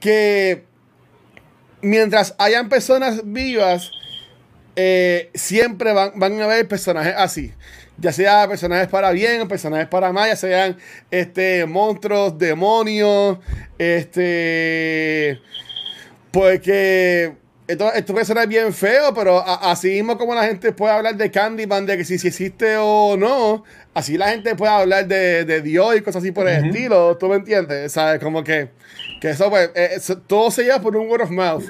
[0.00, 0.64] que
[1.82, 3.90] mientras hayan personas vivas,
[4.74, 7.52] eh, siempre van, van, a haber personajes así.
[7.98, 10.76] Ya sea personajes para bien, personajes para mal, ya sean
[11.10, 13.38] este, monstruos, demonios,
[13.78, 15.40] este.
[16.30, 17.32] Porque
[17.66, 21.16] esto, esto puede sonar bien feo, pero a, así mismo como la gente puede hablar
[21.16, 23.64] de Candyman, de que si, si existe o no,
[23.94, 26.58] así la gente puede hablar de, de Dios y cosas así por uh -huh.
[26.58, 27.16] el estilo.
[27.16, 27.92] ¿Tú me entiendes?
[27.92, 28.22] ¿Sabes?
[28.22, 28.68] Como que.
[29.20, 31.64] Que eso, pues, eh, todo se lleva por un word of mouth.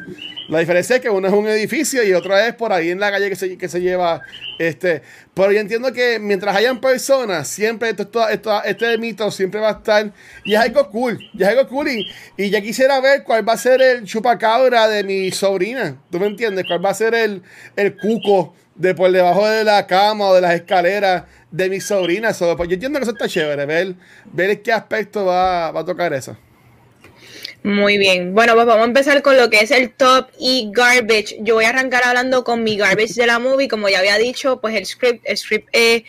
[0.48, 3.10] La diferencia es que uno es un edificio y otro es por ahí en la
[3.10, 4.22] calle que se, que se lleva.
[4.58, 5.02] Este,
[5.34, 9.68] pero yo entiendo que mientras hayan personas, siempre esto, esto, esto, este mito siempre va
[9.68, 10.12] a estar.
[10.44, 11.18] Y es algo cool.
[11.34, 11.88] Y es algo cool.
[11.88, 12.06] Y,
[12.36, 16.00] y ya quisiera ver cuál va a ser el chupacabra de mi sobrina.
[16.10, 16.64] ¿Tú me entiendes?
[16.66, 17.42] ¿Cuál va a ser el,
[17.76, 22.32] el cuco de por debajo de la cama o de las escaleras de mi sobrina?
[22.32, 23.66] So, pues yo entiendo que eso está chévere.
[23.66, 23.94] Ver,
[24.32, 26.36] ver qué aspecto va, va a tocar eso.
[27.66, 28.32] Muy bien.
[28.32, 31.38] Bueno, pues vamos a empezar con lo que es el top y garbage.
[31.40, 33.66] Yo voy a arrancar hablando con mi garbage de la movie.
[33.66, 36.04] Como ya había dicho, pues el script, el script eh,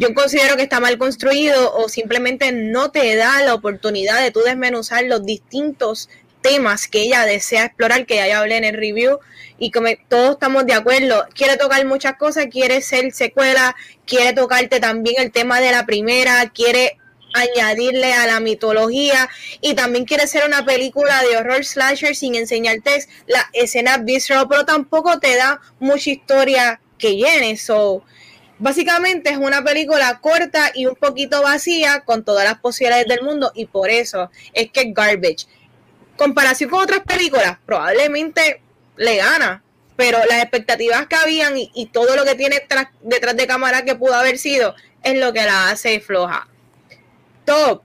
[0.00, 4.40] yo considero que está mal construido o simplemente no te da la oportunidad de tú
[4.40, 6.08] desmenuzar los distintos
[6.42, 9.20] temas que ella desea explorar, que ya hablé en el review
[9.58, 13.76] y como todos estamos de acuerdo, quiere tocar muchas cosas, quiere ser secuela,
[14.06, 16.98] quiere tocarte también el tema de la primera, quiere
[17.36, 19.28] añadirle a la mitología
[19.60, 24.64] y también quiere ser una película de horror slasher sin enseñarte la escena visceral, pero
[24.64, 27.56] tampoco te da mucha historia que llene.
[27.56, 28.02] So,
[28.58, 33.52] básicamente es una película corta y un poquito vacía con todas las posibilidades del mundo
[33.54, 35.46] y por eso es que es garbage.
[36.16, 38.62] Comparación con otras películas, probablemente
[38.96, 39.62] le gana,
[39.96, 42.62] pero las expectativas que habían y, y todo lo que tiene
[43.02, 46.48] detrás de cámara que pudo haber sido es lo que la hace floja
[47.46, 47.82] top.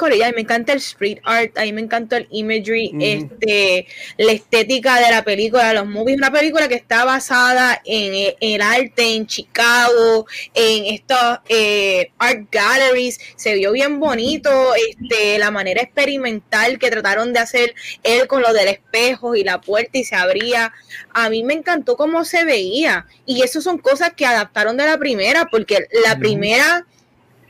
[0.00, 3.86] A mí me encanta el street art, a mí me encanta el imagery, este,
[4.16, 9.14] la estética de la película, los movies, una película que está basada en, el arte
[9.14, 16.78] en Chicago, en estos eh, art galleries, se vio bien bonito, este, la manera experimental
[16.78, 20.72] que trataron de hacer él con lo del espejo y la puerta y se abría,
[21.12, 23.06] a mí me encantó cómo se veía.
[23.26, 26.86] Y eso son cosas que adaptaron de la primera, porque la primera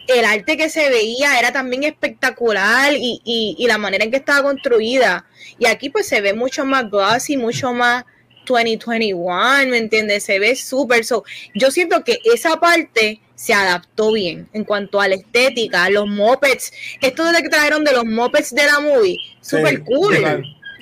[0.09, 5.27] el arte que se veía era también espectacular y, la manera en que estaba construida.
[5.59, 8.05] Y aquí pues se ve mucho más glossy, mucho más
[8.47, 10.25] 2021, ¿me entiendes?
[10.25, 11.05] Se ve súper.
[11.05, 11.25] So,
[11.55, 16.73] yo siento que esa parte se adaptó bien en cuanto a la estética, los mopeds.
[17.03, 20.17] Esto de que trajeron de los mopeds de la movie, súper cool.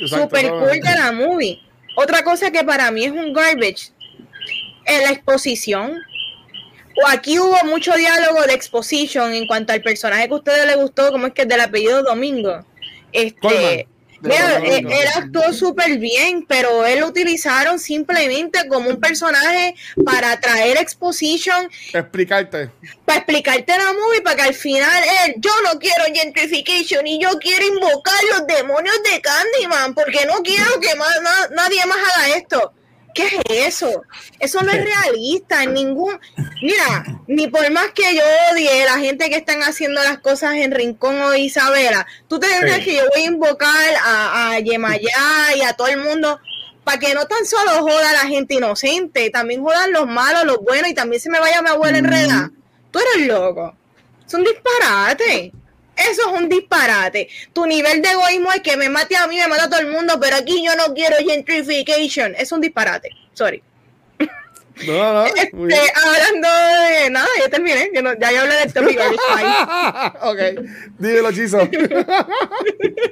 [0.06, 1.60] Súper cool de la movie.
[1.96, 3.90] Otra cosa que para mí es un garbage
[4.84, 6.00] es la exposición
[6.96, 10.76] o aquí hubo mucho diálogo de exposition en cuanto al personaje que a ustedes les
[10.76, 12.64] gustó, como es que es del apellido Domingo.
[13.12, 13.86] Este,
[14.20, 19.74] mira, eh, él, actuó súper bien, pero él lo utilizaron simplemente como un personaje
[20.04, 21.68] para traer exposition.
[21.92, 22.70] Explicarte.
[23.04, 27.30] Para explicarte la movie, para que al final él, yo no quiero gentrification y yo
[27.38, 31.20] quiero invocar los demonios de Candyman, porque no quiero que más,
[31.50, 32.72] nadie más haga esto.
[33.16, 34.02] ¿Qué es eso?
[34.38, 36.20] Eso no es realista en ningún.
[36.60, 38.22] Mira, ni por más que yo
[38.52, 42.46] odie a la gente que están haciendo las cosas en Rincón o Isabela, tú te
[42.60, 46.38] crees que yo voy a invocar a, a Yemayá y a todo el mundo
[46.84, 50.58] para que no tan solo joda a la gente inocente, también jodan los malos, los
[50.58, 52.50] buenos y también se me vaya mi abuela enreda.
[52.90, 53.74] Tú eres loco.
[54.26, 55.52] Es un disparate.
[55.96, 57.28] Eso es un disparate.
[57.52, 59.88] Tu nivel de egoísmo es que me mate a mí, me mata a todo el
[59.88, 62.34] mundo, pero aquí yo no quiero gentrification.
[62.36, 63.10] Es un disparate.
[63.32, 63.62] Sorry.
[64.84, 67.90] No, no, este, hablando de nada, ya terminé.
[67.94, 69.02] ya yo hablé del tópico.
[70.20, 70.38] ok,
[70.98, 71.58] dímelo, Chizo.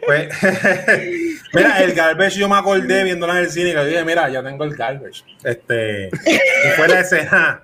[0.07, 0.29] pues,
[1.55, 4.43] mira, el garbage yo me acordé viéndola en el cine y le dije, mira, ya
[4.43, 5.25] tengo el garbage.
[5.43, 7.63] Este, y fue la escena.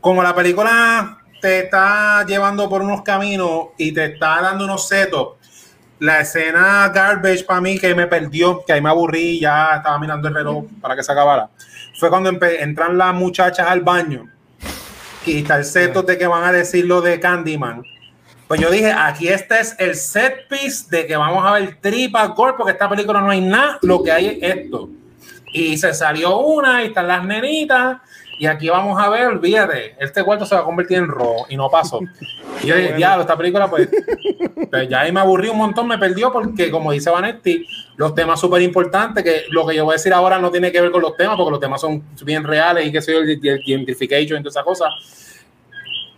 [0.00, 5.30] Como la película te está llevando por unos caminos y te está dando unos setos.
[5.98, 10.28] La escena garbage para mí que me perdió, que ahí me aburrí, ya estaba mirando
[10.28, 11.50] el reloj para que se acabara,
[11.98, 14.28] fue cuando entran las muchachas al baño
[15.26, 17.82] y está el seto de que van a decir lo de Candyman.
[18.46, 22.24] Pues yo dije, aquí este es el set piece de que vamos a ver tripa
[22.28, 24.90] gore, porque esta película no hay nada, lo que hay es esto.
[25.52, 27.98] Y se salió una y están las nenitas
[28.38, 31.56] y aquí vamos a ver, olvídate, este cuarto se va a convertir en rojo y
[31.56, 32.00] no pasó.
[32.62, 33.88] Y yo dije, diablo, esta película, pues,
[34.70, 38.38] pues, ya ahí me aburrí un montón, me perdió porque, como dice Vanetti, los temas
[38.38, 41.02] súper importantes, que lo que yo voy a decir ahora no tiene que ver con
[41.02, 44.42] los temas, porque los temas son bien reales y que soy el, el identification y
[44.42, 44.90] todas esas cosas.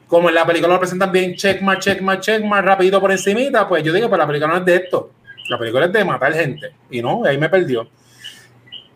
[0.07, 3.11] Como en la película lo presentan bien, check más, check más, check más, rapidito por
[3.11, 5.11] encimita, pues yo digo, pues la película no es de esto.
[5.49, 6.73] La película es de matar gente.
[6.91, 7.89] Y no, ahí me perdió.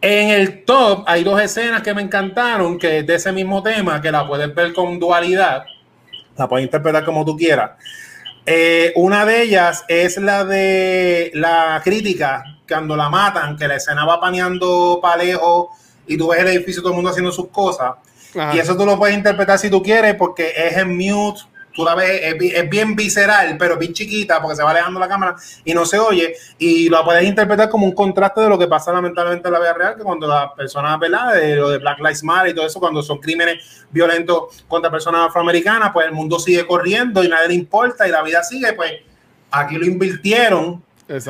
[0.01, 4.01] En el top hay dos escenas que me encantaron, que es de ese mismo tema,
[4.01, 5.65] que la puedes ver con dualidad,
[6.37, 7.73] la puedes interpretar como tú quieras.
[8.47, 14.05] Eh, una de ellas es la de la crítica, cuando la matan, que la escena
[14.05, 15.69] va paneando para lejos
[16.07, 17.95] y tú ves el edificio, todo el mundo haciendo sus cosas.
[18.55, 21.41] Y eso tú lo puedes interpretar si tú quieres, porque es en mute,
[21.79, 25.37] tú la ves, es, bien visceral, pero bien chiquita porque se va alejando la cámara
[25.65, 26.35] y no se oye.
[26.59, 29.75] Y lo puedes interpretar como un contraste de lo que pasa lamentablemente en la vida
[29.75, 31.35] real, que cuando las personas, ¿verdad?
[31.35, 35.29] De lo de Black Lives Matter y todo eso, cuando son crímenes violentos contra personas
[35.29, 38.95] afroamericanas, pues el mundo sigue corriendo y nadie le importa y la vida sigue, pues
[39.53, 40.83] aquí lo invirtieron.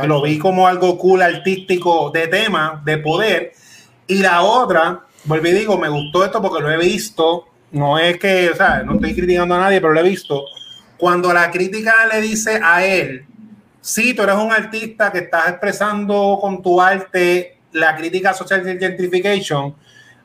[0.06, 3.52] Lo vi como algo cool, artístico, de tema, de poder.
[4.06, 8.18] Y la otra, volví y digo, me gustó esto porque lo he visto no es
[8.18, 10.44] que, o sea, no estoy criticando a nadie, pero lo he visto.
[10.96, 13.24] Cuando la crítica le dice a él,
[13.80, 19.74] sí, tú eres un artista que estás expresando con tu arte la crítica social gentrification,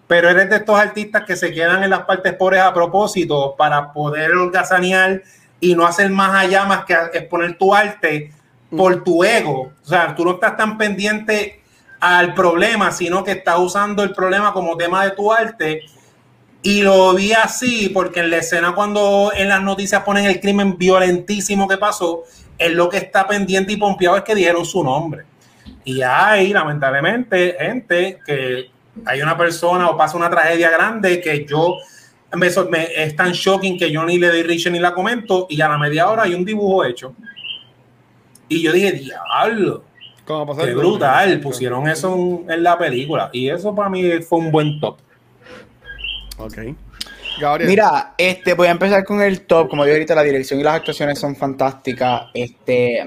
[0.07, 3.91] pero eres de estos artistas que se quedan en las partes pobres a propósito para
[3.91, 5.21] poder holgazanear
[5.59, 8.31] y no hacer más allá más que exponer tu arte
[8.69, 9.71] por tu ego.
[9.81, 11.61] O sea, tú no estás tan pendiente
[11.99, 15.83] al problema, sino que estás usando el problema como tema de tu arte
[16.63, 20.77] y lo vi así porque en la escena cuando en las noticias ponen el crimen
[20.77, 22.23] violentísimo que pasó,
[22.57, 25.25] es lo que está pendiente y pompeado es que dijeron su nombre.
[25.83, 28.71] Y hay, lamentablemente, gente que
[29.05, 31.75] hay una persona o pasa una tragedia grande que yo
[32.37, 35.67] me, es tan shocking que yo ni le doy rich ni la comento y a
[35.67, 37.13] la media hora hay un dibujo hecho.
[38.47, 39.83] Y yo dije, diablo,
[40.25, 43.29] qué brutal, pusieron eso en, en la película.
[43.33, 44.99] Y eso para mí fue un buen top.
[46.37, 46.57] Ok.
[47.65, 49.69] Mira, este, voy a empezar con el top.
[49.69, 52.27] Como yo ahorita, la dirección y las actuaciones son fantásticas.
[52.33, 53.03] Este,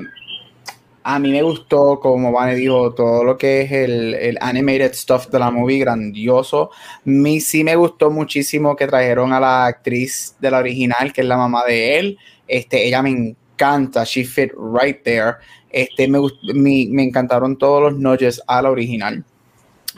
[1.05, 5.28] A mí me gustó, como Vane dijo, todo lo que es el, el, animated stuff
[5.28, 6.70] de la movie, grandioso.
[7.05, 11.27] mí sí me gustó muchísimo que trajeron a la actriz de la original, que es
[11.27, 12.19] la mamá de él.
[12.48, 15.36] Este, ella me encanta, she fit right there.
[15.70, 16.19] Este, me,
[16.55, 19.24] me, me encantaron todos los notches a la original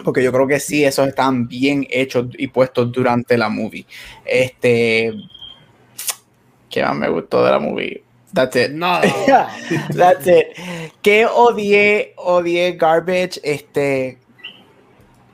[0.05, 3.87] porque yo creo que sí, esos están bien hechos y puestos durante la movie.
[4.25, 5.13] Este,
[6.71, 8.03] ¿qué más me gustó de la movie?
[8.33, 8.71] That's it.
[8.73, 9.01] No.
[9.97, 10.49] That's it.
[11.03, 13.41] Que odié, odié Garbage.
[13.43, 14.19] Este.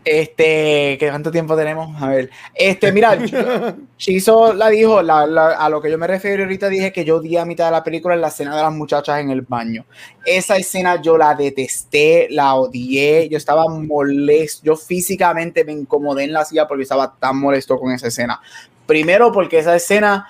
[0.05, 2.01] Este, ¿qué cuánto tiempo tenemos?
[2.03, 3.19] A ver, este, mira,
[3.97, 7.39] Chizo la dijo, la, a lo que yo me refiero ahorita dije que yo odié
[7.39, 9.87] a mitad de la película en la escena de las muchachas en el baño.
[10.27, 16.35] Esa escena yo la detesté, la odié, yo estaba molesto, yo físicamente me incomodé en
[16.35, 18.43] la silla porque estaba tan molesto con esa escena.
[18.87, 20.29] Primero porque esa escena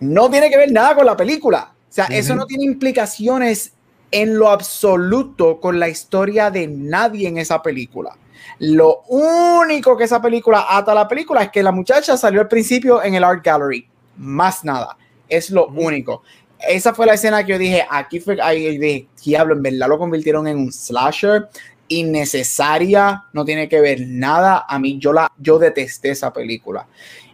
[0.00, 1.72] no tiene que ver nada con la película.
[1.88, 3.72] O sea, eso no tiene implicaciones
[4.10, 8.16] en lo absoluto con la historia de nadie en esa película.
[8.58, 12.48] Lo único que esa película ata a la película es que la muchacha salió al
[12.48, 13.86] principio en el Art Gallery.
[14.16, 14.96] Más nada.
[15.28, 16.22] Es lo único.
[16.66, 19.98] Esa fue la escena que yo dije, aquí fue, ahí dije, diablo, en verdad lo
[19.98, 21.48] convirtieron en un slasher
[21.88, 24.66] innecesaria, no tiene que ver nada.
[24.68, 26.86] A mí yo la, yo detesté esa película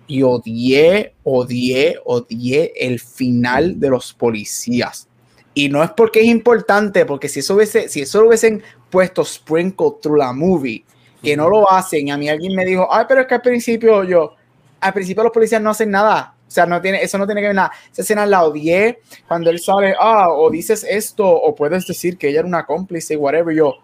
[0.07, 5.09] y odié, odié, odié el final de los policías.
[5.55, 9.24] Y no es porque es importante, porque si eso, hubiese, si eso lo hubiesen puesto
[9.24, 10.85] sprinkle through la movie,
[11.25, 14.05] que no lo hacen, a mí alguien me dijo, ay, pero es que al principio
[14.05, 14.37] yo,
[14.81, 16.35] al principio los policías no hacen nada.
[16.47, 17.73] O sea, no tiene, eso no tiene que ver nada.
[17.91, 22.29] Esa escena la odié cuando él sale, ah, o dices esto, o puedes decir que
[22.29, 23.57] ella era una cómplice, whatever.
[23.57, 23.79] Yo,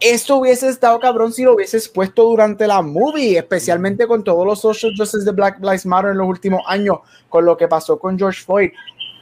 [0.00, 4.60] esto hubiese estado cabrón si lo hubieses puesto durante la movie, especialmente con todos los
[4.60, 8.18] social justice de Black Lives Matter en los últimos años, con lo que pasó con
[8.18, 8.70] George Floyd.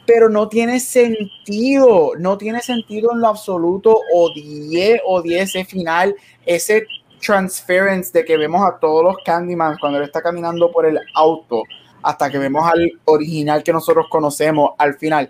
[0.05, 3.99] Pero no tiene sentido, no tiene sentido en lo absoluto.
[4.13, 6.15] Odié, odié ese final,
[6.45, 6.85] ese
[7.19, 11.63] transference de que vemos a todos los Candyman cuando él está caminando por el auto,
[12.01, 15.29] hasta que vemos al original que nosotros conocemos al final.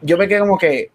[0.00, 0.90] Yo me quedé como que,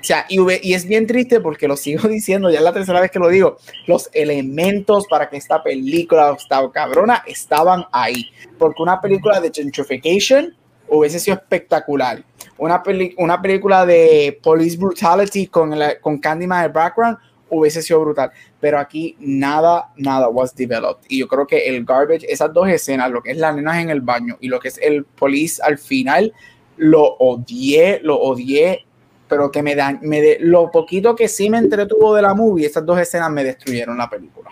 [0.00, 3.10] o sea, y, es bien triste porque lo sigo diciendo, ya es la tercera vez
[3.10, 3.56] que lo digo,
[3.86, 8.30] los elementos para que esta película, esta cabrona, estaban ahí.
[8.58, 10.54] Porque una película de gentrification
[10.88, 12.22] hubiese sido espectacular.
[12.58, 12.82] Una,
[13.16, 18.30] una película de police brutality con, con Candyman de background hubiese sido brutal.
[18.64, 21.04] Pero aquí nada, nada was developed.
[21.10, 23.90] Y yo creo que el garbage, esas dos escenas, lo que es la nena en
[23.90, 26.32] el baño y lo que es el police al final,
[26.78, 28.86] lo odié, lo odié
[29.28, 32.64] pero que me dan, me de, lo poquito que sí me entretuvo de la movie,
[32.64, 34.50] estas dos escenas me destruyeron la película.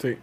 [0.00, 0.16] Sí.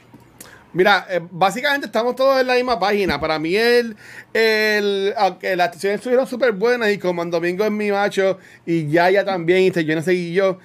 [0.74, 3.20] Mira, eh, básicamente estamos todos en la misma página.
[3.20, 3.96] Para mí, el,
[4.34, 8.88] el aunque las actuaciones estuvieron súper buenas y como en Domingo es mi macho y
[8.88, 10.58] Yaya también, y Teyona seguí yo.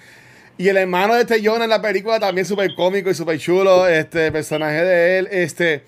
[0.59, 4.33] Y el hermano de Teyona en la película también súper cómico y súper chulo, este
[4.33, 5.29] personaje de él.
[5.31, 5.83] Este,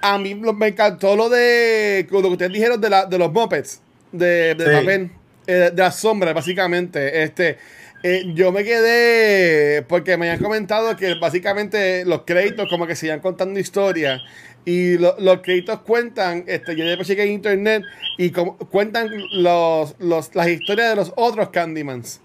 [0.00, 3.82] a mí me encantó lo de lo que ustedes dijeron de, la, de los mopeds
[4.12, 5.10] de, de
[5.46, 7.22] eh, de las sombras, básicamente.
[7.22, 7.58] Este,
[8.02, 13.20] eh, yo me quedé porque me habían comentado que básicamente los créditos como que se
[13.20, 14.22] contando historias
[14.64, 17.82] y los créditos cuentan, este, yo después llegué a internet
[18.16, 22.20] y cuentan los, los, las historias de los otros Candymans.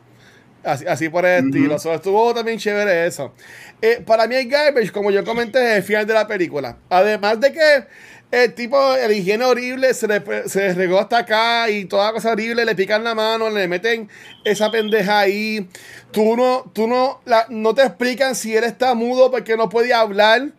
[0.66, 1.76] Así, así por el estilo.
[1.76, 3.34] estuvo también chévere eso.
[3.82, 6.78] Eh, para mí el garbage, como yo comenté, es el final de la película.
[6.90, 7.86] Además de que
[8.32, 12.66] el tipo, el higiene horrible, se le, se regó hasta acá y toda cosa horrible,
[12.66, 14.10] le pican la mano, le meten
[14.44, 15.70] esa pendeja ahí.
[16.12, 19.94] Tú no, tú no, la, no te explican si él está mudo porque no puede
[19.94, 20.52] hablar,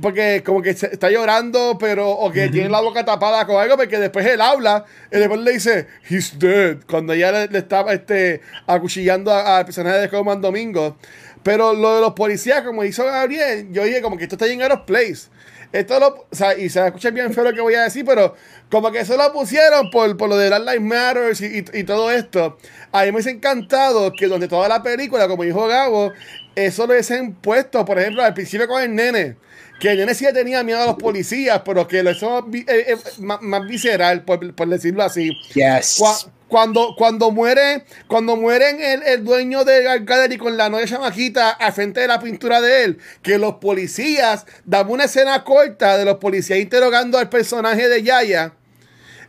[0.00, 3.98] porque como que está llorando, pero, o que tiene la boca tapada con algo, porque
[3.98, 9.32] después él habla, y después le dice, he's dead, cuando ella le, estaba este, acuchillando
[9.32, 10.96] al personaje de Coman Domingo.
[11.42, 14.62] Pero lo de los policías, como hizo Gabriel, yo dije como que esto está en
[14.62, 15.28] Aeros Place.
[15.72, 18.34] Esto lo, o sea, y se escucha bien feo lo que voy a decir, pero
[18.70, 22.10] como que eso lo pusieron por, por lo de Black Lives Matter y, y, todo
[22.10, 22.58] esto.
[22.92, 26.12] A mí me ha encantado que donde toda la película, como dijo Gabo,
[26.54, 29.36] eso lo hubiesen puesto, por ejemplo, al principio con el nene.
[29.80, 33.42] Que nene sí tenía miedo a los policías, pero que lo hizo eh, eh, más,
[33.42, 35.36] más, visceral, por, por, decirlo así.
[35.54, 36.02] Yes.
[36.48, 41.72] Cuando, cuando muere, cuando mueren el, el dueño de Gallery con la novia chamaquita al
[41.72, 46.16] frente de la pintura de él, que los policías, dame una escena corta de los
[46.16, 48.52] policías interrogando al personaje de Yaya.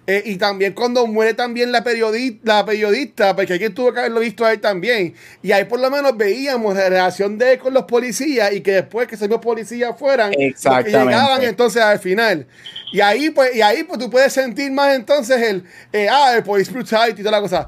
[0.09, 4.21] Eh, y también cuando muere también la periodista, la periodista, porque aquí tuvo que haberlo
[4.21, 5.13] visto a él también.
[5.43, 8.71] Y ahí por lo menos veíamos la relación de él con los policías y que
[8.71, 12.47] después que esos policías fueran, llegaban entonces al final.
[12.93, 16.43] Y ahí, pues, y ahí pues tú puedes sentir más entonces el, eh, ah, el
[16.43, 17.67] police brutality y toda la cosa.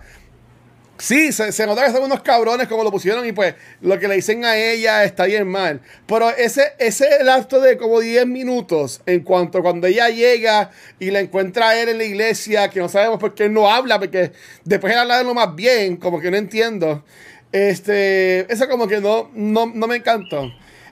[1.00, 4.10] Sí, se, se, nota que son unos cabrones como lo pusieron y pues lo que
[4.10, 5.80] le dicen a ella está bien mal.
[6.06, 11.22] Pero ese, ese lapso de como 10 minutos en cuanto cuando ella llega y la
[11.22, 14.34] encuentra a él en la iglesia, que no sabemos por qué no habla, porque
[14.66, 17.06] después de hablar de lo más bien, como que no entiendo.
[17.54, 20.52] Este, eso como que no, no, no me encantó.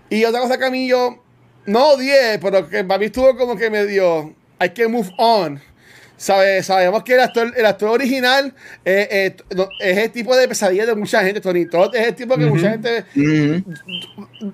[0.09, 1.21] Y otra cosa que a mí yo
[1.65, 5.61] no odié, pero que para mí estuvo como que medio, hay que move on
[6.17, 8.51] Sabe, sabemos que el actor, el actor original
[8.83, 11.39] eh, eh, es el tipo de pesadilla de mucha gente.
[11.41, 13.05] Tony Todd es el tipo que mucha gente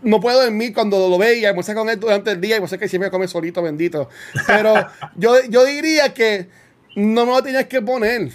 [0.01, 2.77] no puede dormir cuando lo ve y almuerza con él durante el día y sé
[2.77, 4.09] que siempre come solito, bendito.
[4.45, 4.73] Pero
[5.15, 6.49] yo, yo diría que
[6.97, 8.29] no me lo tenías que poner.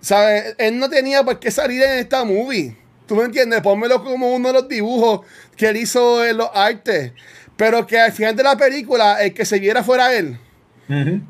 [0.00, 0.54] ¿Sabes?
[0.58, 2.76] Él no tenía por qué salir en esta movie.
[3.06, 3.60] ¿Tú me entiendes?
[3.60, 7.12] Pónmelo como uno de los dibujos que él hizo en los artes.
[7.56, 10.38] Pero que al final de la película, el que se viera fuera él.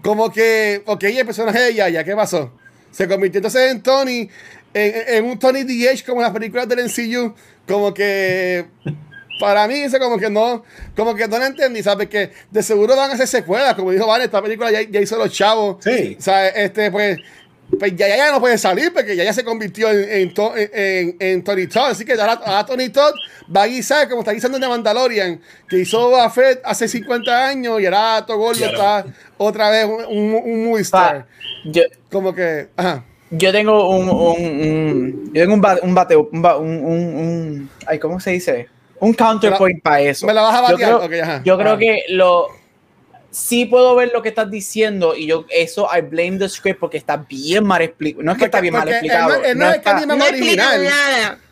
[0.02, 2.52] Como que, ok, el personaje de Yaya, ¿qué pasó?
[2.90, 4.28] Se convirtió entonces en Tony,
[4.74, 7.34] en, un Tony DH como en las películas del NCU,
[7.66, 8.66] como que
[9.40, 10.64] para mí eso como que no,
[10.94, 12.08] como que no lo entendí, ¿sabes?
[12.08, 15.16] Que de seguro van a hacer secuelas, como dijo Vale, esta película ya, ya hizo
[15.16, 15.78] los chavos.
[15.82, 16.16] Sí.
[16.18, 17.18] O sea, este, pues,
[17.78, 21.66] pues ya, ya no puede salir porque ya, ya se convirtió en, en, en, Tony
[21.66, 21.90] Todd.
[21.90, 23.12] Así que ahora, Tony Todd
[23.54, 27.48] va a guisar como está guisando en The Mandalorian, que hizo a Fred hace 50
[27.48, 29.04] años y ahora Todd Gordo está
[29.36, 31.26] otra vez un, un, movie star.
[31.64, 33.04] yo, como que, ajá.
[33.30, 36.44] Yo tengo un, un, yo tengo un, bate, un bateo, un,
[36.84, 38.68] un, ay, ¿cómo se dice?
[39.00, 40.26] Un counterpoint para eso.
[40.26, 40.90] Me la vas a batear.
[40.92, 42.55] Yo creo, yo creo que lo
[43.36, 46.96] sí puedo ver lo que estás diciendo y yo eso I blame the script porque
[46.96, 48.24] está bien mal explicado.
[48.24, 49.28] No es que está bien mal explicado.
[49.28, 50.88] no, no, es que no original.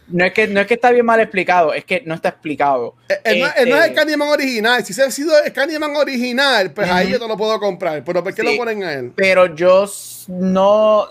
[0.06, 2.94] No es, que, no es que está bien mal explicado, es que no está explicado.
[3.08, 4.84] Eh, eh, no, es el este Candyman original.
[4.84, 8.04] Si se ha sido el Candyman original, pues ahí yo te lo puedo comprar.
[8.04, 9.12] Pero ¿por qué lo ponen a él?
[9.14, 9.90] Pero yo
[10.28, 11.06] no.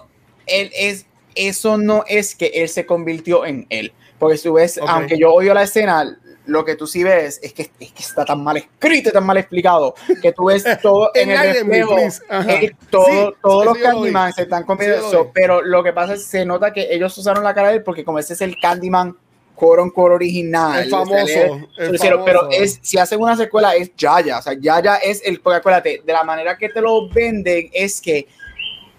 [0.46, 1.06] Él es.
[1.36, 3.94] Eso no es que él se convirtió en él.
[4.20, 7.54] Porque si tú ves, aunque yo odio la escena, lo que tú sí ves es
[7.54, 11.12] que, es que está tan mal escrito y tan mal explicado que tú ves todo
[11.14, 11.96] en el espejo,
[12.90, 16.46] todo, todos los Candyman se están comiendo eso, pero lo que pasa es que se
[16.46, 19.16] nota que ellos usaron la cara de él porque como ese es el Candyman
[19.56, 20.84] quote unquote original.
[20.84, 22.24] El famoso.
[22.26, 26.02] Pero es, si hacen una secuela es Yaya, o sea, Yaya es el, porque acuérdate,
[26.06, 28.28] de la manera que te lo venden es que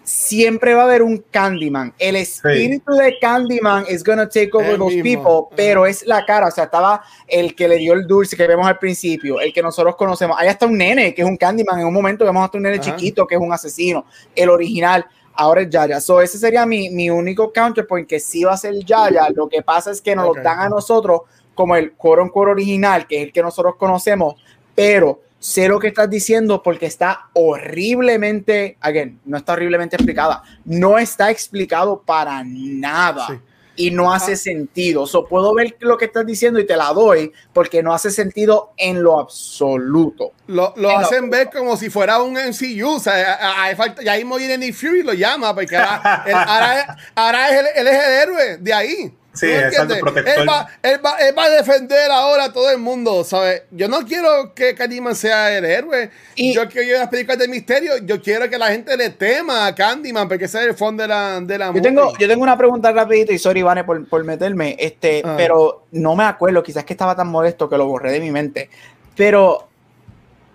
[0.05, 1.93] siempre va a haber un Candyman.
[1.99, 6.49] El espíritu de Candyman is gonna take over those people, pero es la cara.
[6.49, 9.63] O sea, estaba el que le dio el dulce que vemos al principio, el que
[9.63, 10.37] nosotros conocemos.
[10.39, 11.81] Ahí está un nene que es un Candyman.
[11.81, 14.05] En un momento vemos hasta un nene chiquito que es un asesino.
[14.37, 15.05] El original.
[15.37, 16.01] Ahora es Yaya.
[16.01, 19.29] So, ese sería mi, mi único counterpoint que sí va a ser Yaya.
[19.35, 21.23] Lo que pasa es que nos lo dan a nosotros
[21.55, 24.35] como el coro en coro original, que es el que nosotros conocemos,
[24.75, 30.99] pero sé lo que estás diciendo porque está horriblemente, again, no está horriblemente explicada, no
[30.99, 33.43] está explicado para nada.
[33.77, 35.03] Y no hace sentido.
[35.03, 38.73] O puedo ver lo que estás diciendo y te la doy porque no hace sentido
[38.77, 40.33] en lo absoluto.
[40.47, 42.89] Lo, hacen ver como si fuera un MCU.
[42.89, 47.67] O sea, hay falta, ya viene Nick Fury lo llama porque ahora, ahora, es, el,
[47.81, 49.15] él es el héroe de ahí.
[49.35, 50.39] Sí, es el protector.
[50.39, 53.63] Él va, él, va, él va, a defender ahora a todo el mundo, ¿sabes?
[53.73, 56.11] Yo no quiero que Candyman sea el héroe.
[56.37, 57.99] Y yo quiero las películas de misterio.
[57.99, 61.09] Yo quiero que la gente le tema a Candyman, porque ese es el fondo de
[61.09, 64.23] la, de la yo tengo Yo tengo una pregunta rapidito, y sorry, Ivane, por, por
[64.23, 65.35] meterme, este, ah.
[65.37, 68.71] pero no me acuerdo, quizás que estaba tan molesto que lo borré de mi mente.
[69.17, 69.69] Pero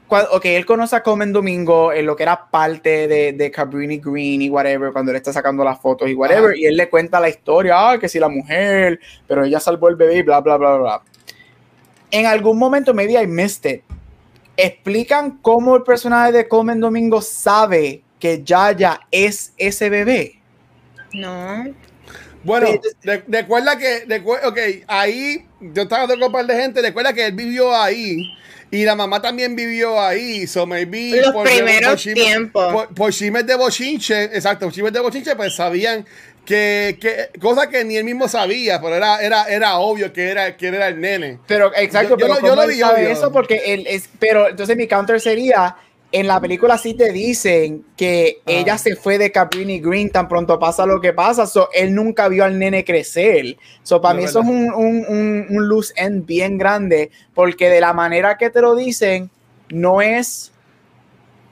[0.10, 4.42] ok, él conoce a Comen Domingo en lo que era parte de, de Cabrini Green
[4.42, 7.30] y whatever, cuando él está sacando las fotos y whatever, y él le cuenta la
[7.30, 10.78] historia, ah, que si la mujer, pero ella salvó el bebé y bla, bla, bla,
[10.78, 11.02] bla.
[12.12, 13.84] En algún momento, maybe I missed it,
[14.58, 20.42] explican cómo el personaje de Comen Domingo sabe que Yaya es ese bebé.
[21.14, 21.66] No.
[22.44, 22.68] Bueno,
[23.28, 24.58] recuerda que, ok,
[24.88, 28.34] ahí yo estaba con un par de gente, recuerda que él vivió ahí
[28.72, 32.88] y la mamá también vivió ahí, so maybe los por, primeros tiempos.
[32.96, 36.06] Por, chimes de bochinche, exacto, chimes de bochinche, pues sabían
[36.46, 40.56] que, que cosa que ni él mismo sabía, pero era, era, era obvio que era,
[40.56, 41.40] que era el nene.
[41.48, 45.20] Pero exacto, yo, pero yo, lo vi eso porque él es, pero entonces mi counter
[45.20, 45.76] sería
[46.12, 48.52] en la película sí te dicen que ah.
[48.52, 51.46] ella se fue de Cabrini Green tan pronto pasa lo que pasa.
[51.46, 53.58] So, él nunca vio al nene crecer.
[53.84, 57.94] So, para mí eso es un, un, un, loose end bien grande porque de la
[57.94, 59.30] manera que te lo dicen,
[59.70, 60.52] no es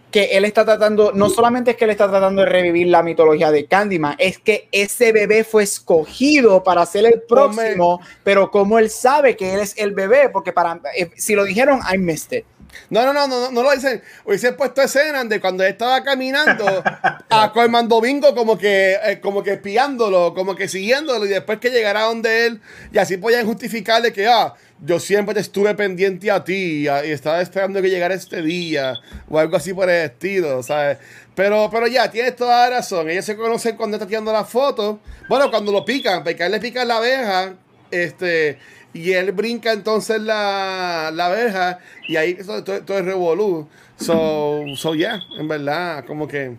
[0.09, 3.51] que él está tratando, no solamente es que él está tratando de revivir la mitología
[3.51, 8.89] de Candyman, es que ese bebé fue escogido para ser el próximo, pero como él
[8.89, 12.45] sabe que él es el bebé, porque para, eh, si lo dijeron, I missed it
[12.89, 14.01] No, no, no, no, no lo dicen.
[14.25, 16.65] Hubiese puesto escenas de cuando él estaba caminando
[17.29, 21.69] a Colman Domingo como que, eh, como que espiándolo, como que siguiéndolo y después que
[21.69, 22.61] llegara donde él
[22.91, 27.41] y así podían justificarle que, ah, yo siempre te estuve pendiente a ti y, estaba
[27.41, 28.93] esperando que llegara este día
[29.27, 30.97] o algo así por el estilo, ¿sabes?
[31.35, 33.09] Pero, pero ya, tienes toda la razón.
[33.09, 34.99] Ellos se conocen cuando está tirando la foto.
[35.29, 37.53] Bueno, cuando lo pican, porque a él le pican la abeja,
[37.91, 38.57] este
[38.97, 43.67] y él brinca entonces la, la abeja y ahí todo, todo, es revolú.
[43.97, 46.55] So, so yeah, en verdad, como que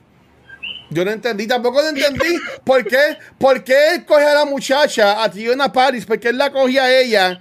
[0.91, 5.31] yo no entendí, tampoco entendí por qué, por qué él coge a la muchacha, a
[5.31, 7.41] Tiona Paris, porque él la cogía a ella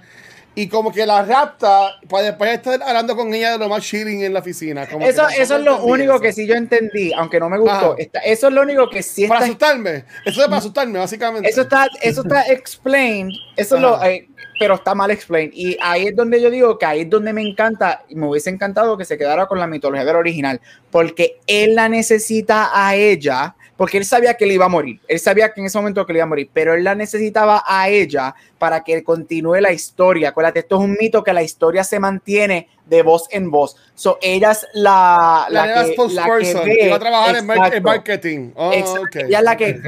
[0.58, 4.24] y como que la rapta para después estar hablando con ella de lo más chilling
[4.24, 4.82] en la oficina.
[4.82, 7.96] eso eso es lo único que sí yo entendí, aunque no me gustó.
[7.96, 9.36] eso es lo único que sí está...
[9.36, 10.04] Para asustarme.
[10.24, 11.48] Eso es para asustarme, básicamente.
[11.48, 13.32] Eso está, eso está explained.
[13.56, 14.02] Eso es lo...
[14.02, 14.28] Eh,
[14.58, 15.52] pero está mal explained.
[15.54, 18.50] Y ahí es donde yo digo que ahí es donde me encanta, y me hubiese
[18.50, 20.60] encantado que se quedara con la mitología del original,
[20.90, 25.20] porque él la necesita a ella porque él sabía que le iba a morir, él
[25.20, 27.88] sabía que en ese momento que le iba a morir, pero él la necesitaba a
[27.88, 30.30] ella para que continúe la historia.
[30.30, 33.76] Acuérdate, esto es un mito que la historia se mantiene de voz en voz.
[33.94, 38.50] So, ella es la, la, que, la que va a trabajar en, marketing.
[38.54, 39.80] Oh, ella es la que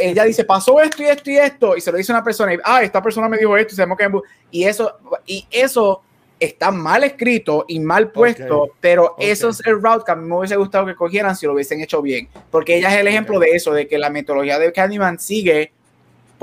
[0.00, 2.58] ella dice, pasó esto y esto y esto, y se lo dice una persona, y,
[2.64, 4.10] ah, esta persona me dijo esto, y, que,
[4.50, 6.02] y eso, y eso
[6.38, 10.36] está mal escrito y mal puesto, pero eso es el route que a mí me
[10.36, 13.50] hubiese gustado que cogieran si lo hubiesen hecho bien, porque ella es el ejemplo de
[13.50, 15.72] eso, de que la metodología de Candyman sigue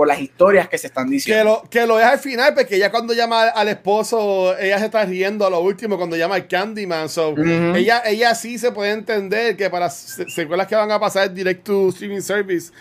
[0.02, 1.62] por las historias que se están diciendo.
[1.70, 4.86] Que lo, que lo deja al final, porque ella cuando llama al esposo, ella se
[4.86, 7.08] está riendo a lo último cuando llama al Candyman.
[7.08, 11.64] So, ella, ella sí se puede entender que para secuelas que van a pasar direct
[11.64, 12.72] to streaming service,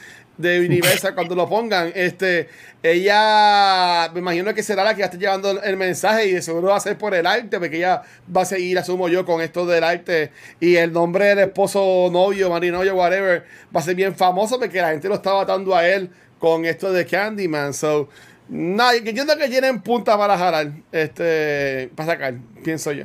[0.41, 1.93] de Universal cuando lo pongan.
[1.95, 2.49] Este,
[2.83, 6.69] ella, me imagino que será la que ya esté llevando el mensaje y de seguro
[6.69, 8.01] va a ser por el arte, porque ella
[8.35, 12.49] va a seguir, asumo yo, con esto del arte y el nombre del esposo, novio,
[12.49, 13.45] marinoyo, whatever,
[13.77, 16.09] va a ser bien famoso porque la gente lo está batando a él
[16.41, 17.73] con esto de Candyman.
[17.73, 18.09] So,
[18.49, 22.35] nada, yo entiendo que tienen punta para jalar, este, para sacar,
[22.65, 23.05] pienso yo.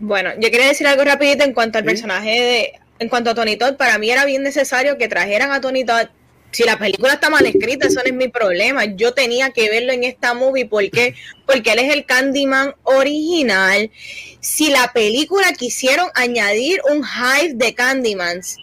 [0.00, 3.56] Bueno, yo quería decir algo rapidito en cuanto al personaje de, en cuanto a Tony
[3.56, 6.08] Todd, para mí era bien necesario que trajeran a Tony Todd
[6.54, 8.84] si la película está mal escrita, eso no es mi problema.
[8.84, 10.66] Yo tenía que verlo en esta movie.
[10.66, 11.16] ¿Por qué?
[11.46, 13.90] Porque él es el Candyman original.
[14.38, 18.58] Si la película quisieron añadir un hype de Candymans,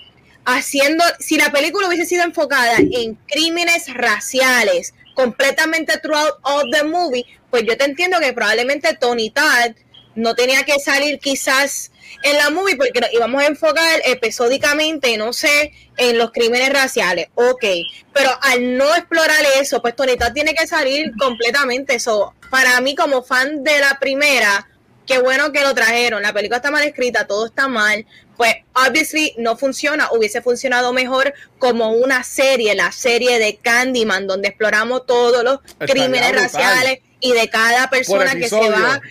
[0.46, 7.26] haciendo, si la película hubiese sido enfocada en crímenes raciales, completamente throughout all the movie,
[7.50, 9.76] pues yo te entiendo que probablemente Tony Todd
[10.16, 11.92] no tenía que salir quizás
[12.24, 17.28] en la movie porque nos íbamos a enfocar episódicamente, no sé, en los crímenes raciales,
[17.36, 17.64] ok,
[18.14, 22.34] pero al no explorar eso, pues Tonita tiene que salir completamente eso.
[22.50, 24.68] Para mí como fan de la primera,
[25.06, 28.06] qué bueno que lo trajeron, la película está mal escrita, todo está mal,
[28.38, 34.50] pues obviously no funciona, hubiese funcionado mejor como una serie, la serie de Candyman, donde
[34.50, 39.02] exploramos todos los crímenes raciales y de cada persona que se va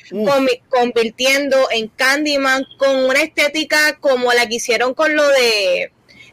[0.68, 5.92] convirtiendo en Candyman con una estética como la que hicieron con lo de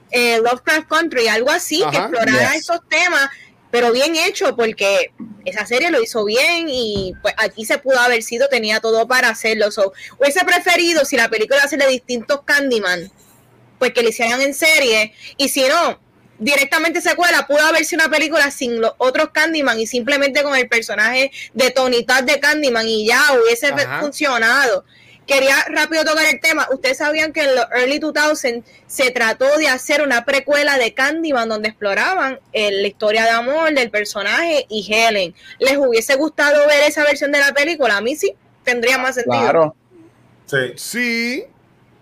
[0.10, 3.30] eh, Lovecraft Country, algo así, que explorara esos temas,
[3.72, 5.12] pero bien hecho, porque
[5.46, 9.30] esa serie lo hizo bien y pues aquí se pudo haber sido, tenía todo para
[9.30, 9.72] hacerlo.
[9.72, 13.12] So, hubiese preferido si la película hace de distintos Candyman,
[13.80, 16.00] pues que le hicieran en serie, y si no,
[16.40, 20.68] directamente secuela, pudo haber sido una película sin los otros Candyman y simplemente con el
[20.68, 24.86] personaje de Tony Todd de Candyman y ya hubiese funcionado.
[25.28, 26.68] Quería rápido tocar el tema.
[26.72, 31.50] Ustedes sabían que en los early 2000 se trató de hacer una precuela de Candyman
[31.50, 35.36] donde exploraban eh, la historia de amor del personaje y Helen.
[35.60, 37.98] ¿Les hubiese gustado ver esa versión de la película?
[37.98, 38.34] A mí sí,
[38.64, 39.42] tendría más sentido.
[39.42, 39.76] Claro.
[40.46, 40.74] Sí.
[40.78, 41.44] Sí,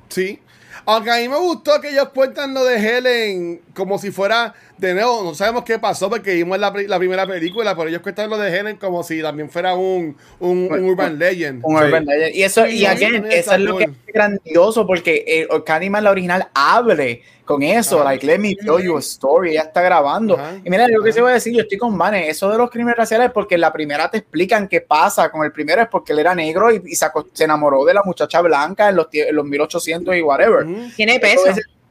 [0.07, 0.39] sí.
[0.87, 4.93] Aunque a mí me gustó que ellos cuentan lo de Helen como si fuera, de
[4.93, 8.37] nuevo, no sabemos qué pasó porque vimos la, la primera película, pero ellos cuentan lo
[8.37, 11.61] de Helen como si también fuera un, un, Urban Legend.
[11.63, 12.35] Un Urban Legend.
[12.35, 16.11] Y eso, y, again, eso es lo que es grandioso porque el eh, Candyman, la
[16.11, 20.37] original, abre con eso, like, let me tell you a story, ya está grabando.
[20.63, 22.69] y mira, lo que se voy a decir, yo estoy con Vane, eso de los
[22.71, 26.13] crímenes raciales, porque en la primera te explican qué pasa, con el primero es porque
[26.13, 27.07] él era negro y, se,
[27.43, 30.65] enamoró de la muchacha blanca en los, en los 1800 y whatever.
[30.95, 31.43] Tiene peso.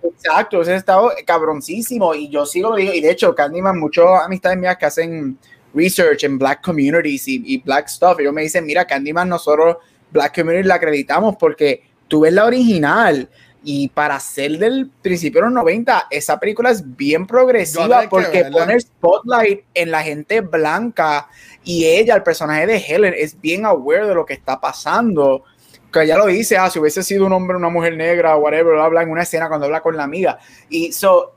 [0.03, 4.87] exacto, ese estado cabroncísimo y yo sigo y de hecho, Candyman, muchas amistades mías que
[4.87, 5.39] hacen
[5.73, 9.77] research en black communities y, y black stuff, ellos me dicen, mira, Candyman nosotros,
[10.11, 13.29] black community, la acreditamos porque tú ves la original,
[13.65, 18.79] y para ser del principio de los 90, esa película es bien progresiva porque pone
[18.79, 21.29] spotlight en la gente blanca
[21.65, 25.45] y ella, el personaje de Helen, es bien aware de lo que está pasando.
[25.91, 29.03] que ya lo dice, ah, si hubiese sido un hombre, una mujer negra, whatever, habla
[29.03, 30.39] en una escena cuando habla con la amiga.
[30.69, 31.37] Y so,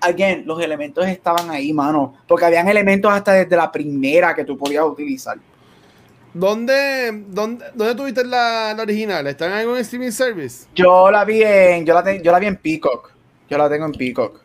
[0.00, 4.58] again, los elementos estaban ahí, mano, porque habían elementos hasta desde la primera que tú
[4.58, 5.38] podías utilizar.
[6.32, 9.26] ¿Dónde, dónde, dónde tuviste la, la original?
[9.26, 10.66] ¿Está en algún streaming service?
[10.74, 13.10] Yo la vi en, yo la, te- yo la vi en Peacock.
[13.48, 14.40] Yo la tengo en Peacock.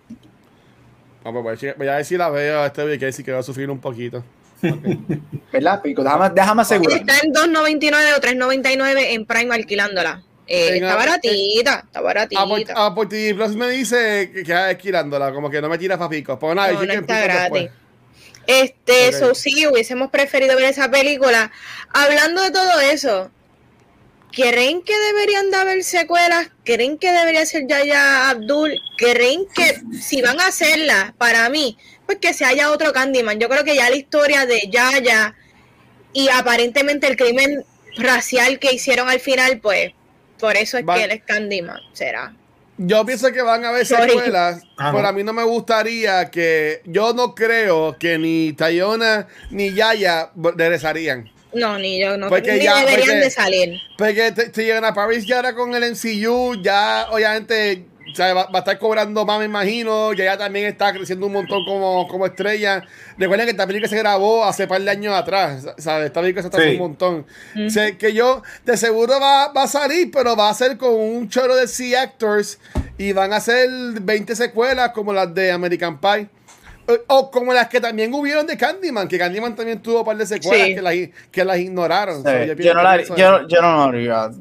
[1.24, 3.40] Vamos, voy a ver- voy a ver si la veo a este si que va
[3.40, 4.24] a sufrir un poquito.
[5.52, 6.03] ¿Verdad, Peacock?
[6.06, 6.99] Déjame, déjame asegurar.
[6.99, 10.24] Está en 2.99 o 3.99 en Prime alquilándola.
[10.48, 12.41] Eh, En está baratita, está baratita.
[12.41, 16.38] Apple, Apple TV Plus me dice que queda esquilándola, como que no me tira papico.
[16.38, 17.41] Pues nada, No, no que está gratis.
[17.41, 17.85] después.
[18.48, 19.14] Este, Ok.
[19.16, 21.52] so sí, hubiésemos preferido ver esa película.
[21.94, 23.32] Hablando de todo eso,
[24.32, 26.50] ¿creen que deberían de haber secuelas?
[26.64, 28.80] ¿Creen que debería ser Yaya Abdul?
[28.98, 33.40] ¿Creen que si van a hacerla, para mí, pues que se haya otro Candyman?
[33.40, 35.36] Yo creo que ya la historia de Yaya
[36.14, 37.64] y aparentemente el crimen
[37.98, 39.94] racial que hicieron al final, pues
[40.40, 42.36] por eso es Va- que él es Candyman, será.
[42.78, 45.08] Yo pienso que van a haber secuelas, Ah, pero no.
[45.08, 46.82] a mí no me gustaría que.
[46.86, 51.30] Yo no creo que ni Tayona ni Yaya regresarían.
[51.54, 53.82] No, ni yo, no Porque ni ya- deberían porque- de salir.
[53.98, 58.34] Porque te, te llegan a Paris ya ahora con el MCU, ya obviamente o sea,
[58.34, 60.14] va, va a estar cobrando más, me imagino.
[60.14, 62.84] Ya ya también está creciendo un montón como, como estrella.
[63.18, 65.65] Recuerden que esta película se grabó hace par de años atrás.
[65.77, 66.07] ¿sabes?
[66.07, 66.72] Esta película se tardó Sí.
[66.73, 67.26] un montón.
[67.69, 71.30] Sé que yo, de seguro va, va a salir, pero va a ser con un
[71.30, 72.60] choro de C-Actors
[72.98, 73.69] y van a ser
[74.02, 76.27] 20 secuelas como las de American Pie.
[76.88, 80.18] O, o como las que también hubieron de Candyman, que Candyman también tuvo un par
[80.18, 80.76] de secuelas Sí.
[80.76, 80.95] que, las,
[81.32, 82.18] que las ignoraron.
[82.24, 82.30] Sí,
[82.64, 83.91] yo, no la, yo, yo no.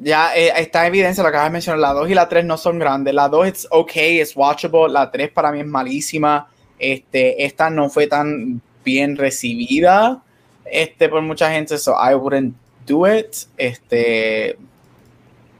[0.01, 1.79] Ya eh, está en evidencia lo que acabas de mencionar.
[1.79, 3.13] La 2 y la 3 no son grandes.
[3.15, 4.89] La 2 es ok, es watchable.
[4.93, 6.47] La 3 para mí es malísima.
[6.77, 10.21] Este, esta no fue tan bien recibida
[10.65, 11.77] este, por mucha gente.
[11.79, 12.55] So I wouldn't
[12.85, 13.35] do it.
[13.57, 14.55] Este,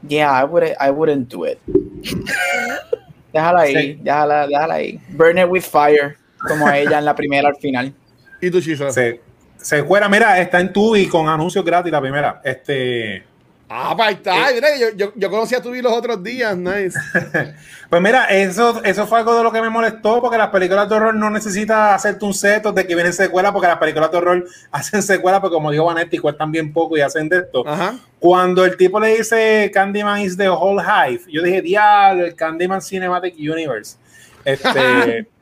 [0.06, 1.58] yeah, I wouldn't, I wouldn't do it.
[3.32, 3.98] Déjala ahí, Sí.
[4.02, 5.00] déjala, déjala ahí.
[5.10, 7.92] Burn it with fire, como ella en la primera al final.
[8.40, 8.90] ¿Y tu Chizo?
[8.90, 9.20] Se,
[9.56, 12.40] se fuera, mira, está en Tubi con anuncios gratis la primera.
[12.44, 13.24] Este.
[13.68, 14.52] Ah, pues ahí está.
[14.52, 16.56] Mira, yo, yo, yo conocí a Tubi los otros días.
[16.56, 16.98] Nice.
[17.88, 20.96] Pues mira, eso, eso fue algo de lo que me molestó, porque las películas de
[20.96, 24.44] horror no necesitas hacerte un seto de que vienen secuelas, porque las películas de horror
[24.72, 27.62] hacen secuelas, porque como dijo Vanetti, cuestan bien poco y hacen de esto.
[27.64, 27.94] Ajá.
[28.18, 32.82] Cuando el tipo le dice Candyman is the whole hive, yo dije, diablo, el Candyman
[32.82, 33.96] Cinematic Universe.
[34.44, 35.28] Este,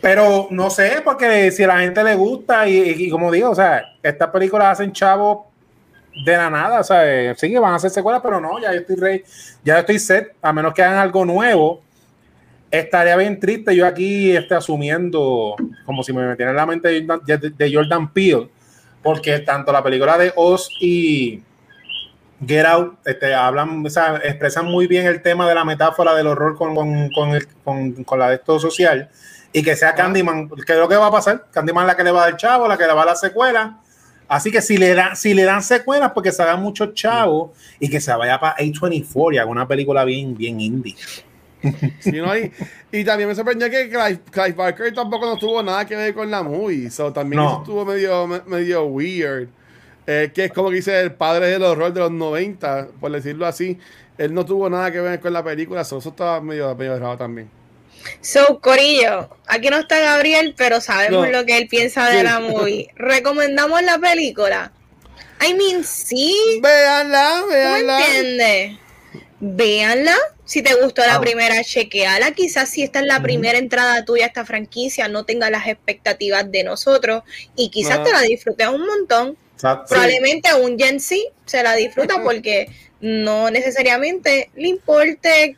[0.00, 3.82] pero no sé, porque si a la gente le gusta, y, como digo, o sea,
[4.02, 5.50] estas películas hacen chavo
[6.24, 8.80] de la nada, o sea, sí que van a hacer secuelas, pero no, ya yo
[8.80, 9.22] estoy rey,
[9.64, 11.82] ya estoy set, a menos que hagan algo nuevo.
[12.70, 15.54] Estaría bien triste yo aquí este, asumiendo,
[15.84, 18.48] como si me metiera en la mente de Jordan, Peele,
[19.02, 21.42] porque tanto la película de Oz y
[22.46, 26.26] Get Out este, hablan, o sea, expresan muy bien el tema de la metáfora del
[26.26, 29.08] horror con, con, con, el- con la de esto social
[29.52, 31.46] y que sea Candyman, que es lo que va a pasar.
[31.50, 33.16] Candyman es la que le va a dar chavo, la que le va a dar
[33.16, 33.80] secuela.
[34.28, 37.88] Así que si le, dan si le dan secuelas, porque se hagan muchos chavos y
[37.88, 40.96] que se vaya para A24 y haga una película bien, bien indie.
[42.00, 42.36] Sí, ¿no?
[42.36, 42.52] y,
[42.92, 46.30] y también me sorprendió que Clive, Clive Barker tampoco no tuvo nada que ver con
[46.30, 46.90] la movie.
[46.90, 47.48] So, también No.
[47.48, 49.48] eso estuvo medio, me- medio weird.
[50.08, 53.46] Eh, que es como que dice el padre del horror de los 90, por decirlo
[53.46, 53.78] así.
[54.18, 55.82] Él no tuvo nada que ver con la película.
[55.84, 57.48] so, eso estaba medio, medio raro también.
[58.20, 61.32] So, Corillo, aquí no está Gabriel, pero sabemos No.
[61.32, 62.24] lo que él piensa de Sí.
[62.24, 62.88] la movie.
[62.96, 64.72] ¿Recomendamos la película?
[65.46, 68.06] I mean, sí, Véanla, ¿tú me véanla.
[68.06, 68.78] entiendes?
[69.40, 70.16] Véanla.
[70.44, 71.20] Si te gustó la Ah.
[71.20, 72.30] primera, chequeala.
[72.30, 76.50] Quizás si esta es la primera entrada tuya a esta franquicia, no tenga las expectativas
[76.50, 77.22] de nosotros
[77.56, 79.36] y quizás te la disfrutes un montón.
[79.54, 79.86] Exacto.
[79.88, 81.16] Probablemente un Gen Z
[81.46, 82.68] se la disfruta porque
[83.00, 85.56] no necesariamente le importe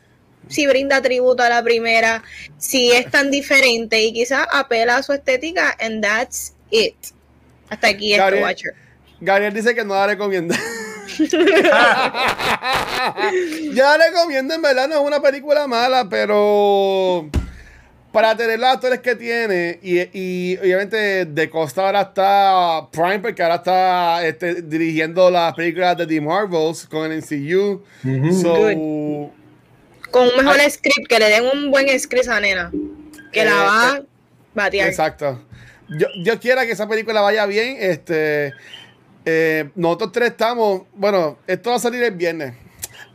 [0.49, 2.23] si brinda tributo a la primera,
[2.57, 6.95] si es tan diferente y quizás apela a su estética and that's it.
[7.69, 8.43] Hasta aquí esto, Gabriel.
[8.43, 8.73] Watcher.
[9.21, 10.57] Gabriel dice que no la recomienda.
[13.73, 17.29] ya la recomiendo, en verdad, no es una película mala, pero
[18.11, 23.43] para tener los actores que tiene, y, y obviamente de Costa ahora está Prime, porque
[23.43, 27.83] ahora está este, dirigiendo las películas de The Marvels con el MCU.
[28.03, 28.41] Ujú.
[28.41, 29.31] So,
[30.11, 32.71] Con un mejor script, que le den un buen script a nena,
[33.31, 34.05] que Eh, la va a eh,
[34.53, 34.87] batear.
[34.87, 35.43] Exacto.
[35.89, 37.77] Yo, yo quiero que esa película vaya bien.
[37.79, 38.53] Este,
[39.25, 40.83] eh, nosotros tres estamos.
[40.93, 42.53] Bueno, esto va a salir el viernes.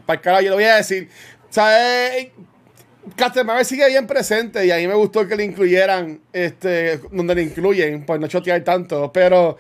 [0.07, 1.09] Para el carajo, yo lo voy a decir.
[1.51, 2.29] ¿Sabes?
[3.17, 7.35] Captain Marvel sigue bien presente y a mí me gustó que le incluyeran, este, donde
[7.35, 9.13] le incluyen, pues no chotear tanto.
[9.13, 9.59] Pero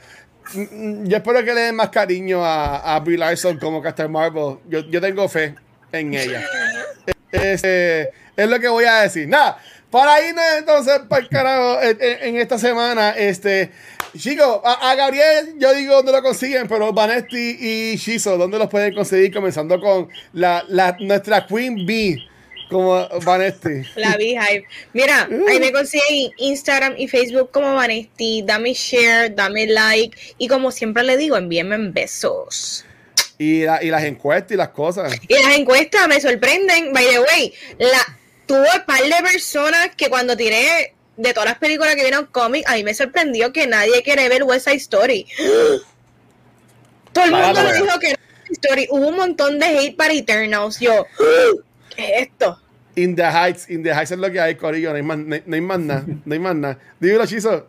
[0.54, 4.58] mm, yo espero que le den más cariño a, a Brie Larson como Captain Marvel.
[4.68, 5.54] Yo, yo tengo fe
[5.92, 6.42] en ella.
[7.34, 9.28] Este, es lo que voy a decir.
[9.28, 9.58] Nada,
[9.90, 13.70] para irnos entonces para el carajo en, esta semana, este,
[14.16, 18.68] chicos, a, a Gabriel yo digo dónde lo consiguen, pero Vanesti y Shizo, ¿dónde los
[18.68, 19.32] pueden conseguir?
[19.32, 22.18] Comenzando con la, la, nuestra Queen Bee,
[22.70, 23.82] como Vanesti.
[23.96, 24.64] La Beehive.
[24.92, 28.42] Mira, ahí me consiguen Instagram y Facebook como Vanesti.
[28.42, 30.16] Dame share, dame like.
[30.38, 32.84] Y como siempre le digo, envíenme besos.
[33.44, 35.12] Y, la- y las encuestas y las cosas.
[35.28, 36.92] Y las encuestas me sorprenden.
[36.92, 38.00] By the way, la,
[38.46, 42.64] tuve un par de personas que cuando tiré de todas las películas que vieron cómic,
[42.68, 45.26] a mí me sorprendió que nadie quiere ver West Side Story.
[47.12, 48.88] Todo el mundo me dijo que no West Side Story.
[48.90, 50.80] Hubo un montón de hate para Eternals.
[50.80, 51.06] Yo,
[51.94, 52.60] ¿qué es esto?
[52.96, 54.90] In the Heights, In the Heights es lo que hay, Corillo.
[54.90, 56.04] No hay más, no no hay más nada.
[56.24, 56.78] No hay más nada.
[57.00, 57.68] Dímelo, Chizo.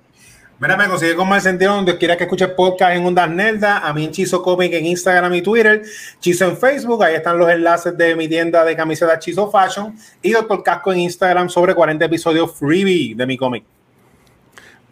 [0.66, 3.88] Mira, me consigue con más sentido donde quiera que escuche podcast en Ondas Nerda.
[3.88, 5.84] A mí en Chizo Comic en Instagram y Twitter.
[6.20, 7.04] Chizo en Facebook.
[7.04, 9.96] Ahí están los enlaces de mi tienda de camisetas Chizo Fashion.
[10.24, 13.64] Y Doctor Casco en Instagram sobre 40 episodios freebie de mi cómic.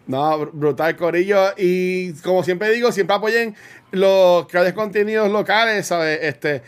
[0.06, 1.54] No, br- brutal, Corillo.
[1.56, 3.56] Y como siempre digo, siempre apoyen
[3.90, 6.20] los creadores contenidos locales, ¿sabes?
[6.22, 6.62] Este.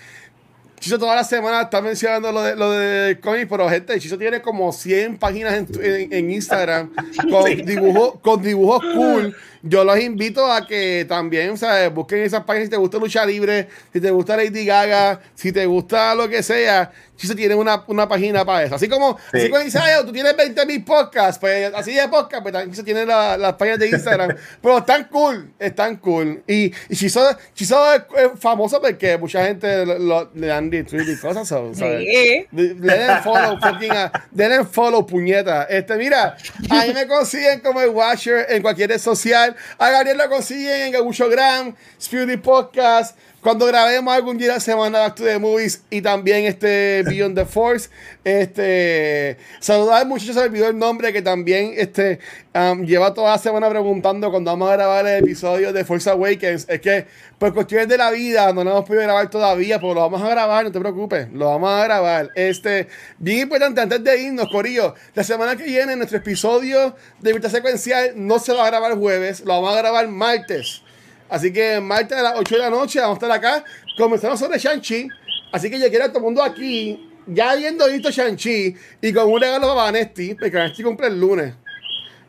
[0.79, 4.41] Chizo toda la semana está mencionando lo de, lo de cómic, pero gente, Chizo tiene
[4.43, 6.91] como 100 páginas en- en Instagram
[7.31, 7.57] con, Sí.
[7.63, 9.37] dibujos, con dibujos cool.
[9.63, 11.93] Yo los invito a que también, ¿sabes?
[11.93, 15.67] Busquen esas páginas si te gusta lucha libre, si te gusta Lady Gaga, si te
[15.67, 16.93] gusta lo que sea.
[17.17, 18.75] Chizo tiene una, una página para eso.
[18.75, 19.39] Así como, Sí.
[19.39, 22.71] así como dice, "Ay, tú tienes 20 mil podcasts, pues así de podcast, pues también
[22.73, 24.37] Chizo tiene la- las páginas de Instagram.
[24.63, 26.43] pero están cool, están cool.
[26.47, 31.09] Y, y Chizo, Chizo es, es famoso porque mucha gente lo- lo- le dan retweet
[31.13, 31.79] y cosas, ¿sabes?
[31.79, 31.85] Sí.
[31.85, 35.65] Le le den follow, fucking, a- denle follow, puñeta.
[35.65, 36.37] Este, mira,
[36.71, 39.57] ahí me consiguen como el Watcher en cualquier red social.
[39.79, 43.17] A Gabriel lo consiguen en Gabuchogram, Spirit Podcast.
[43.47, 47.89] Cuando grabemos algún día semana Back to the Movies y también este Beyond the Force.
[48.25, 52.19] Este, saludar al muchacho, se me olvidó el nombre, que también este,
[52.53, 56.67] um, lleva toda la semana preguntando cuando vamos a grabar el episodio de Force Awakens.
[56.69, 57.07] Es que
[57.39, 60.29] por cuestiones de la vida no lo hemos podido grabar todavía, pero lo vamos a
[60.29, 62.33] grabar, no te preocupes, lo vamos a grabar.
[62.35, 67.53] Este, bien importante, antes de irnos, Corillo, la semana que viene nuestro episodio de Virtual
[67.53, 70.83] Secuencial no se va a grabar jueves, lo vamos a grabar martes.
[71.29, 73.65] Así que martes a las 8 de la noche vamos a estar acá
[73.97, 75.09] comenzando sobre Shang-Chi.
[75.53, 79.31] Así que yo quiero a todo el mundo aquí, ya habiendo visto Shang-Chi y con
[79.31, 81.55] un regalo para Vanesti, porque Vanesti cumple el lunes.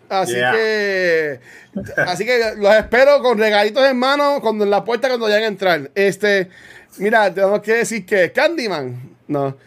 [0.09, 0.51] Así Yeah.
[0.53, 1.39] que
[1.97, 5.47] así que los espero con regalitos en mano cuando en la puerta cuando vayan a
[5.47, 5.91] entrar.
[5.93, 6.49] Este,
[6.97, 9.57] mira, tenemos que decir que Candyman, no.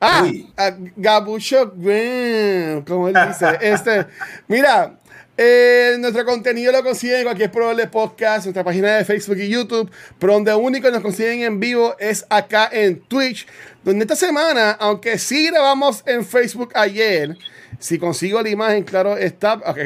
[0.00, 0.26] Ah,
[0.56, 3.46] ah, Gabucho Green, como él dice.
[3.60, 4.06] Este,
[4.48, 4.94] mira,
[5.36, 9.90] eh, nuestro contenido lo consiguen en cualquier probable podcast, nuestra página de Facebook y YouTube,
[10.18, 13.46] pero donde único nos consiguen en vivo es acá en Twitch,
[13.84, 17.36] donde esta semana, aunque sí grabamos en Facebook ayer,
[17.82, 19.54] si consigo la imagen, claro, está.
[19.54, 19.78] Ok.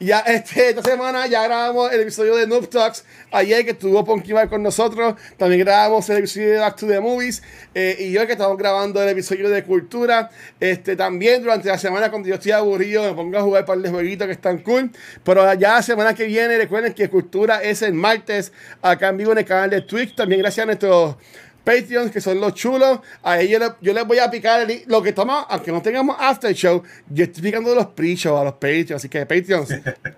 [0.00, 3.04] Ya este, esta semana ya grabamos el episodio de Noob Talks.
[3.32, 5.16] Ayer que estuvo Ponkibar con nosotros.
[5.36, 7.42] También grabamos el episodio de Back to the Movies.
[7.74, 10.30] eh, y hoy que estamos grabando el episodio de Cultura.
[10.58, 13.78] Este, también durante la semana, cuando yo estoy aburrido, me pongo a jugar un par
[13.78, 14.90] de jueguitos que están cool.
[15.22, 19.32] Pero ya la semana que viene, recuerden que Cultura es el martes acá en vivo
[19.32, 20.14] en el canal de Twitch.
[20.14, 21.16] También gracias a nuestros.
[21.64, 23.00] Patreons, que son los chulos.
[23.22, 26.16] A ellos le- yo les voy a picar el- lo que toma, aunque no tengamos
[26.20, 28.92] after show, yo estoy picando los pre-show a los Patreons.
[28.92, 29.70] Así que, Patreons,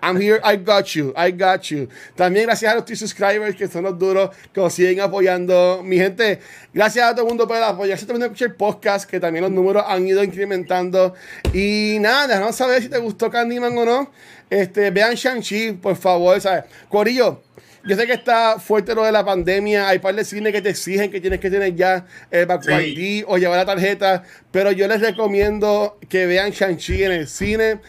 [0.03, 1.87] I'm here, I got you, I got you.
[2.15, 5.81] También gracias a los three subscribers, que son los duros, que nos siguen apoyando.
[5.83, 6.39] Mi gente,
[6.73, 9.83] gracias a todo el mundo por apoyarse también a escuchar podcast, que también los números
[9.87, 11.13] han ido incrementando.
[11.53, 14.11] Y nada, déjanos saber si te gustó Candyman o no.
[14.49, 16.65] Este, vean Shang-Chi, por favor, ¿sabes?
[16.89, 17.41] Corillo.
[17.87, 19.87] Yo sé que está fuerte lo de la pandemia.
[19.87, 22.71] Hay par de cines que te exigen que tienes que tener ya el back Sí.
[22.73, 24.23] ID o llevar la tarjeta.
[24.51, 27.79] Pero yo les recomiendo que vean Shang-Chi en el cine.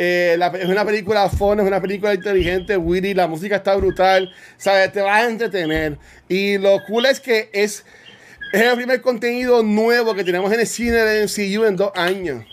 [0.00, 4.32] Eh, la- es una película fun, es una película inteligente, witty, la música está brutal.
[4.56, 4.92] ¿Sabes?
[4.92, 5.98] Te vas a entretener.
[6.28, 7.84] Y lo cool es que es,
[8.52, 12.44] es el primer contenido nuevo que tenemos en el cine de MCU en dos años.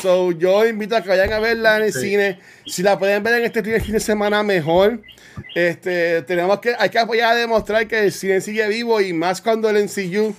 [0.00, 2.00] So, yo invito a que vayan a verla en el Sí.
[2.10, 2.38] cine.
[2.66, 5.00] Si la pueden ver en este fin de semana, mejor.
[5.54, 9.40] Este, tenemos que, hay que apoyar a demostrar que el cine sigue vivo y más
[9.40, 10.34] cuando el MCU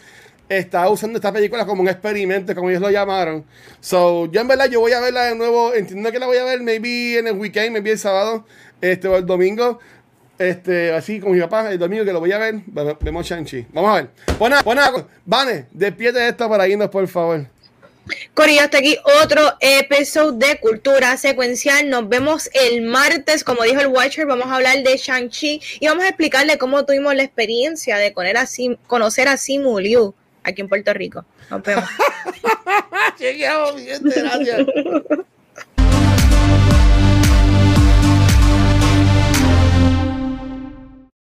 [0.48, 3.44] está usando esta película como un experimento, como ellos lo llamaron.
[3.80, 5.74] So, yo en verdad, yo voy a verla de nuevo.
[5.74, 8.46] Entiendo que la voy a ver maybe en el weekend, maybe el sábado,
[8.82, 9.80] este, o el domingo.
[10.38, 13.68] Este, así como mi papá, el domingo que lo voy a ver, ve- vemos Shang-Chi.
[13.72, 14.10] Vamos a ver.
[14.38, 14.92] Buena, buena,
[15.26, 17.46] Vane, despierte esto para irnos, por favor.
[18.34, 21.90] Corillo, hasta aquí otro episodio de Cultura Secuencial.
[21.90, 26.04] Nos vemos el martes, como dijo el Watcher, vamos a hablar de Shang-Chi y vamos
[26.04, 30.14] a explicarle cómo tuvimos la experiencia de conocer a, Simu Liu
[30.44, 31.26] aquí en Puerto Rico.
[31.50, 31.86] Nos vemos.
[34.02, 34.68] Gracias.